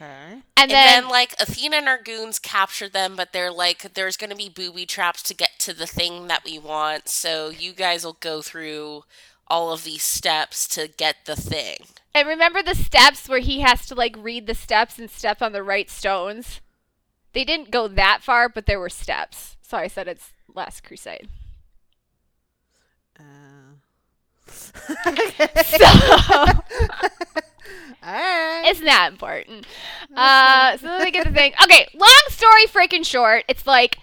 Okay. 0.00 0.42
and, 0.56 0.70
and 0.70 0.70
then, 0.70 1.04
then, 1.04 1.08
like 1.08 1.34
Athena 1.40 1.76
and 1.76 1.88
her 1.88 1.98
goons 2.02 2.38
capture 2.38 2.88
them, 2.88 3.16
but 3.16 3.32
they're 3.32 3.52
like, 3.52 3.94
there's 3.94 4.16
gonna 4.16 4.34
be 4.36 4.48
booby 4.48 4.86
traps 4.86 5.22
to 5.24 5.34
get 5.34 5.58
to 5.60 5.74
the 5.74 5.86
thing 5.86 6.26
that 6.28 6.44
we 6.44 6.58
want, 6.58 7.08
so 7.08 7.48
you 7.50 7.72
guys 7.72 8.04
will 8.04 8.14
go 8.20 8.42
through 8.42 9.04
all 9.46 9.72
of 9.72 9.84
these 9.84 10.02
steps 10.02 10.66
to 10.68 10.88
get 10.88 11.24
the 11.26 11.36
thing. 11.36 11.78
and 12.14 12.28
remember 12.28 12.62
the 12.62 12.74
steps 12.74 13.28
where 13.28 13.40
he 13.40 13.60
has 13.60 13.86
to 13.86 13.94
like 13.94 14.16
read 14.18 14.46
the 14.46 14.54
steps 14.54 14.98
and 14.98 15.10
step 15.10 15.42
on 15.42 15.52
the 15.52 15.62
right 15.62 15.90
stones. 15.90 16.60
They 17.32 17.44
didn't 17.44 17.70
go 17.70 17.88
that 17.88 18.22
far, 18.22 18.48
but 18.48 18.66
there 18.66 18.80
were 18.80 18.88
steps. 18.90 19.56
So 19.62 19.76
I 19.78 19.86
said 19.88 20.08
it's 20.08 20.32
Last 20.54 20.82
Crusade. 20.84 21.28
Uh, 23.18 23.74
So. 25.64 25.86
all 28.02 28.12
right. 28.12 28.62
It's 28.66 28.80
not 28.80 29.12
important. 29.12 29.66
Uh, 30.14 30.76
so 30.76 30.86
then 30.86 31.00
they 31.00 31.10
get 31.10 31.26
the 31.26 31.32
thing. 31.34 31.52
Okay, 31.62 31.88
long 31.94 32.22
story 32.28 32.66
freaking 32.66 33.04
short. 33.04 33.44
It's 33.48 33.66
like 33.66 33.98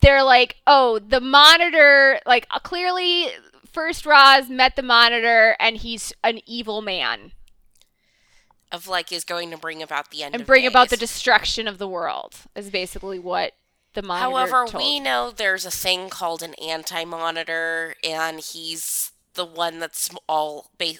they're 0.00 0.22
like, 0.22 0.56
oh, 0.66 0.98
the 0.98 1.20
monitor. 1.20 2.20
Like 2.26 2.46
uh, 2.50 2.58
clearly, 2.60 3.28
first 3.72 4.06
Ra's 4.06 4.48
met 4.48 4.76
the 4.76 4.82
monitor, 4.82 5.56
and 5.58 5.76
he's 5.76 6.12
an 6.22 6.40
evil 6.46 6.82
man, 6.82 7.32
Of 8.72 8.86
like 8.86 9.12
is 9.12 9.24
going 9.24 9.50
to 9.50 9.58
bring 9.58 9.82
about 9.82 10.10
the 10.10 10.22
end 10.22 10.34
and 10.34 10.42
of 10.42 10.46
bring 10.46 10.66
about 10.66 10.90
the 10.90 10.96
destruction 10.96 11.66
of 11.66 11.78
the 11.78 11.88
world. 11.88 12.34
Is 12.54 12.70
basically 12.70 13.18
what 13.18 13.52
the 13.94 14.02
monitor. 14.02 14.30
However, 14.30 14.66
told. 14.66 14.82
we 14.82 15.00
know 15.00 15.30
there's 15.30 15.66
a 15.66 15.70
thing 15.70 16.08
called 16.08 16.42
an 16.42 16.54
anti-monitor, 16.54 17.96
and 18.04 18.40
he's 18.40 19.09
the 19.34 19.44
one 19.44 19.78
that's 19.78 20.10
all 20.28 20.70
they 20.78 20.98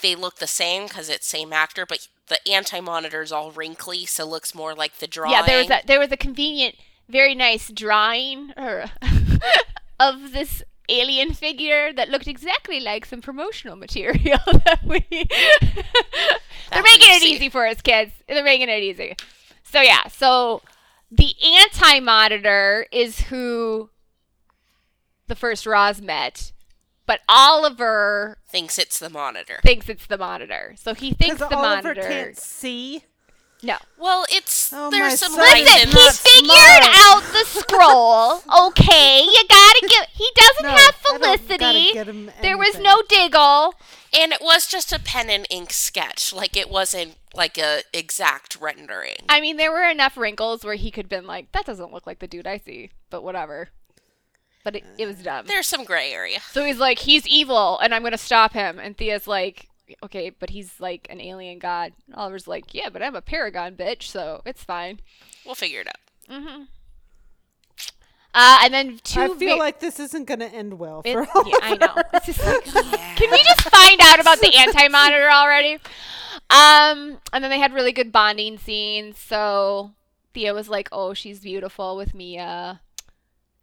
they 0.00 0.14
look 0.14 0.36
the 0.36 0.46
same 0.46 0.84
because 0.84 1.08
it's 1.08 1.26
same 1.26 1.52
actor, 1.52 1.84
but 1.86 2.08
the 2.28 2.38
anti-monitor 2.48 3.22
is 3.22 3.32
all 3.32 3.50
wrinkly, 3.50 4.06
so 4.06 4.26
looks 4.26 4.54
more 4.54 4.74
like 4.74 4.98
the 4.98 5.06
drawing. 5.06 5.32
Yeah, 5.32 5.42
there 5.42 5.58
was 5.58 5.70
a 5.70 5.80
there 5.86 6.00
was 6.00 6.12
a 6.12 6.16
convenient, 6.16 6.76
very 7.08 7.34
nice 7.34 7.70
drawing 7.70 8.52
or 8.56 8.84
er, 8.84 8.90
of 10.00 10.32
this 10.32 10.62
alien 10.88 11.32
figure 11.32 11.92
that 11.92 12.08
looked 12.08 12.26
exactly 12.26 12.80
like 12.80 13.06
some 13.06 13.20
promotional 13.20 13.76
material 13.76 14.38
that 14.64 14.80
we. 14.84 15.04
They're 16.70 16.82
making 16.82 17.10
it 17.10 17.22
easy 17.22 17.48
for 17.48 17.66
us 17.66 17.80
kids. 17.82 18.12
They're 18.28 18.44
making 18.44 18.68
it 18.68 18.82
easy. 18.82 19.16
So 19.62 19.80
yeah, 19.80 20.08
so 20.08 20.62
the 21.10 21.34
anti-monitor 21.42 22.86
is 22.90 23.20
who 23.22 23.90
the 25.26 25.34
first 25.34 25.66
Ra's 25.66 26.00
met, 26.00 26.52
but 27.12 27.20
Oliver 27.28 28.38
thinks 28.48 28.78
it's 28.78 28.98
the 28.98 29.10
monitor. 29.10 29.58
thinks 29.62 29.88
it's 29.88 30.06
the 30.06 30.16
monitor. 30.16 30.74
So 30.78 30.94
he 30.94 31.12
thinks 31.12 31.38
the 31.40 31.54
Oliver 31.54 31.88
monitor. 31.94 32.00
can't 32.02 32.36
see. 32.38 33.04
No. 33.62 33.76
Well, 33.98 34.24
it's 34.30 34.72
Oh, 34.72 34.90
there's 34.90 35.20
some 35.20 35.32
son. 35.32 35.40
lines 35.40 35.64
Listen, 35.66 35.88
in 35.90 35.94
he 35.96 36.10
figured 36.10 36.82
smart. 36.82 36.96
out 36.96 37.22
the 37.32 37.44
scroll. 37.44 38.42
Okay, 38.68 39.22
you 39.24 39.42
gotta 39.48 39.80
give. 39.88 40.06
He 40.12 40.28
doesn't 40.34 40.62
No, 40.64 40.70
have 40.70 40.96
I 41.06 41.18
don't 41.18 41.22
gotta 41.22 41.38
Felicity. 41.38 42.30
There 42.40 42.56
was 42.58 42.78
no 42.80 43.02
Diggle. 43.08 43.74
and 44.18 44.32
it 44.32 44.40
was 44.40 44.66
just 44.66 44.92
a 44.92 44.98
pen 44.98 45.28
and 45.30 45.46
ink 45.50 45.72
sketch. 45.72 46.32
Like 46.32 46.56
it 46.56 46.70
wasn't 46.70 47.16
like 47.34 47.56
a 47.58 47.82
exact 47.92 48.56
rendering. 48.60 49.16
I 49.28 49.40
mean, 49.40 49.58
there 49.58 49.70
were 49.70 49.88
enough 49.88 50.16
wrinkles 50.16 50.64
where 50.64 50.74
he 50.74 50.90
could 50.90 51.04
have 51.04 51.10
been 51.10 51.26
like, 51.26 51.52
"That 51.52 51.66
doesn't 51.66 51.92
look 51.92 52.06
like 52.06 52.18
the 52.18 52.26
dude 52.26 52.46
I 52.48 52.56
see," 52.58 52.90
but 53.10 53.22
whatever. 53.22 53.68
But 54.64 54.76
it, 54.76 54.84
it 54.98 55.06
was 55.06 55.16
dumb. 55.22 55.46
There's 55.46 55.66
some 55.66 55.84
gray 55.84 56.12
area. 56.12 56.38
So 56.52 56.64
he's 56.64 56.78
like, 56.78 57.00
"He's 57.00 57.26
evil, 57.26 57.78
and 57.80 57.92
I'm 57.94 58.02
gonna 58.02 58.16
stop 58.18 58.52
him." 58.52 58.78
And 58.78 58.96
Thea's 58.96 59.26
like, 59.26 59.68
"Okay, 60.04 60.30
but 60.30 60.50
he's 60.50 60.78
like 60.80 61.06
an 61.10 61.20
alien 61.20 61.58
god." 61.58 61.92
And 62.06 62.14
Oliver's 62.14 62.46
like, 62.46 62.72
"Yeah, 62.72 62.88
but 62.88 63.02
I'm 63.02 63.16
a 63.16 63.22
paragon 63.22 63.74
bitch, 63.74 64.04
so 64.04 64.42
it's 64.46 64.62
fine." 64.62 65.00
We'll 65.44 65.56
figure 65.56 65.80
it 65.80 65.88
out. 65.88 65.96
Mm-hmm. 66.30 66.62
Uh, 68.34 68.58
and 68.62 68.72
then 68.72 68.98
two. 69.04 69.20
I 69.20 69.28
feel 69.36 69.56
va- 69.56 69.60
like 69.62 69.80
this 69.80 70.00
isn't 70.00 70.24
going 70.26 70.40
to 70.40 70.46
end 70.48 70.78
well 70.78 71.02
It- 71.04 71.12
for 71.12 71.22
yeah, 71.46 71.56
I 71.62 71.76
know. 71.76 71.94
It's 72.14 72.26
just 72.26 72.42
like, 72.44 72.64
can 73.16 73.30
we 73.30 73.42
just 73.42 73.60
find 73.62 74.00
out 74.00 74.20
about 74.20 74.40
the 74.40 74.54
anti-monitor 74.56 75.28
already? 75.30 75.74
Um, 76.48 77.18
and 77.32 77.44
then 77.44 77.50
they 77.50 77.58
had 77.58 77.74
really 77.74 77.92
good 77.92 78.10
bonding 78.10 78.56
scenes. 78.58 79.18
So 79.18 79.92
Thea 80.32 80.54
was 80.54 80.68
like, 80.68 80.88
"Oh, 80.92 81.12
she's 81.12 81.40
beautiful" 81.40 81.96
with 81.96 82.14
Mia, 82.14 82.80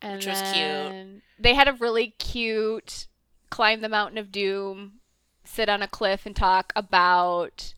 and 0.02 0.16
Which 0.16 0.28
was 0.28 0.42
cute. 0.54 1.22
They 1.40 1.54
had 1.54 1.68
a 1.68 1.74
really 1.74 2.16
cute 2.18 3.08
climb 3.50 3.82
the 3.82 3.90
mountain 3.90 4.18
of 4.18 4.32
doom, 4.32 5.00
sit 5.44 5.70
on 5.70 5.82
a 5.82 5.88
cliff, 5.88 6.26
and 6.26 6.36
talk 6.36 6.72
about 6.76 7.74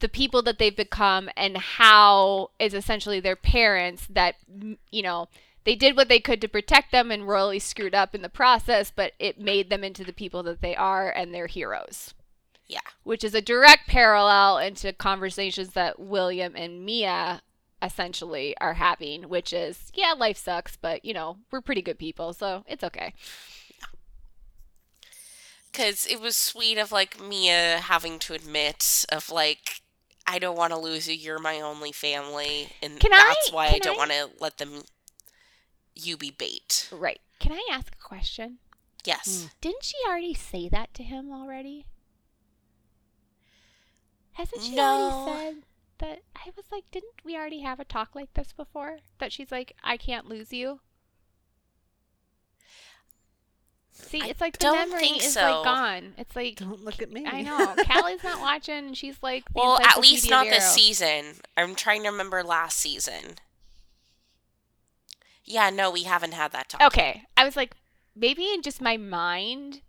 the 0.00 0.08
people 0.08 0.42
that 0.42 0.58
they've 0.58 0.76
become 0.76 1.28
and 1.36 1.56
how 1.56 2.50
is 2.58 2.74
essentially 2.74 3.20
their 3.20 3.36
parents 3.36 4.06
that 4.10 4.34
you 4.90 5.02
know 5.02 5.28
they 5.64 5.76
did 5.76 5.96
what 5.96 6.08
they 6.08 6.18
could 6.18 6.40
to 6.40 6.48
protect 6.48 6.90
them 6.90 7.12
and 7.12 7.28
royally 7.28 7.60
screwed 7.60 7.94
up 7.94 8.12
in 8.12 8.20
the 8.20 8.28
process 8.28 8.90
but 8.90 9.12
it 9.20 9.38
made 9.38 9.70
them 9.70 9.84
into 9.84 10.02
the 10.02 10.12
people 10.12 10.42
that 10.42 10.60
they 10.60 10.74
are 10.74 11.08
and 11.08 11.32
they're 11.32 11.46
heroes 11.46 12.14
Yeah. 12.66 12.80
which 13.04 13.22
is 13.22 13.32
a 13.32 13.40
direct 13.40 13.86
parallel 13.86 14.58
into 14.58 14.92
conversations 14.92 15.68
that 15.74 16.00
william 16.00 16.56
and 16.56 16.84
mia 16.84 17.40
essentially 17.82 18.56
are 18.60 18.74
having 18.74 19.24
which 19.24 19.52
is 19.52 19.90
yeah 19.94 20.12
life 20.16 20.36
sucks 20.38 20.76
but 20.76 21.04
you 21.04 21.12
know 21.12 21.36
we're 21.50 21.60
pretty 21.60 21.82
good 21.82 21.98
people 21.98 22.32
so 22.32 22.64
it's 22.68 22.84
okay 22.84 23.12
Because 25.70 26.06
it 26.06 26.20
was 26.20 26.36
sweet 26.36 26.78
of 26.78 26.92
like 26.92 27.20
Mia 27.20 27.78
having 27.78 28.18
to 28.20 28.34
admit 28.34 29.04
of 29.10 29.30
like 29.30 29.80
I 30.26 30.38
don't 30.38 30.56
want 30.56 30.72
to 30.72 30.78
lose 30.78 31.08
you. 31.08 31.14
You're 31.14 31.40
my 31.40 31.60
only 31.60 31.90
family, 31.90 32.68
and 32.80 33.00
Can 33.00 33.12
I- 33.12 33.34
that's 33.34 33.50
why 33.52 33.66
I 33.68 33.78
don't 33.80 33.96
want 33.96 34.12
to 34.12 34.30
let 34.38 34.58
them. 34.58 34.82
You 35.96 36.16
be 36.16 36.30
bait. 36.30 36.88
right 36.92 37.20
can 37.40 37.52
i 37.52 37.68
ask 37.72 37.92
a 37.92 38.02
question 38.02 38.58
Yes. 39.04 39.26
Mm. 39.46 39.50
didn't 39.60 39.84
she 39.84 39.96
already 40.08 40.32
say 40.34 40.68
that 40.68 40.94
to 40.94 41.02
him 41.02 41.32
already 41.32 41.86
hasn't 44.32 44.62
she 44.62 44.74
No. 44.74 44.82
already 44.84 45.54
said 45.56 45.62
that 46.02 46.18
i 46.36 46.50
was 46.56 46.66
like 46.70 46.84
didn't 46.90 47.12
we 47.24 47.36
already 47.36 47.60
have 47.60 47.80
a 47.80 47.84
talk 47.84 48.10
like 48.14 48.32
this 48.34 48.52
before 48.52 48.98
that 49.18 49.32
she's 49.32 49.50
like 49.52 49.74
i 49.82 49.96
can't 49.96 50.28
lose 50.28 50.52
you 50.52 50.80
see 53.92 54.18
it's 54.18 54.40
like 54.40 54.54
the 54.58 54.64
don't 54.64 54.76
memory 54.76 55.00
think 55.00 55.22
is 55.22 55.32
so. 55.34 55.40
like 55.40 55.64
gone 55.64 56.12
it's 56.18 56.34
like 56.34 56.56
Don't 56.56 56.84
look 56.84 57.00
at 57.00 57.10
me. 57.12 57.24
i 57.26 57.42
know 57.42 57.74
callie's 57.84 58.22
not 58.24 58.40
watching 58.40 58.74
and 58.86 58.96
she's 58.96 59.16
like 59.22 59.44
the 59.46 59.52
Well, 59.54 59.78
at 59.80 60.00
least 60.00 60.28
not 60.28 60.46
of 60.46 60.52
this 60.52 60.72
season. 60.72 61.36
I'm 61.56 61.74
trying 61.74 62.02
to 62.02 62.10
remember 62.10 62.42
last 62.42 62.78
season. 62.78 63.36
Yeah, 65.44 65.70
no, 65.70 65.90
we 65.90 66.04
haven't 66.04 66.34
had 66.34 66.52
that 66.52 66.68
talk. 66.68 66.80
Okay. 66.80 67.24
I 67.36 67.44
was 67.44 67.56
like, 67.56 67.74
maybe 68.14 68.52
in 68.52 68.62
just 68.62 68.80
my 68.80 68.96
mind, 68.96 69.82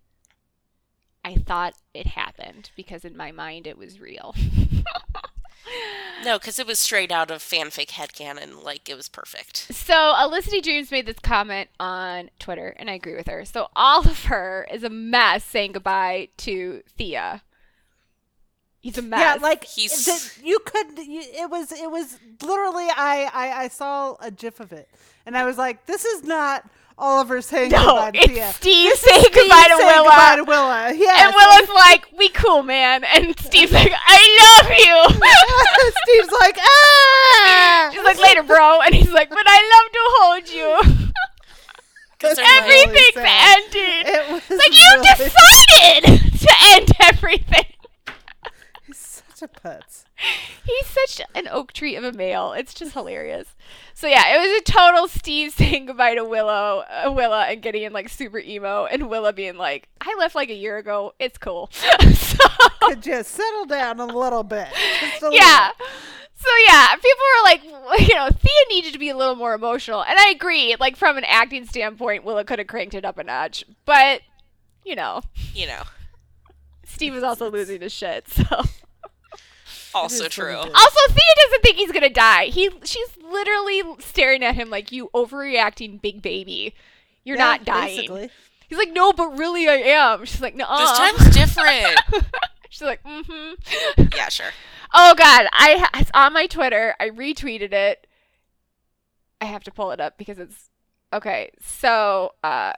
I 1.24 1.36
thought 1.36 1.76
it 1.94 2.08
happened 2.08 2.72
because 2.76 3.06
in 3.06 3.16
my 3.16 3.32
mind 3.32 3.68
it 3.68 3.78
was 3.78 4.00
real. 4.00 4.36
No, 6.24 6.40
because 6.40 6.58
it 6.60 6.66
was 6.68 6.80
straight 6.80 7.12
out 7.12 7.30
of 7.32 7.42
fanfic 7.42 7.88
headcanon. 7.90 8.64
Like, 8.64 8.88
it 8.90 8.96
was 8.96 9.10
perfect. 9.10 9.58
so 9.74 9.94
Olicity 10.18 10.62
Dreams 10.62 10.90
made 10.92 11.06
this 11.06 11.20
comment 11.20 11.70
on 11.80 12.30
Twitter, 12.40 12.74
and 12.78 12.90
I 12.90 12.94
agree 12.94 13.16
with 13.16 13.28
her. 13.28 13.44
So 13.46 13.68
Oliver 13.76 14.66
is 14.72 14.84
a 14.84 14.90
mess 14.90 15.44
saying 15.44 15.74
goodbye 15.74 16.30
to 16.38 16.82
Thea. 16.98 17.42
He's 18.80 18.98
a 18.98 19.02
mess. 19.02 19.20
Yeah, 19.20 19.36
like 19.42 19.64
He's- 19.64 20.06
the- 20.06 20.46
you 20.48 20.60
could. 20.66 20.98
You, 20.98 21.22
it 21.22 21.50
was. 21.50 21.72
It 21.72 21.90
was 21.90 22.18
literally. 22.42 22.88
I, 22.90 23.30
I 23.34 23.64
I 23.64 23.68
saw 23.70 24.16
a 24.20 24.30
GIF 24.30 24.60
of 24.60 24.74
it, 24.74 24.90
and 25.26 25.38
I 25.38 25.46
was 25.46 25.58
like, 25.58 25.86
"This 25.86 26.04
is 26.04 26.24
not 26.24 26.66
Oliver 26.98 27.42
saying 27.42 27.72
no, 27.72 27.78
goodbye 27.86 28.12
to 28.12 28.18
it's 28.20 28.34
Thea. 28.34 28.52
Steve 28.54 28.94
saying 28.94 29.24
goodbye 29.34 29.68
to 29.68 29.76
Saying 29.78 29.88
Willa. 29.88 30.04
goodbye 30.04 30.36
to 30.38 30.44
Willa. 30.44 30.94
Yes. 30.94 31.24
and 31.26 31.36
Willa's 31.36 31.70
like, 31.76 32.06
"We 32.18 32.30
cool, 32.30 32.64
man," 32.64 33.04
and 33.04 33.38
Steve's 33.40 33.72
like, 33.72 33.92
"I 33.94 34.62
love 34.62 34.70
you." 34.70 35.20
Steve's 36.06 36.32
like, 36.40 36.58
ah. 36.62 37.90
She's 37.94 38.04
like, 38.04 38.20
"Later, 38.20 38.44
bro," 38.44 38.82
and 38.82 38.94
he's 38.94 39.10
like, 39.12 39.30
"But 39.30 39.44
I 39.46 39.60
love 39.74 39.92
to 39.92 40.00
hold 40.18 40.50
you." 40.50 41.12
'Cause 42.20 42.36
they're 42.38 42.46
like- 42.46 42.64
Really 42.70 42.84
Everything's 42.84 43.14
sad. 43.16 43.58
ended. 43.58 44.08
It 44.16 44.32
was 44.32 44.50
like 44.50 44.72
you 44.72 44.92
really- 44.96 45.30
decided 45.30 46.40
to 46.40 46.50
end 46.74 46.92
everything. 47.02 47.66
He's 49.44 49.50
such 49.50 49.64
a 49.64 49.68
putz. 49.68 50.04
He's 50.66 50.88
such 50.88 51.22
an 51.36 51.48
oak 51.50 51.74
tree 51.74 51.96
of 51.96 52.04
a 52.04 52.12
male. 52.12 52.54
It's 52.54 52.74
just 52.74 52.94
hilarious. 52.94 53.56
So 53.94 54.08
yeah, 54.08 54.36
it 54.36 54.40
was 54.40 54.62
a 54.62 54.72
total 54.72 55.08
Steve 55.08 55.52
saying 55.56 55.88
goodbye 55.88 56.16
to 56.16 56.24
Willow, 56.24 56.84
uh, 56.90 57.12
Willa, 57.12 57.46
and 57.46 57.62
getting 57.62 57.84
in 57.84 57.94
like 57.94 58.10
super 58.10 58.40
emo, 58.40 58.86
and 58.86 59.10
Willa 59.10 59.34
being 59.34 59.58
like, 59.58 59.90
"I 60.02 60.16
left 60.18 60.36
like 60.36 60.50
a 60.50 60.56
year 60.56 60.78
ago. 60.78 61.14
It's 61.20 61.38
cool." 61.38 61.70
so 62.14 62.38
Could 62.82 63.02
just 63.04 63.32
settle 63.32 63.66
down 63.66 64.00
a 64.00 64.06
little 64.06 64.44
bit. 64.44 64.68
Just 65.00 65.24
a 65.24 65.30
yeah. 65.32 65.72
little. 65.80 65.92
So 66.36 66.50
yeah, 66.68 66.96
people 66.96 67.26
were 67.38 67.44
like, 67.44 67.64
you 68.08 68.16
know, 68.16 68.28
Thea 68.30 68.66
needed 68.70 68.92
to 68.94 69.00
be 69.00 69.10
a 69.10 69.16
little 69.16 69.36
more 69.36 69.54
emotional, 69.54 70.04
and 70.04 70.20
I 70.20 70.30
agree. 70.30 70.76
Like 70.80 70.98
from 70.98 71.18
an 71.18 71.24
acting 71.26 71.66
standpoint, 71.66 72.26
Willa 72.26 72.44
could 72.44 72.60
have 72.60 72.68
cranked 72.68 72.96
it 72.96 73.06
up 73.06 73.18
a 73.18 73.24
notch, 73.24 73.64
but 73.86 74.22
you 74.84 74.96
know, 74.96 75.22
You 75.54 75.68
know, 75.68 75.84
Steve 76.86 77.14
was 77.14 77.24
also 77.24 77.50
losing 77.50 77.82
his 77.82 77.94
shit. 77.94 78.28
So 78.50 78.64
also 79.94 80.28
true. 80.28 80.56
also, 80.56 81.00
Thea 81.08 81.36
doesn't 81.46 81.64
think 81.64 81.78
he's 81.78 81.92
gonna 81.92 82.10
die. 82.10 82.46
He 82.46 82.70
she's 82.84 83.10
literally 83.22 83.82
staring 84.00 84.44
at 84.44 84.56
him 84.56 84.70
like 84.70 84.92
you 84.92 85.10
overreacting, 85.14 86.02
big 86.02 86.22
baby. 86.22 86.74
You're 87.24 87.38
Yeah, 87.38 87.44
not 87.46 87.66
dying. 87.66 87.96
Basically. 87.96 88.30
He's 88.68 88.78
like, 88.78 88.92
no, 88.92 89.14
but 89.14 89.38
really 89.38 89.68
I 89.68 89.76
am. 89.76 90.26
She's 90.26 90.42
like, 90.42 90.56
no. 90.56 90.66
This 90.78 90.92
time's 90.98 91.36
different. 91.36 92.00
She's 92.70 92.82
like, 92.82 93.04
mm-hmm. 93.04 94.04
yeah, 94.16 94.30
sure. 94.30 94.52
Oh 94.94 95.14
God, 95.16 95.48
I 95.54 95.88
it's 95.96 96.12
on 96.14 96.34
my 96.34 96.48
Twitter. 96.48 96.96
I 97.00 97.10
retweeted 97.10 97.72
it. 97.72 98.08
I 99.40 99.46
have 99.46 99.64
to 99.66 99.72
pull 99.72 99.92
it 99.92 100.00
up 100.00 100.18
because 100.18 100.40
it's 100.40 100.70
okay. 101.12 101.52
So 101.62 102.34
uh, 102.44 102.74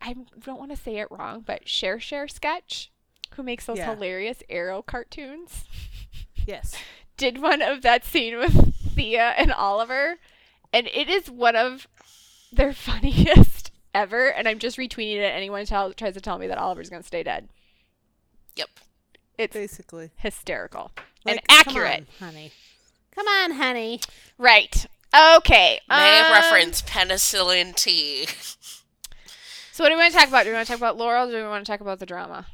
I 0.00 0.14
don't 0.44 0.58
want 0.58 0.70
to 0.70 0.76
say 0.76 0.96
it 0.96 1.08
wrong, 1.10 1.42
but 1.46 1.68
Share 1.68 2.00
Share 2.00 2.28
Sketch, 2.28 2.90
who 3.34 3.42
makes 3.42 3.66
those 3.66 3.78
Yeah. 3.78 3.94
hilarious 3.94 4.42
Arrow 4.48 4.82
cartoons, 4.82 5.64
Yes. 6.46 6.74
did 7.16 7.40
one 7.40 7.62
of 7.62 7.82
that 7.82 8.04
scene 8.04 8.38
with 8.38 8.74
Thea 8.94 9.34
and 9.36 9.52
Oliver, 9.52 10.16
and 10.72 10.86
it 10.88 11.08
is 11.08 11.30
one 11.30 11.56
of 11.56 11.86
their 12.52 12.72
funniest 12.74 13.70
ever. 13.94 14.28
And 14.28 14.46
I'm 14.48 14.58
just 14.58 14.76
retweeting 14.78 15.16
it. 15.16 15.32
Anyone 15.34 15.64
tell, 15.66 15.92
tries 15.92 16.14
to 16.14 16.20
tell 16.20 16.38
me 16.38 16.46
that 16.46 16.58
Oliver's 16.58 16.90
gonna 16.90 17.02
stay 17.02 17.22
dead, 17.22 17.48
Yep. 18.56 18.68
it's 19.38 19.54
Basically. 19.54 20.10
hysterical 20.16 20.92
Like, 21.24 21.36
and 21.36 21.40
accurate. 21.48 22.06
Come 22.18 22.28
on, 22.28 22.34
honey. 22.34 22.52
Come 23.14 23.26
on, 23.28 23.50
honey. 23.52 24.00
Right. 24.38 24.86
Okay. 25.36 25.80
May 25.88 26.20
um, 26.20 26.32
reference 26.32 26.82
penicillin 26.82 27.74
tea. 27.74 28.26
So 29.72 29.84
what 29.84 29.88
do 29.90 29.94
we 29.94 30.00
want 30.00 30.12
to 30.12 30.18
talk 30.18 30.28
about? 30.28 30.44
Do 30.44 30.50
we 30.50 30.54
want 30.54 30.66
to 30.66 30.72
talk 30.72 30.78
about 30.80 30.96
Laurel 30.98 31.28
or 31.28 31.30
do 31.32 31.36
we 31.36 31.48
want 31.48 31.64
to 31.64 31.70
talk 31.70 31.80
about 31.80 31.98
the 31.98 32.06
drama? 32.06 32.46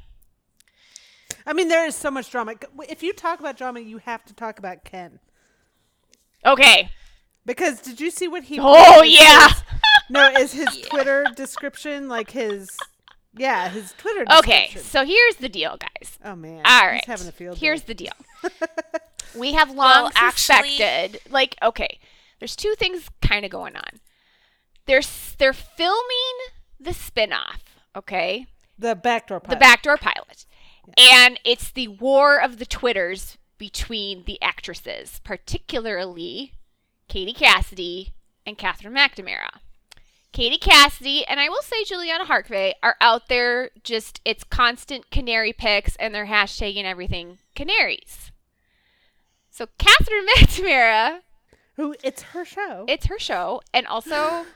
I 1.46 1.52
mean, 1.52 1.68
there 1.68 1.86
is 1.86 1.94
so 1.96 2.10
much 2.10 2.30
drama. 2.30 2.54
If 2.88 3.02
you 3.02 3.12
talk 3.12 3.40
about 3.40 3.56
drama, 3.56 3.80
you 3.80 3.98
have 3.98 4.24
to 4.26 4.34
talk 4.34 4.58
about 4.58 4.84
Ken. 4.84 5.18
Okay. 6.44 6.90
Because 7.44 7.80
did 7.80 8.00
you 8.00 8.10
see 8.10 8.28
what 8.28 8.44
he? 8.44 8.58
Oh 8.60 9.02
yeah. 9.02 9.48
his- 9.48 9.62
no, 10.10 10.28
is 10.38 10.52
his 10.52 10.76
Yeah. 10.78 10.86
Twitter 10.88 11.26
description 11.36 12.08
like 12.08 12.30
his? 12.30 12.68
Yeah, 13.34 13.68
his 13.70 13.92
Twitter. 13.96 14.24
Description. 14.24 14.52
Okay. 14.54 14.78
So 14.78 15.04
here's 15.04 15.36
the 15.36 15.48
deal, 15.48 15.76
guys. 15.78 16.18
Oh 16.24 16.36
man. 16.36 16.62
All 16.64 16.80
he's 16.82 16.90
right. 16.90 17.04
having 17.06 17.28
a 17.28 17.32
field. 17.32 17.58
Here's 17.58 17.80
day. 17.82 17.86
the 17.88 17.94
deal. 17.94 18.12
We 19.34 19.54
have 19.54 19.68
long 19.70 19.78
Well, 19.78 20.12
actually- 20.14 20.78
like, 21.30 21.56
okay, 21.62 21.98
there's 22.38 22.54
two 22.54 22.74
things 22.78 23.08
kind 23.22 23.46
of 23.46 23.50
going 23.50 23.76
on. 23.76 24.00
They're 24.84 25.00
they're 25.38 25.54
filming 25.54 26.36
the 26.78 26.92
spin-off, 26.92 27.62
okay, 27.96 28.44
the 28.78 28.94
backdoor. 28.94 29.40
pilot. 29.40 29.56
the 29.56 29.60
backdoor 29.60 29.96
pilot, 29.96 30.44
and 30.98 31.38
it's 31.44 31.70
the 31.70 31.88
war 31.88 32.40
of 32.40 32.58
the 32.58 32.66
twitters 32.66 33.38
between 33.58 34.24
the 34.24 34.40
actresses, 34.42 35.20
particularly 35.24 36.52
Katie 37.08 37.32
Cassidy 37.32 38.12
and 38.44 38.58
Katherine 38.58 38.94
McNamara. 38.94 39.48
Katie 40.32 40.58
Cassidy 40.58 41.24
and 41.26 41.38
I 41.38 41.48
will 41.48 41.62
say 41.62 41.84
Juliana 41.84 42.24
Harkavy 42.24 42.72
are 42.82 42.96
out 43.00 43.28
there 43.28 43.70
just 43.84 44.20
it's 44.24 44.44
constant 44.44 45.10
canary 45.10 45.52
pics 45.52 45.94
and 45.96 46.14
they're 46.14 46.26
hashtagging 46.26 46.84
everything 46.84 47.38
canaries. 47.54 48.32
So 49.50 49.66
Katherine 49.78 50.26
McNamara, 50.36 51.18
Who? 51.76 51.94
It's 52.02 52.22
her 52.22 52.44
show. 52.46 52.86
it's 52.88 53.06
her 53.06 53.18
show, 53.18 53.60
and 53.74 53.86
also 53.86 54.46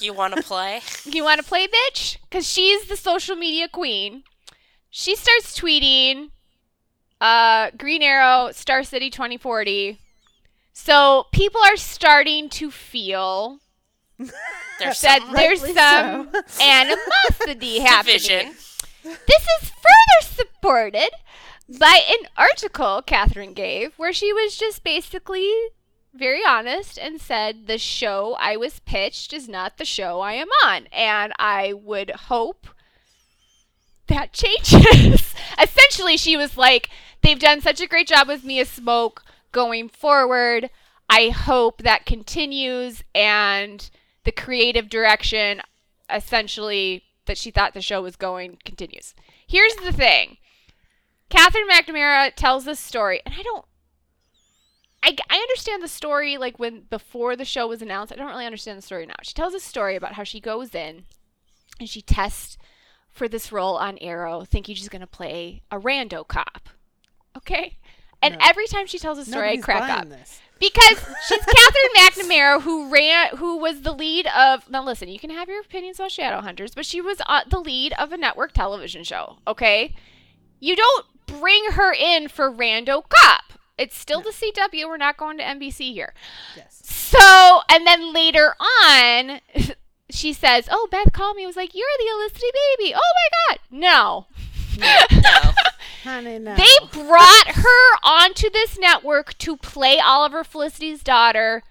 You 0.00 0.12
want 0.12 0.34
to 0.34 0.42
play? 0.42 0.80
you 1.04 1.22
want 1.22 1.40
to 1.40 1.46
play 1.46 1.68
bitch 1.68 2.18
because 2.22 2.50
she's 2.50 2.86
the 2.86 2.96
social 2.96 3.36
media 3.36 3.68
queen. 3.68 4.24
She 4.98 5.14
starts 5.14 5.60
tweeting, 5.60 6.30
uh, 7.20 7.70
Green 7.76 8.00
Arrow, 8.00 8.50
Star 8.52 8.82
City 8.82 9.10
2040. 9.10 10.00
So 10.72 11.26
people 11.32 11.60
are 11.66 11.76
starting 11.76 12.48
to 12.48 12.70
feel 12.70 13.58
There's 14.78 15.02
that 15.02 15.20
some 15.20 15.34
there's 15.34 15.60
some 15.60 16.30
so. 16.32 16.42
animosity 16.64 17.80
happening. 17.80 18.14
division. 18.14 18.54
This 19.04 19.46
is 19.60 19.68
further 19.68 20.22
supported 20.22 21.10
by 21.78 22.00
an 22.08 22.28
article 22.38 23.02
Katherine 23.02 23.52
gave 23.52 23.92
where 23.98 24.14
she 24.14 24.32
was 24.32 24.56
just 24.56 24.82
basically 24.82 25.52
very 26.14 26.40
honest 26.48 26.98
and 26.98 27.20
said 27.20 27.66
the 27.66 27.76
show 27.76 28.34
I 28.40 28.56
was 28.56 28.80
pitched 28.80 29.34
is 29.34 29.46
not 29.46 29.76
the 29.76 29.84
show 29.84 30.20
I 30.20 30.32
am 30.32 30.48
on. 30.64 30.86
And 30.86 31.34
I 31.38 31.74
would 31.74 32.12
hope 32.12 32.68
that 34.08 34.32
changes. 34.32 35.34
Essentially, 35.62 36.16
she 36.16 36.36
was 36.36 36.56
like, 36.56 36.90
they've 37.22 37.38
done 37.38 37.60
such 37.60 37.80
a 37.80 37.86
great 37.86 38.08
job 38.08 38.28
with 38.28 38.44
Mia 38.44 38.64
Smoak 38.64 39.18
going 39.52 39.88
forward. 39.88 40.70
I 41.08 41.28
hope 41.28 41.82
that 41.82 42.06
continues 42.06 43.02
and 43.14 43.88
the 44.24 44.32
creative 44.32 44.88
direction 44.88 45.62
essentially 46.10 47.04
that 47.26 47.38
she 47.38 47.50
thought 47.50 47.74
the 47.74 47.80
show 47.80 48.02
was 48.02 48.16
going 48.16 48.58
continues. 48.64 49.14
Here's 49.46 49.74
the 49.76 49.92
thing. 49.92 50.38
Katherine 51.28 51.68
McNamara 51.68 52.32
tells 52.34 52.64
this 52.64 52.78
story, 52.78 53.20
and 53.24 53.34
I 53.36 53.42
don't. 53.42 53.64
I, 55.02 55.16
I 55.30 55.36
understand 55.36 55.82
the 55.82 55.88
story 55.88 56.36
like 56.36 56.58
when 56.58 56.82
before 56.90 57.36
the 57.36 57.44
show 57.44 57.66
was 57.66 57.82
announced. 57.82 58.12
I 58.12 58.16
don't 58.16 58.28
really 58.28 58.46
understand 58.46 58.78
the 58.78 58.82
story 58.82 59.06
now. 59.06 59.14
She 59.22 59.34
tells 59.34 59.54
a 59.54 59.60
story 59.60 59.94
about 59.94 60.14
how 60.14 60.24
she 60.24 60.40
goes 60.40 60.74
in 60.74 61.04
and 61.78 61.88
she 61.88 62.02
tests 62.02 62.56
for 63.16 63.28
this 63.28 63.50
role 63.50 63.76
on 63.76 63.98
Arrow, 63.98 64.42
thinking 64.44 64.74
she's 64.76 64.88
going 64.88 65.00
to 65.00 65.06
play 65.06 65.62
a 65.70 65.78
rando 65.80 66.26
cop. 66.26 66.68
Okay? 67.36 67.78
And 68.22 68.34
No. 68.34 68.40
every 68.44 68.66
time 68.66 68.86
she 68.86 68.98
tells 68.98 69.18
a 69.18 69.24
story, 69.24 69.56
Nobody's 69.56 69.62
I 69.62 69.64
crack 69.64 69.90
up 69.98 70.08
This. 70.08 70.40
because 70.58 70.98
she's 71.28 71.44
Katherine 71.44 72.28
McNamara, 72.30 72.62
who 72.62 72.90
ran, 72.92 73.36
who 73.36 73.58
was 73.58 73.82
the 73.82 73.92
lead 73.92 74.26
of. 74.28 74.68
Now, 74.70 74.82
listen, 74.84 75.08
you 75.08 75.18
can 75.18 75.30
have 75.30 75.48
your 75.48 75.60
opinions 75.60 75.98
about 75.98 76.10
Shadowhunters, 76.10 76.74
but 76.74 76.86
she 76.86 77.00
was 77.00 77.20
uh, 77.26 77.42
the 77.48 77.58
lead 77.58 77.92
of 77.98 78.12
a 78.12 78.16
network 78.16 78.52
television 78.52 79.02
show. 79.04 79.38
Okay, 79.46 79.94
you 80.60 80.76
don't 80.76 81.06
bring 81.26 81.72
her 81.72 81.92
in 81.92 82.28
for 82.28 82.50
Rando 82.50 83.02
Cop. 83.08 83.42
It's 83.78 83.96
still 83.98 84.22
the 84.22 84.30
CW. 84.30 84.86
We're 84.88 84.96
not 84.96 85.18
going 85.18 85.36
to 85.38 85.44
NBC 85.44 85.92
here. 85.92 86.14
Yes. 86.56 86.80
So, 86.84 87.60
and 87.70 87.86
then 87.86 88.12
later 88.14 88.54
on, 88.84 89.40
she 90.10 90.32
says, 90.32 90.68
"Oh, 90.70 90.88
Beth 90.90 91.12
called 91.12 91.36
me. 91.36 91.42
and 91.42 91.48
Was 91.48 91.56
like, 91.56 91.74
you're 91.74 91.86
the 91.98 92.04
Olicity 92.04 92.50
baby. 92.78 92.94
Oh 92.94 93.12
my 93.14 93.56
God, 93.56 93.58
no." 93.70 94.26
No. 94.78 95.52
Honey, 96.04 96.38
no. 96.38 96.54
They 96.54 96.86
brought 96.92 97.48
her 97.48 97.96
onto 98.04 98.50
this 98.50 98.78
network 98.78 99.36
to 99.38 99.56
play 99.56 99.98
Oliver 99.98 100.44
Felicity's 100.44 101.02
daughter 101.02 101.62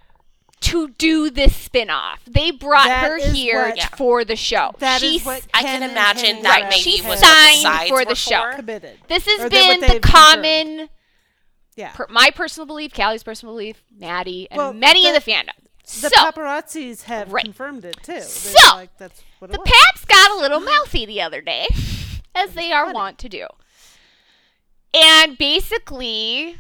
to 0.62 0.90
do 0.98 1.30
this 1.30 1.56
spin-off. 1.56 2.22
They 2.26 2.50
brought 2.50 2.88
That 2.88 3.04
her 3.08 3.32
here 3.32 3.68
what- 3.68 3.78
Yeah. 3.78 3.88
for 3.90 4.26
the 4.26 4.36
show. 4.36 4.74
That 4.80 5.04
is 5.04 5.12
She's 5.12 5.26
what 5.26 5.44
I 5.54 5.62
can 5.62 5.84
imagine 5.84 6.42
that 6.42 6.62
Right, 6.62 6.70
maybe 6.70 6.82
she 6.82 7.02
was 7.08 7.20
signed 7.20 7.64
the 7.64 7.88
for 7.90 8.04
the 8.06 8.16
show. 8.16 8.54
committed. 8.56 8.98
this 9.08 9.26
has 9.28 9.38
that 9.38 9.44
what 9.44 9.52
been 9.52 9.80
the 9.82 9.88
they've 9.88 10.02
common 10.02 10.90
Yeah. 11.76 11.92
per, 11.92 12.08
my 12.10 12.32
personal 12.32 12.66
belief, 12.66 12.92
Callie's 12.94 13.22
personal 13.22 13.54
belief, 13.54 13.84
Maddie, 13.96 14.48
and 14.50 14.58
Well, 14.58 14.74
many 14.74 15.06
in 15.06 15.14
the- 15.14 15.20
the 15.20 15.32
fandom. 15.32 15.65
The 15.86 16.10
so 16.10 16.32
paparazzis 16.32 17.04
have 17.04 17.32
Right. 17.32 17.44
confirmed 17.46 17.86
it 17.86 17.98
too. 18.04 18.14
They're 18.14 18.22
So, 18.24 18.76
like, 18.76 18.98
that's 18.98 19.22
what 19.40 19.52
the 19.52 19.56
it 19.56 19.60
was. 19.62 19.70
Paps 19.72 20.06
got 20.06 20.32
a 20.32 20.36
little 20.40 20.60
mouthy 20.60 21.06
the 21.06 21.22
other 21.22 21.42
day, 21.42 21.68
as 22.36 22.54
they 22.54 22.72
are 22.72 22.92
wont 22.92 23.18
to 23.20 23.30
do. 23.30 23.48
And 24.94 25.38
basically, 25.38 26.58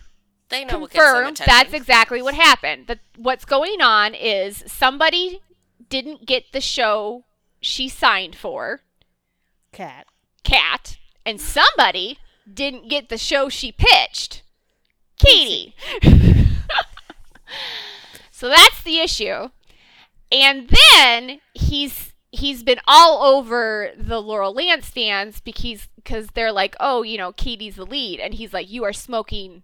They 0.49 0.63
know 0.65 0.79
what 0.79 0.91
gets 0.91 1.03
them 1.03 1.13
confirmed 1.13 1.35
attention. 1.37 1.45
that's 1.47 1.73
exactly 1.73 2.21
what 2.21 2.35
happened. 2.35 2.87
That 2.87 2.99
what's 3.17 3.45
going 3.45 3.81
on 3.81 4.13
is 4.13 4.63
somebody 4.67 5.41
didn't 5.89 6.25
get 6.25 6.51
the 6.51 6.61
show 6.61 7.23
she 7.61 7.89
signed 7.89 8.35
for, 8.35 8.81
Cat. 9.71 10.05
Cat, 10.43 10.97
and 11.25 11.41
somebody 11.41 12.19
didn't 12.51 12.89
get 12.89 13.09
the 13.09 13.17
show 13.17 13.49
she 13.49 13.71
pitched, 13.71 14.43
Katie. 15.17 15.75
so 18.35 18.49
that's 18.49 18.83
the 18.83 18.99
issue. 18.99 19.47
And 20.29 20.69
then 20.99 21.39
he's 21.53 22.11
he's 22.31 22.63
been 22.63 22.81
all 22.85 23.23
over 23.23 23.91
the 23.97 24.21
Laurel 24.21 24.53
Lance 24.53 24.89
fans 24.89 25.39
because 25.39 25.87
because 25.95 26.27
they're 26.33 26.51
like, 26.51 26.75
oh, 26.81 27.01
you 27.01 27.17
know, 27.17 27.31
Katie's 27.31 27.77
the 27.77 27.85
lead, 27.85 28.19
and 28.19 28.33
he's 28.33 28.51
like, 28.51 28.69
you 28.69 28.83
are 28.83 28.91
smoking 28.91 29.63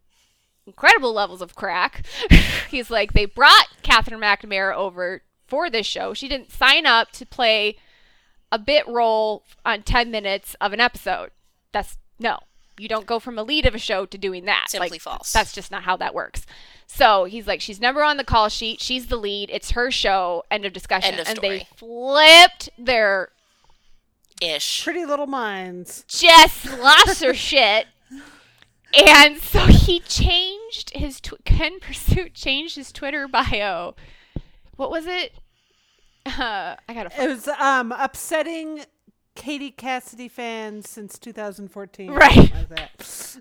incredible 0.65 1.11
levels 1.11 1.41
of 1.41 1.53
crack. 1.53 2.05
he's 2.69 2.89
like, 2.89 3.11
they 3.11 3.25
brought 3.25 3.67
Katherine 3.83 4.21
McNamara 4.21 4.73
over 4.73 5.21
for 5.49 5.69
this 5.69 5.85
show. 5.85 6.13
She 6.13 6.29
didn't 6.29 6.53
sign 6.53 6.85
up 6.85 7.11
to 7.11 7.25
play 7.25 7.75
a 8.53 8.57
bit 8.57 8.87
role 8.87 9.43
on 9.65 9.81
10 9.81 10.09
minutes 10.09 10.55
of 10.61 10.71
an 10.71 10.79
episode. 10.79 11.31
That's 11.73 11.97
no. 12.19 12.39
You 12.77 12.87
don't 12.87 13.05
go 13.05 13.19
from 13.19 13.37
a 13.37 13.43
lead 13.43 13.65
of 13.65 13.75
a 13.75 13.79
show 13.79 14.05
to 14.05 14.17
doing 14.17 14.45
that. 14.45 14.65
Simply 14.69 14.89
Like, 14.91 15.01
false. 15.01 15.31
That's 15.31 15.53
just 15.53 15.71
not 15.71 15.83
how 15.83 15.97
that 15.97 16.13
works. 16.13 16.45
So 16.87 17.25
he's 17.25 17.47
like, 17.47 17.61
she's 17.61 17.79
never 17.79 18.03
on 18.03 18.17
the 18.17 18.23
call 18.23 18.49
sheet. 18.49 18.81
She's 18.81 19.07
the 19.07 19.15
lead. 19.17 19.49
It's 19.51 19.71
her 19.71 19.91
show. 19.91 20.43
End 20.49 20.65
of 20.65 20.73
discussion. 20.73 21.11
End 21.11 21.19
of 21.21 21.27
and 21.27 21.37
they 21.39 21.67
flipped 21.75 22.69
their 22.77 23.29
Ish. 24.41 24.83
Pretty 24.83 25.05
Little 25.05 25.27
Minds. 25.27 26.03
just 26.07 26.65
lost 26.79 27.23
her 27.23 27.33
shit. 27.35 27.85
And 29.07 29.37
so 29.37 29.59
he 29.67 29.99
changed 30.01 30.89
his 30.95 31.21
tw- 31.21 31.43
Ken 31.45 31.79
Pursuit 31.79 32.33
changed 32.33 32.75
his 32.75 32.91
Twitter 32.91 33.27
bio. 33.27 33.95
What 34.75 34.89
was 34.91 35.05
it? 35.05 35.33
Uh, 36.25 36.75
I 36.89 36.93
gotta. 36.93 37.09
It 37.23 37.27
was 37.27 37.47
um 37.47 37.91
upsetting 37.93 38.83
Katie 39.35 39.71
Cassidy 39.71 40.27
fans 40.27 40.89
since 40.89 41.17
2014. 41.17 42.11
Right. 42.11 42.35
Like 42.35 42.69
that. 42.69 43.37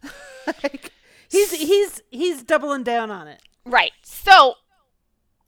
like, 0.63 0.93
he's 1.29 1.53
he's 1.53 2.03
he's 2.11 2.43
doubling 2.43 2.83
down 2.83 3.11
on 3.11 3.29
it. 3.29 3.43
Right. 3.65 3.93
So, 4.03 4.55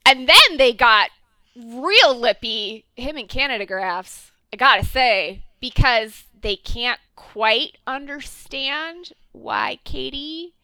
and 0.05 0.29
then 0.29 0.57
they 0.57 0.73
got 0.73 1.11
real 1.57 2.19
lippy, 2.19 2.87
him 2.97 3.17
and 3.17 3.29
Canada 3.29 3.67
Graphs, 3.67 4.31
I 4.53 4.57
gotta 4.57 4.85
say, 4.85 5.45
because 5.61 6.25
they 6.41 6.57
can't 6.57 7.01
quite 7.15 7.79
understand 7.87 9.13
why 9.33 9.79
Katie 9.85 10.55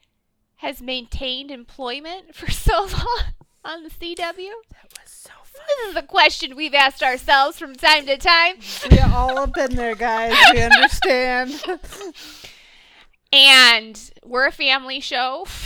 has 0.57 0.83
maintained 0.83 1.51
employment 1.51 2.35
for 2.35 2.51
so 2.51 2.83
long 2.83 3.23
on 3.65 3.83
the 3.85 3.91
CW. 3.91 4.17
That 4.17 4.99
was 4.99 5.11
so. 5.11 5.31
This 5.67 5.91
is 5.91 5.97
a 5.97 6.03
question 6.03 6.57
we've 6.57 6.75
asked 6.75 7.03
ourselves 7.03 7.59
from 7.59 7.75
time 7.75 8.07
to 8.07 8.17
time. 8.17 8.57
We 8.91 8.99
all 8.99 9.37
have 9.37 9.53
been 9.53 9.75
there, 9.77 9.95
guys. 9.95 10.35
We 10.53 10.63
understand. 10.63 11.63
and 13.33 14.11
we're 14.25 14.47
a 14.47 14.53
family 14.53 15.01
show. 15.01 15.47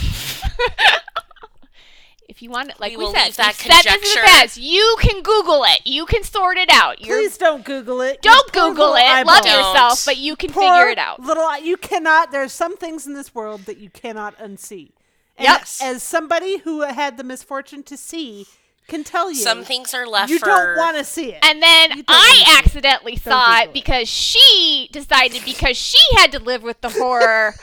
If 2.29 2.41
you 2.41 2.49
want 2.49 2.71
it, 2.71 2.79
like 2.79 2.97
We 2.97 3.05
we, 3.05 3.11
said, 3.13 3.25
leave 3.25 3.35
that 3.35 3.47
we 3.49 3.53
said 3.53 3.83
this 3.83 3.85
in 3.85 3.91
conjecture. 3.91 4.19
advance. 4.21 4.57
You 4.57 4.95
can 4.99 5.21
Google 5.21 5.65
it. 5.65 5.81
You 5.85 6.07
can 6.07 6.23
sort 6.23 6.57
it 6.57 6.69
out. 6.71 6.99
You're, 7.05 7.17
Please 7.19 7.37
don't 7.37 7.63
Google 7.63 8.01
it. 8.01 8.23
don't 8.23 8.55
Your 8.55 8.69
Google 8.71 8.95
it. 8.95 9.03
eyeball. 9.03 9.35
Love 9.35 9.43
Don't. 9.43 9.53
yourself, 9.73 10.03
but 10.05 10.17
you 10.17 10.35
can 10.35 10.51
Poor 10.51 10.63
figure 10.63 10.89
it 10.89 10.97
out. 10.97 11.19
Little, 11.19 11.59
you 11.59 11.77
cannot. 11.77 12.31
There's 12.31 12.51
some 12.51 12.75
things 12.75 13.05
in 13.05 13.13
this 13.13 13.35
world 13.35 13.65
that 13.65 13.77
you 13.77 13.91
cannot 13.91 14.35
unsee. 14.39 14.93
And 15.37 15.45
Yep. 15.47 15.61
As 15.83 16.01
somebody 16.01 16.57
who 16.59 16.81
had 16.81 17.17
the 17.17 17.23
misfortune 17.23 17.83
to 17.83 17.95
see, 17.97 18.47
can 18.87 19.03
tell 19.03 19.29
you, 19.31 19.35
Some 19.37 19.63
things 19.63 19.93
are 19.93 20.05
left 20.07 20.29
you 20.29 20.39
for. 20.39 20.45
don't 20.45 20.77
want 20.77 20.97
to 20.97 21.03
see 21.03 21.31
it. 21.33 21.39
And 21.45 21.61
then 21.61 21.91
You 21.97 22.03
don't 22.03 22.09
wanna 22.15 22.21
I 22.29 22.33
see 22.35 22.51
it. 22.51 22.57
accidentally 22.59 23.15
saw 23.17 23.59
it 23.61 23.63
it. 23.65 23.73
because 23.73 24.07
she 24.09 24.89
decided 24.91 25.41
because 25.45 25.77
she 25.77 25.99
had 26.17 26.31
to 26.33 26.39
live 26.39 26.63
with 26.63 26.81
the 26.81 26.89
horror. 27.01 27.55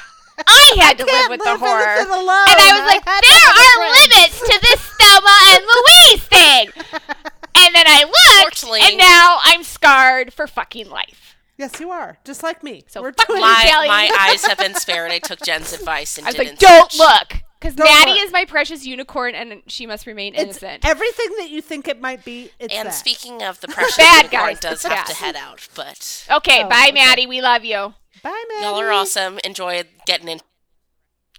I 0.46 0.72
had 0.80 0.96
to 0.98 1.04
live 1.04 1.28
with 1.28 1.40
live 1.44 1.60
the 1.60 1.66
horror. 1.66 1.96
alone. 2.00 2.44
And 2.48 2.60
I 2.60 2.80
was 2.80 2.86
like, 2.94 3.04
had 3.06 3.20
to 3.20 3.28
there 3.28 3.52
are 3.52 3.92
friend." 3.92 4.10
limits 4.12 4.40
to 4.40 4.60
this 4.62 4.80
Thelma 4.98 5.38
and 5.48 5.64
Louise 5.66 6.22
thing. 6.24 6.70
And 7.62 7.74
then 7.74 7.84
I 7.86 8.04
looked, 8.44 8.64
and 8.64 8.96
now 8.96 9.38
I'm 9.42 9.64
scarred 9.64 10.32
for 10.32 10.46
fucking 10.46 10.88
life. 10.88 11.36
yes, 11.58 11.78
you 11.78 11.90
are 11.90 12.16
just 12.24 12.42
like 12.42 12.62
me. 12.62 12.84
So 12.86 13.02
We're 13.02 13.12
fuck 13.12 13.26
twins. 13.26 13.42
my, 13.42 13.84
my 13.86 14.10
eyes 14.18 14.46
have 14.46 14.56
been 14.56 14.74
spared. 14.76 15.10
I 15.10 15.18
took 15.18 15.42
Jen's 15.42 15.74
advice 15.74 16.16
and 16.16 16.26
I 16.26 16.30
was 16.30 16.36
didn't. 16.36 16.50
like, 16.52 16.58
don't 16.58 16.90
search. 16.92 16.98
look. 16.98 17.39
Because 17.60 17.76
Maddie 17.76 18.12
look. 18.12 18.22
is 18.22 18.32
my 18.32 18.46
precious 18.46 18.86
unicorn, 18.86 19.34
and 19.34 19.62
she 19.66 19.86
must 19.86 20.06
remain 20.06 20.34
It's 20.34 20.42
innocent. 20.42 20.84
everything 20.86 21.26
that 21.38 21.50
you 21.50 21.60
think 21.60 21.86
it 21.88 22.00
might 22.00 22.24
be. 22.24 22.50
It's 22.58 22.74
And 22.74 22.88
that. 22.88 22.92
speaking 22.94 23.42
of 23.42 23.60
the 23.60 23.68
precious 23.68 23.98
Bad 23.98 24.24
unicorn, 24.32 24.52
guys. 24.54 24.60
does 24.60 24.82
have 24.84 25.06
to 25.06 25.14
head 25.14 25.36
out, 25.36 25.68
but 25.74 26.26
okay, 26.30 26.64
Oh, 26.64 26.68
bye, 26.70 26.84
okay. 26.88 26.92
Maddie. 26.92 27.26
We 27.26 27.42
love 27.42 27.62
you. 27.64 27.94
Bye, 28.22 28.44
Maddie. 28.48 28.64
y'all 28.64 28.80
are 28.80 28.90
awesome. 28.90 29.38
Enjoy 29.44 29.82
getting 30.06 30.28
in. 30.28 30.40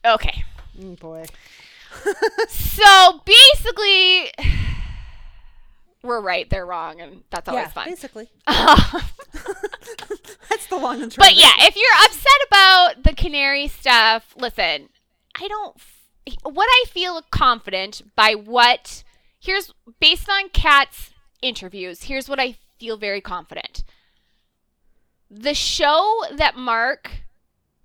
Okay. 0.05 0.43
Mm, 0.79 0.99
boy. 0.99 1.25
So 2.49 3.21
basically, 3.25 4.31
we're 6.03 6.21
right, 6.21 6.49
they're 6.49 6.65
wrong, 6.65 7.01
and 7.01 7.23
that's 7.29 7.47
always 7.49 7.65
yeah, 7.65 7.69
fun. 7.71 7.89
basically. 7.89 8.29
That's 10.49 10.67
the 10.67 10.77
long 10.77 11.01
and 11.01 11.11
short. 11.13 11.27
of 11.27 11.33
it. 11.33 11.39
yeah, 11.39 11.53
if 11.59 11.75
you're 11.75 12.05
upset 12.05 12.31
about 12.47 13.03
the 13.03 13.13
canary 13.15 13.67
stuff, 13.67 14.33
listen, 14.37 14.89
I 15.39 15.47
don't. 15.47 15.75
What 16.43 16.67
I 16.69 16.85
feel 16.87 17.21
confident 17.31 18.01
by 18.15 18.33
what 18.33 19.03
here's 19.39 19.73
based 19.99 20.29
on 20.29 20.49
Kat's 20.49 21.11
interviews. 21.41 22.03
Here's 22.03 22.29
what 22.29 22.39
I 22.39 22.55
feel 22.79 22.97
very 22.97 23.21
confident. 23.21 23.83
The 25.29 25.53
show 25.53 26.23
that 26.31 26.55
Mark 26.55 27.11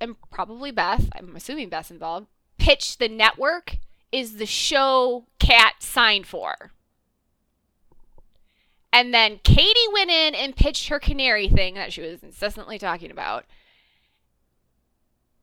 and 0.00 0.16
probably 0.30 0.70
Beth, 0.70 1.08
I'm 1.16 1.34
assuming 1.36 1.68
Beth's 1.68 1.90
involved, 1.90 2.26
pitched 2.58 2.98
the 2.98 3.08
network 3.08 3.78
is 4.12 4.36
the 4.36 4.46
show 4.46 5.26
Kat 5.38 5.74
signed 5.80 6.26
for. 6.26 6.72
And 8.92 9.12
then 9.12 9.40
Katie 9.44 9.78
went 9.92 10.10
in 10.10 10.34
and 10.34 10.56
pitched 10.56 10.88
her 10.88 10.98
canary 10.98 11.48
thing 11.48 11.74
that 11.74 11.92
she 11.92 12.00
was 12.00 12.22
incessantly 12.22 12.78
talking 12.78 13.10
about. 13.10 13.44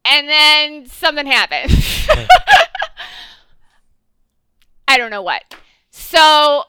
And 0.05 0.27
then 0.27 0.87
something 0.87 1.25
happened. 1.25 1.71
I 4.87 4.97
don't 4.97 5.11
know 5.11 5.21
what. 5.21 5.43
So 5.89 6.63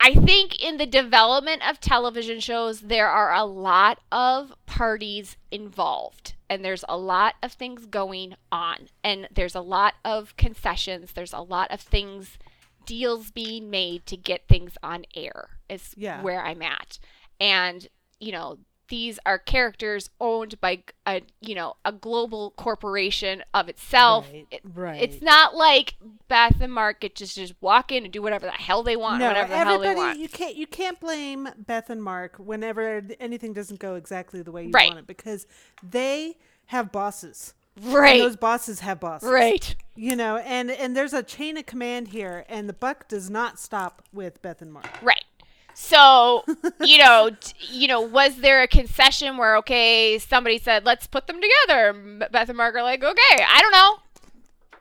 I 0.00 0.14
think 0.14 0.62
in 0.62 0.76
the 0.76 0.86
development 0.86 1.68
of 1.68 1.80
television 1.80 2.40
shows, 2.40 2.80
there 2.82 3.08
are 3.08 3.34
a 3.34 3.44
lot 3.44 3.98
of 4.12 4.52
parties 4.66 5.36
involved, 5.50 6.34
and 6.50 6.64
there's 6.64 6.84
a 6.88 6.98
lot 6.98 7.34
of 7.42 7.52
things 7.52 7.86
going 7.86 8.36
on, 8.52 8.88
and 9.02 9.28
there's 9.34 9.54
a 9.54 9.60
lot 9.60 9.94
of 10.04 10.36
concessions, 10.36 11.12
there's 11.12 11.32
a 11.32 11.40
lot 11.40 11.70
of 11.70 11.80
things, 11.80 12.38
deals 12.84 13.30
being 13.30 13.70
made 13.70 14.06
to 14.06 14.16
get 14.16 14.46
things 14.46 14.76
on 14.82 15.06
air, 15.14 15.58
is 15.68 15.94
Yeah. 15.96 16.22
where 16.22 16.44
I'm 16.44 16.62
at. 16.62 16.98
And, 17.40 17.88
you 18.20 18.32
know, 18.32 18.58
these 18.88 19.18
are 19.26 19.38
characters 19.38 20.10
owned 20.20 20.60
by 20.60 20.82
a 21.06 21.22
you 21.40 21.54
know 21.54 21.74
a 21.84 21.92
global 21.92 22.52
corporation 22.56 23.42
of 23.54 23.68
itself. 23.68 24.26
Right, 24.32 24.46
It- 24.50 24.60
right. 24.74 25.02
It's 25.02 25.20
not 25.22 25.54
like 25.56 25.94
Beth 26.28 26.60
and 26.60 26.72
Mark 26.72 27.00
get 27.00 27.14
just 27.16 27.34
just 27.36 27.54
walk 27.60 27.90
in 27.92 28.04
and 28.04 28.12
do 28.12 28.22
whatever 28.22 28.46
the 28.46 28.52
hell 28.52 28.82
they 28.82 28.96
want, 28.96 29.18
no, 29.20 29.28
whatever 29.28 29.48
the 29.48 29.56
hell 29.56 29.78
they 29.78 29.88
everybody, 29.88 29.96
want. 29.96 30.18
you 30.18 30.28
can't 30.28 30.56
you 30.56 30.66
can't 30.66 31.00
blame 31.00 31.48
Beth 31.58 31.90
and 31.90 32.02
Mark 32.02 32.36
whenever 32.38 33.02
anything 33.20 33.52
doesn't 33.52 33.80
go 33.80 33.94
exactly 33.96 34.42
the 34.42 34.52
way 34.52 34.64
you 34.66 34.70
Right. 34.70 34.88
want 34.90 35.00
it 35.00 35.06
because 35.06 35.46
they 35.82 36.36
have 36.66 36.92
bosses. 36.92 37.54
And 37.76 37.92
Right. 37.92 38.20
those 38.20 38.36
bosses 38.36 38.80
have 38.80 39.00
bosses. 39.00 39.28
Right. 39.28 39.74
You 39.94 40.16
know, 40.16 40.38
and 40.38 40.70
and 40.70 40.96
there's 40.96 41.12
a 41.12 41.22
chain 41.22 41.56
of 41.58 41.66
command 41.66 42.08
here, 42.08 42.44
and 42.48 42.68
the 42.68 42.72
buck 42.72 43.06
does 43.08 43.28
not 43.28 43.58
stop 43.58 44.02
with 44.12 44.40
Beth 44.42 44.62
and 44.62 44.72
Mark. 44.72 44.88
Right. 45.02 45.24
So, 45.78 46.42
you 46.80 46.96
know, 46.96 47.30
t- 47.38 47.52
you 47.70 47.86
know, 47.86 48.00
was 48.00 48.36
there 48.36 48.62
a 48.62 48.66
concession 48.66 49.36
where 49.36 49.56
okay, 49.58 50.18
somebody 50.18 50.58
said, 50.58 50.86
"Let's 50.86 51.06
put 51.06 51.26
them 51.26 51.38
together." 51.40 52.26
Beth 52.32 52.48
and 52.48 52.56
Mark 52.56 52.74
are 52.76 52.82
like, 52.82 53.04
"Okay, 53.04 53.44
I 53.46 53.60
don't 53.60 53.72
know, 53.72 53.98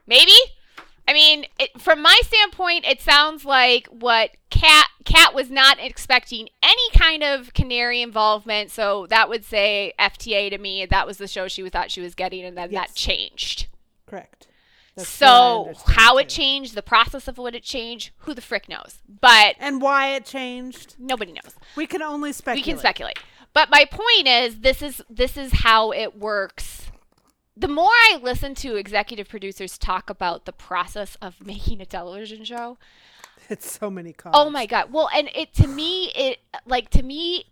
maybe." 0.08 0.32
I 1.08 1.14
mean, 1.14 1.46
it, 1.60 1.80
from 1.80 2.02
my 2.02 2.18
standpoint, 2.24 2.86
it 2.88 3.02
sounds 3.02 3.44
like 3.44 3.88
what 3.88 4.32
Cat 4.50 4.88
Cat 5.04 5.36
was 5.36 5.52
not 5.52 5.78
expecting 5.80 6.48
any 6.64 6.90
kind 6.98 7.24
of 7.24 7.54
canary 7.54 8.02
involvement. 8.02 8.72
So 8.72 9.06
that 9.10 9.28
would 9.28 9.44
say 9.44 9.94
FTA 10.00 10.50
to 10.50 10.58
me. 10.58 10.86
That 10.86 11.06
was 11.06 11.18
the 11.18 11.28
show 11.28 11.48
she 11.50 11.70
thought 11.70 11.92
she 11.92 12.02
was 12.02 12.16
getting, 12.16 12.46
and 12.46 12.58
then 12.58 12.72
Yes. 12.72 12.88
that 12.88 12.96
changed. 12.96 13.68
Correct. 14.08 14.48
That's 14.96 15.10
so 15.10 15.74
how 15.88 16.18
it 16.18 16.30
too. 16.30 16.36
changed, 16.38 16.76
the 16.76 16.82
process 16.82 17.28
of 17.28 17.38
what 17.38 17.54
it 17.56 17.64
changed, 17.64 18.12
who 18.20 18.34
the 18.34 18.42
frick 18.42 18.70
knows? 18.70 19.00
But 19.22 19.56
and 19.60 19.82
why 19.82 20.16
it 20.16 20.26
changed, 20.26 20.96
nobody 20.98 21.34
knows. 21.34 21.54
we 21.76 21.86
can 21.86 22.02
only 22.02 22.32
speculate. 22.32 22.66
we 22.66 22.72
can 22.72 22.80
speculate 22.80 23.20
but 23.54 23.70
my 23.70 23.86
point 23.86 24.28
is 24.28 24.60
this 24.60 24.82
is 24.82 25.02
this 25.10 25.38
is 25.38 25.52
how 25.64 25.92
it 25.92 26.18
works 26.18 26.92
the 27.58 27.68
more 27.70 27.88
i 27.90 28.20
listen 28.22 28.54
to 28.54 28.76
executive 28.76 29.28
producers 29.30 29.78
talk 29.78 30.10
about 30.10 30.44
the 30.46 30.52
process 30.52 31.16
of 31.22 31.36
making 31.46 31.80
a 31.82 31.86
television 31.86 32.44
show 32.44 32.78
It's 33.50 33.70
so 33.80 33.90
many 33.92 34.12
cons. 34.14 34.36
oh 34.38 34.50
my 34.50 34.66
god 34.66 34.92
well 34.92 35.10
and 35.16 35.30
it 35.36 35.54
to 35.56 35.68
me 35.68 36.12
it 36.16 36.40
like 36.66 36.90
to 36.92 37.04
me 37.04 37.46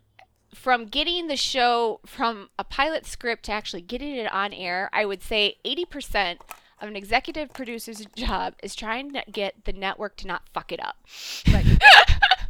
from 0.53 0.85
getting 0.85 1.27
the 1.27 1.35
show 1.37 1.99
from 2.05 2.49
a 2.59 2.63
pilot 2.63 3.05
script 3.05 3.45
to 3.45 3.51
actually 3.51 3.81
getting 3.81 4.15
it 4.15 4.31
on 4.31 4.51
air 4.53 4.89
i 4.93 5.05
would 5.05 5.21
say 5.23 5.55
80% 5.65 6.37
of 6.83 6.89
an 6.89 6.95
executive 6.95 7.51
producer's 7.53 8.05
job 8.15 8.53
is 8.61 8.75
trying 8.75 9.13
to 9.13 9.23
get 9.31 9.65
the 9.65 9.73
network 9.73 10.17
to 10.17 10.27
not 10.27 10.43
fuck 10.53 10.71
it 10.71 10.79
up 10.83 10.97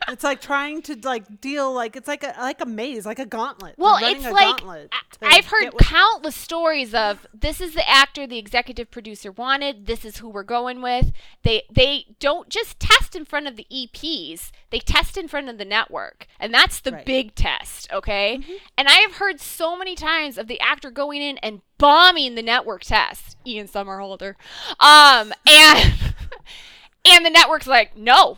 It's 0.10 0.24
like 0.24 0.42
trying 0.42 0.82
to 0.84 0.98
like 1.04 1.40
deal 1.40 1.74
like 1.74 1.96
it's 1.96 2.10
like 2.10 2.24
a 2.24 2.36
like 2.38 2.60
a 2.60 2.66
maze, 2.66 3.06
like 3.06 3.20
a 3.20 3.26
gauntlet. 3.26 3.76
Well, 3.78 3.98
it's 4.02 4.24
like 4.26 4.58
gauntlet 4.58 4.90
I- 4.92 5.00
to 5.30 5.36
I've 5.38 5.46
heard 5.46 5.74
countless 5.80 6.36
stories 6.36 6.94
of 6.94 7.26
this 7.34 7.62
is 7.62 7.74
the 7.74 7.90
actor 7.90 8.28
the 8.28 8.38
executive 8.38 8.92
producer 8.92 9.32
wanted. 9.32 9.86
This 9.88 10.04
is 10.04 10.18
who 10.18 10.28
we're 10.28 10.44
going 10.44 10.82
with. 10.82 11.14
They 11.44 11.64
they 11.72 12.06
don't 12.20 12.50
just 12.50 12.82
test 12.82 13.16
in 13.16 13.24
front 13.24 13.48
of 13.48 13.56
the 13.56 13.66
EPs. 13.72 14.52
They 14.72 14.80
test 14.80 15.16
in 15.18 15.30
front 15.30 15.48
of 15.48 15.58
the 15.58 15.66
network, 15.66 16.28
and 16.38 16.54
that's 16.54 16.82
the 16.82 16.92
Right. 16.92 17.00
Mm-hmm. 17.00 17.06
big 17.08 17.36
test. 17.36 17.90
Okay, 17.94 18.40
and 18.78 18.90
I 18.90 18.96
have 19.08 19.14
heard 19.14 19.40
so 19.40 19.78
many 19.78 19.96
times 19.96 20.38
of 20.38 20.48
the 20.48 20.60
actor 20.60 20.92
going 20.92 21.22
in 21.22 21.38
and 21.38 21.62
bombing 21.78 22.36
the 22.36 22.42
network 22.44 22.84
test. 22.84 23.33
Ian 23.46 23.68
Somerhalder, 23.68 24.36
um, 24.80 25.34
and 25.48 25.94
and 27.06 27.26
the 27.26 27.30
network's 27.30 27.68
like, 27.68 27.98
no, 27.98 28.38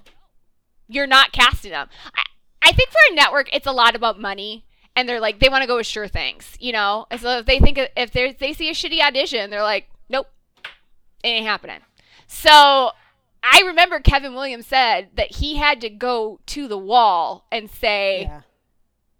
you're 0.88 1.08
not 1.08 1.32
casting 1.32 1.72
them. 1.72 1.90
I, 2.16 2.24
I 2.62 2.72
think 2.72 2.90
for 2.90 2.98
a 3.12 3.16
network, 3.16 3.54
it's 3.54 3.68
a 3.68 3.72
lot 3.72 3.96
about 3.96 4.20
money, 4.20 4.66
and 4.96 5.08
they're 5.08 5.20
like 5.20 5.40
they 5.40 5.50
want 5.50 5.62
to 5.62 5.68
go 5.68 5.78
with 5.78 5.88
sure 5.88 6.08
things, 6.08 6.56
you 6.60 6.72
know. 6.72 7.06
And 7.12 7.20
so 7.22 7.40
if 7.40 7.46
they 7.46 7.60
think 7.60 7.80
if 7.96 8.12
they 8.12 8.32
they 8.34 8.54
see 8.54 8.70
a 8.70 8.74
shitty 8.74 9.02
audition, 9.02 9.50
they're 9.50 9.62
like, 9.64 9.90
nope, 10.10 10.28
it 11.24 11.28
ain't 11.28 11.46
happening. 11.46 11.80
So 12.28 12.92
I 13.44 13.62
remember 13.66 14.00
Kevin 14.00 14.34
Williams 14.34 14.66
said 14.66 15.10
that 15.16 15.36
he 15.36 15.56
had 15.56 15.82
to 15.82 15.90
go 15.90 16.40
to 16.48 16.68
the 16.68 16.78
wall 16.78 17.46
and 17.52 17.70
say, 17.70 18.24
Yeah. 18.24 18.42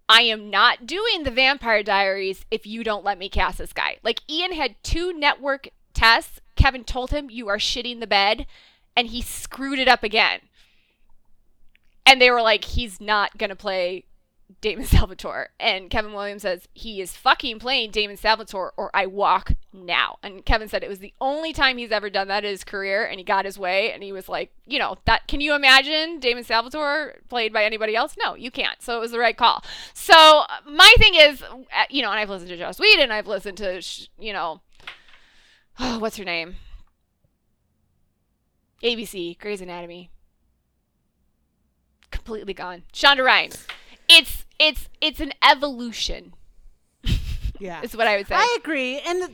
I 0.08 0.22
am 0.22 0.50
not 0.50 0.86
doing 0.86 1.22
the 1.22 1.30
Vampire 1.30 1.82
Diaries 1.82 2.46
if 2.50 2.66
you 2.66 2.84
don't 2.84 3.04
let 3.04 3.18
me 3.18 3.28
cast 3.28 3.58
this 3.58 3.72
guy. 3.72 3.98
Like 4.02 4.22
Ian 4.30 4.52
had 4.52 4.82
two 4.82 5.12
network 5.12 5.68
tests. 5.94 6.40
Kevin 6.54 6.84
told 6.84 7.10
him 7.10 7.28
you 7.28 7.48
are 7.48 7.58
shitting 7.58 8.00
the 8.00 8.06
bed, 8.06 8.46
and 8.96 9.08
he 9.08 9.20
screwed 9.20 9.78
it 9.78 9.88
up 9.88 10.02
again. 10.02 10.40
And 12.06 12.20
they 12.20 12.30
were 12.30 12.40
like, 12.40 12.64
he's 12.64 13.00
not 13.00 13.36
gonna 13.36 13.56
play 13.56 14.04
Damon 14.60 14.84
Salvatore. 14.86 15.50
And 15.58 15.90
Kevin 15.90 16.12
Williams 16.12 16.42
says 16.42 16.68
he 16.74 17.00
is 17.00 17.16
fucking 17.16 17.58
playing 17.58 17.90
Damon 17.90 18.16
Salvatore, 18.16 18.72
or 18.76 18.90
I 18.94 19.06
walk 19.06 19.52
now. 19.72 20.18
And 20.22 20.44
Kevin 20.44 20.68
said 20.68 20.82
it 20.82 20.88
was 20.88 20.98
the 20.98 21.14
only 21.20 21.52
time 21.52 21.78
he's 21.78 21.92
ever 21.92 22.10
done 22.10 22.28
that 22.28 22.44
in 22.44 22.50
his 22.50 22.64
career, 22.64 23.04
and 23.04 23.18
he 23.18 23.24
got 23.24 23.44
his 23.44 23.58
way. 23.58 23.92
And 23.92 24.02
he 24.02 24.12
was 24.12 24.28
like, 24.28 24.52
you 24.66 24.78
know, 24.78 24.96
that. 25.04 25.26
Can 25.28 25.40
you 25.40 25.54
imagine 25.54 26.20
Damon 26.20 26.44
Salvatore 26.44 27.16
played 27.28 27.52
by 27.52 27.64
anybody 27.64 27.96
else? 27.96 28.16
No, 28.22 28.34
you 28.34 28.50
can't. 28.50 28.80
So 28.82 28.96
it 28.96 29.00
was 29.00 29.10
the 29.10 29.18
right 29.18 29.36
call. 29.36 29.64
So 29.94 30.14
uh, 30.14 30.46
my 30.70 30.92
thing 30.98 31.14
is, 31.14 31.42
uh, 31.42 31.56
you 31.90 32.02
know, 32.02 32.10
and 32.10 32.18
I've 32.18 32.30
listened 32.30 32.50
to 32.50 32.56
Joss 32.56 32.78
Whedon, 32.78 33.10
I've 33.10 33.26
listened 33.26 33.58
to, 33.58 33.82
you 34.18 34.32
know, 34.32 34.60
oh, 35.78 35.98
what's 35.98 36.16
her 36.16 36.24
name? 36.24 36.56
ABC, 38.82 39.38
Grey's 39.38 39.60
Anatomy. 39.60 40.10
Completely 42.10 42.54
gone. 42.54 42.84
Shonda 42.92 43.24
Rhimes. 43.24 43.66
It's 44.16 44.44
it's 44.58 44.88
it's 45.00 45.20
an 45.20 45.32
evolution. 45.48 46.34
Yeah. 47.58 47.80
Is 47.82 47.96
what 47.96 48.06
I 48.06 48.18
would 48.18 48.26
say. 48.26 48.34
I 48.34 48.56
agree. 48.60 49.00
And 49.00 49.30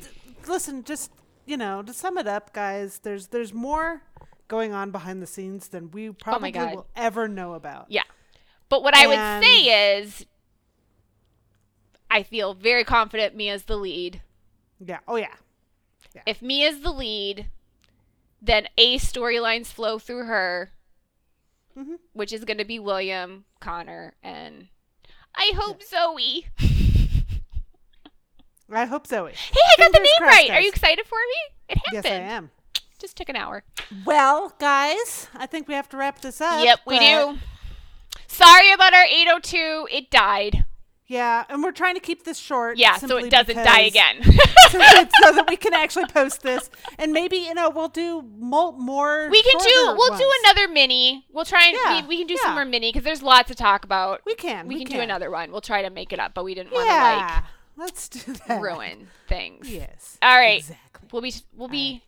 listen, 0.47 0.85
just 0.85 1.11
you 1.45 1.57
know, 1.57 1.83
to 1.83 1.93
sum 1.93 2.18
it 2.18 2.28
up, 2.28 2.53
guys, 2.53 3.01
there's 3.03 3.26
there's 3.28 3.53
more 3.53 4.03
going 4.47 4.72
on 4.72 4.93
behind 4.93 5.20
the 5.20 5.26
scenes 5.26 5.66
than 5.68 5.91
we 5.91 6.11
probably 6.11 6.53
God. 6.53 6.72
will 6.74 6.87
ever 6.95 7.26
know 7.26 7.55
about. 7.55 7.87
Yeah. 7.89 8.05
But 8.68 8.85
what 8.85 8.95
I 8.95 9.07
would 9.09 9.45
say 9.45 9.97
is 9.99 10.24
I 12.11 12.22
feel 12.22 12.55
very 12.55 12.85
confident 12.85 13.35
Mia's 13.35 13.64
the 13.64 13.76
lead. 13.76 14.20
Yeah. 14.78 15.01
Oh 15.09 15.16
yeah. 15.16 15.35
If 16.26 16.43
Mia's 16.43 16.80
the 16.80 16.93
lead, 16.93 17.47
then 18.41 18.68
A 18.78 18.99
storylines 18.99 19.66
flow 19.66 19.99
through 19.99 20.26
her, 20.26 20.70
Mhm. 21.76 21.97
which 22.12 22.33
is 22.33 22.45
going 22.45 22.59
to 22.59 22.64
be 22.64 22.78
William, 22.78 23.47
Connor, 23.61 24.14
and 24.22 24.68
I 25.35 25.53
hope 25.57 25.83
Zoe. 25.83 26.47
I 28.72 28.87
hope 28.87 29.07
Zoe. 29.07 29.33
Hey, 29.33 29.61
I 29.61 29.76
got 29.78 29.93
the 29.93 29.99
name 29.99 30.09
crossed, 30.18 30.39
right. 30.39 30.51
Are 30.51 30.61
you 30.61 30.68
excited 30.68 31.05
for 31.07 31.18
me? 31.18 31.55
It 31.68 31.78
happened. 31.78 32.05
Yes. 32.05 32.07
I 32.07 32.35
am. 32.35 32.51
Just 32.99 33.16
took 33.16 33.28
an 33.28 33.37
hour. 33.37 33.64
Well, 34.07 34.55
guys, 34.59 35.28
I 35.35 35.47
think 35.47 35.68
we 35.68 35.74
have 35.74 35.89
to 35.91 35.97
wrap 35.97 36.20
this 36.20 36.41
up. 36.41 36.64
yep, 36.64 36.80
we 36.87 36.99
but- 36.99 37.01
do. 37.35 37.39
Sorry 38.28 38.72
about 38.72 38.95
our 38.95 39.05
802. 39.05 39.89
It 39.91 40.11
died. 40.11 40.64
Yeah, 41.12 41.44
and 41.50 41.62
we're 41.62 41.72
trying 41.72 41.92
to 41.94 42.00
keep 42.00 42.24
this 42.24 42.38
short. 42.38 42.78
Yeah, 42.78 42.96
so 42.96 43.18
it 43.18 43.30
doesn't 43.30 43.56
die 43.56 43.80
again. 43.80 44.22
so, 44.70 44.78
that, 44.78 45.10
so 45.22 45.32
that 45.32 45.44
we 45.46 45.58
can 45.58 45.74
actually 45.74 46.06
post 46.06 46.40
this, 46.40 46.70
and 46.98 47.12
maybe 47.12 47.36
you 47.36 47.52
know 47.52 47.68
we'll 47.68 47.88
do 47.88 48.24
mo- 48.38 48.72
more. 48.72 49.28
we 49.30 49.42
can 49.42 49.58
do. 49.58 49.94
We'll 49.94 50.16
do 50.16 50.30
another 50.44 50.68
mini. 50.68 51.26
We'll 51.30 51.44
try 51.44 51.66
and 51.66 51.76
Yeah, 51.84 52.00
we, 52.00 52.08
we 52.08 52.16
can 52.16 52.28
do 52.28 52.34
yeah. 52.34 52.44
some 52.44 52.54
more 52.54 52.64
mini 52.64 52.88
because 52.88 53.04
there's 53.04 53.22
lots 53.22 53.48
to 53.48 53.54
talk 53.54 53.84
about. 53.84 54.22
We 54.24 54.34
can. 54.34 54.66
we, 54.66 54.76
We, 54.76 54.84
can, 54.86 54.96
do 54.96 55.02
another 55.02 55.30
one. 55.30 55.52
We'll 55.52 55.60
try 55.60 55.82
to 55.82 55.90
make 55.90 56.14
it 56.14 56.18
up, 56.18 56.32
but 56.32 56.44
we 56.44 56.54
didn't 56.54 56.72
want 56.72 56.88
to 56.88 56.94
Yeah, 56.94 57.42
let's 57.76 58.08
do 58.08 58.32
that. 58.32 58.48
like 58.48 58.62
ruin 58.62 59.08
things. 59.28 59.70
Yes. 59.70 60.16
All 60.22 60.38
right. 60.38 60.60
Exactly. 60.60 61.08
We'll 61.12 61.20
be 61.20 61.34
we'll 61.54 61.68
be 61.68 62.04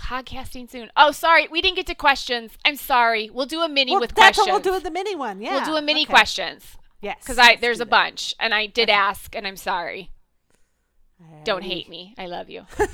podcasting 0.00 0.70
soon. 0.70 0.92
Oh, 0.96 1.10
sorry, 1.10 1.48
we 1.50 1.60
didn't 1.60 1.74
get 1.74 1.88
to 1.88 1.96
questions. 1.96 2.52
I'm 2.64 2.76
sorry. 2.76 3.30
We'll 3.30 3.46
do 3.46 3.62
a 3.62 3.68
mini 3.68 3.90
Well, 3.90 4.00
with 4.00 4.14
that's 4.14 4.36
questions. 4.38 4.46
what 4.46 4.52
we'll 4.52 4.72
do 4.72 4.76
with 4.76 4.84
the 4.84 4.92
mini 4.92 5.16
one. 5.16 5.40
Yeah. 5.40 5.56
We'll 5.56 5.64
do 5.64 5.74
a 5.74 5.82
mini 5.82 6.02
okay. 6.02 6.12
questions 6.12 6.76
Yes. 7.04 7.18
because 7.20 7.38
I 7.38 7.56
there's 7.56 7.80
a 7.80 7.84
that. 7.84 7.90
bunch 7.90 8.34
and 8.40 8.54
I 8.54 8.66
did 8.66 8.88
Okay. 8.88 8.98
ask 8.98 9.36
and 9.36 9.46
I'm 9.46 9.56
sorry. 9.56 10.10
Don't 11.44 11.62
hate 11.62 11.88
me. 11.88 12.14
I 12.18 12.26
love 12.26 12.50
you. 12.50 12.66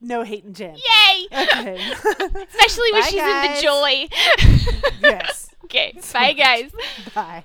no 0.00 0.22
hating 0.22 0.54
Jen. 0.54 0.76
Yay! 0.76 1.26
Okay. 1.32 1.76
Especially 1.92 2.92
when 2.92 3.02
Bye, 3.02 3.08
she's 3.08 3.20
guys. 3.20 3.48
in 3.48 3.54
the 3.54 3.62
joy. 3.62 4.08
yes. 5.02 5.48
okay. 5.64 5.98
Bye, 6.12 6.32
guys. 6.32 6.72
Bye. 7.14 7.44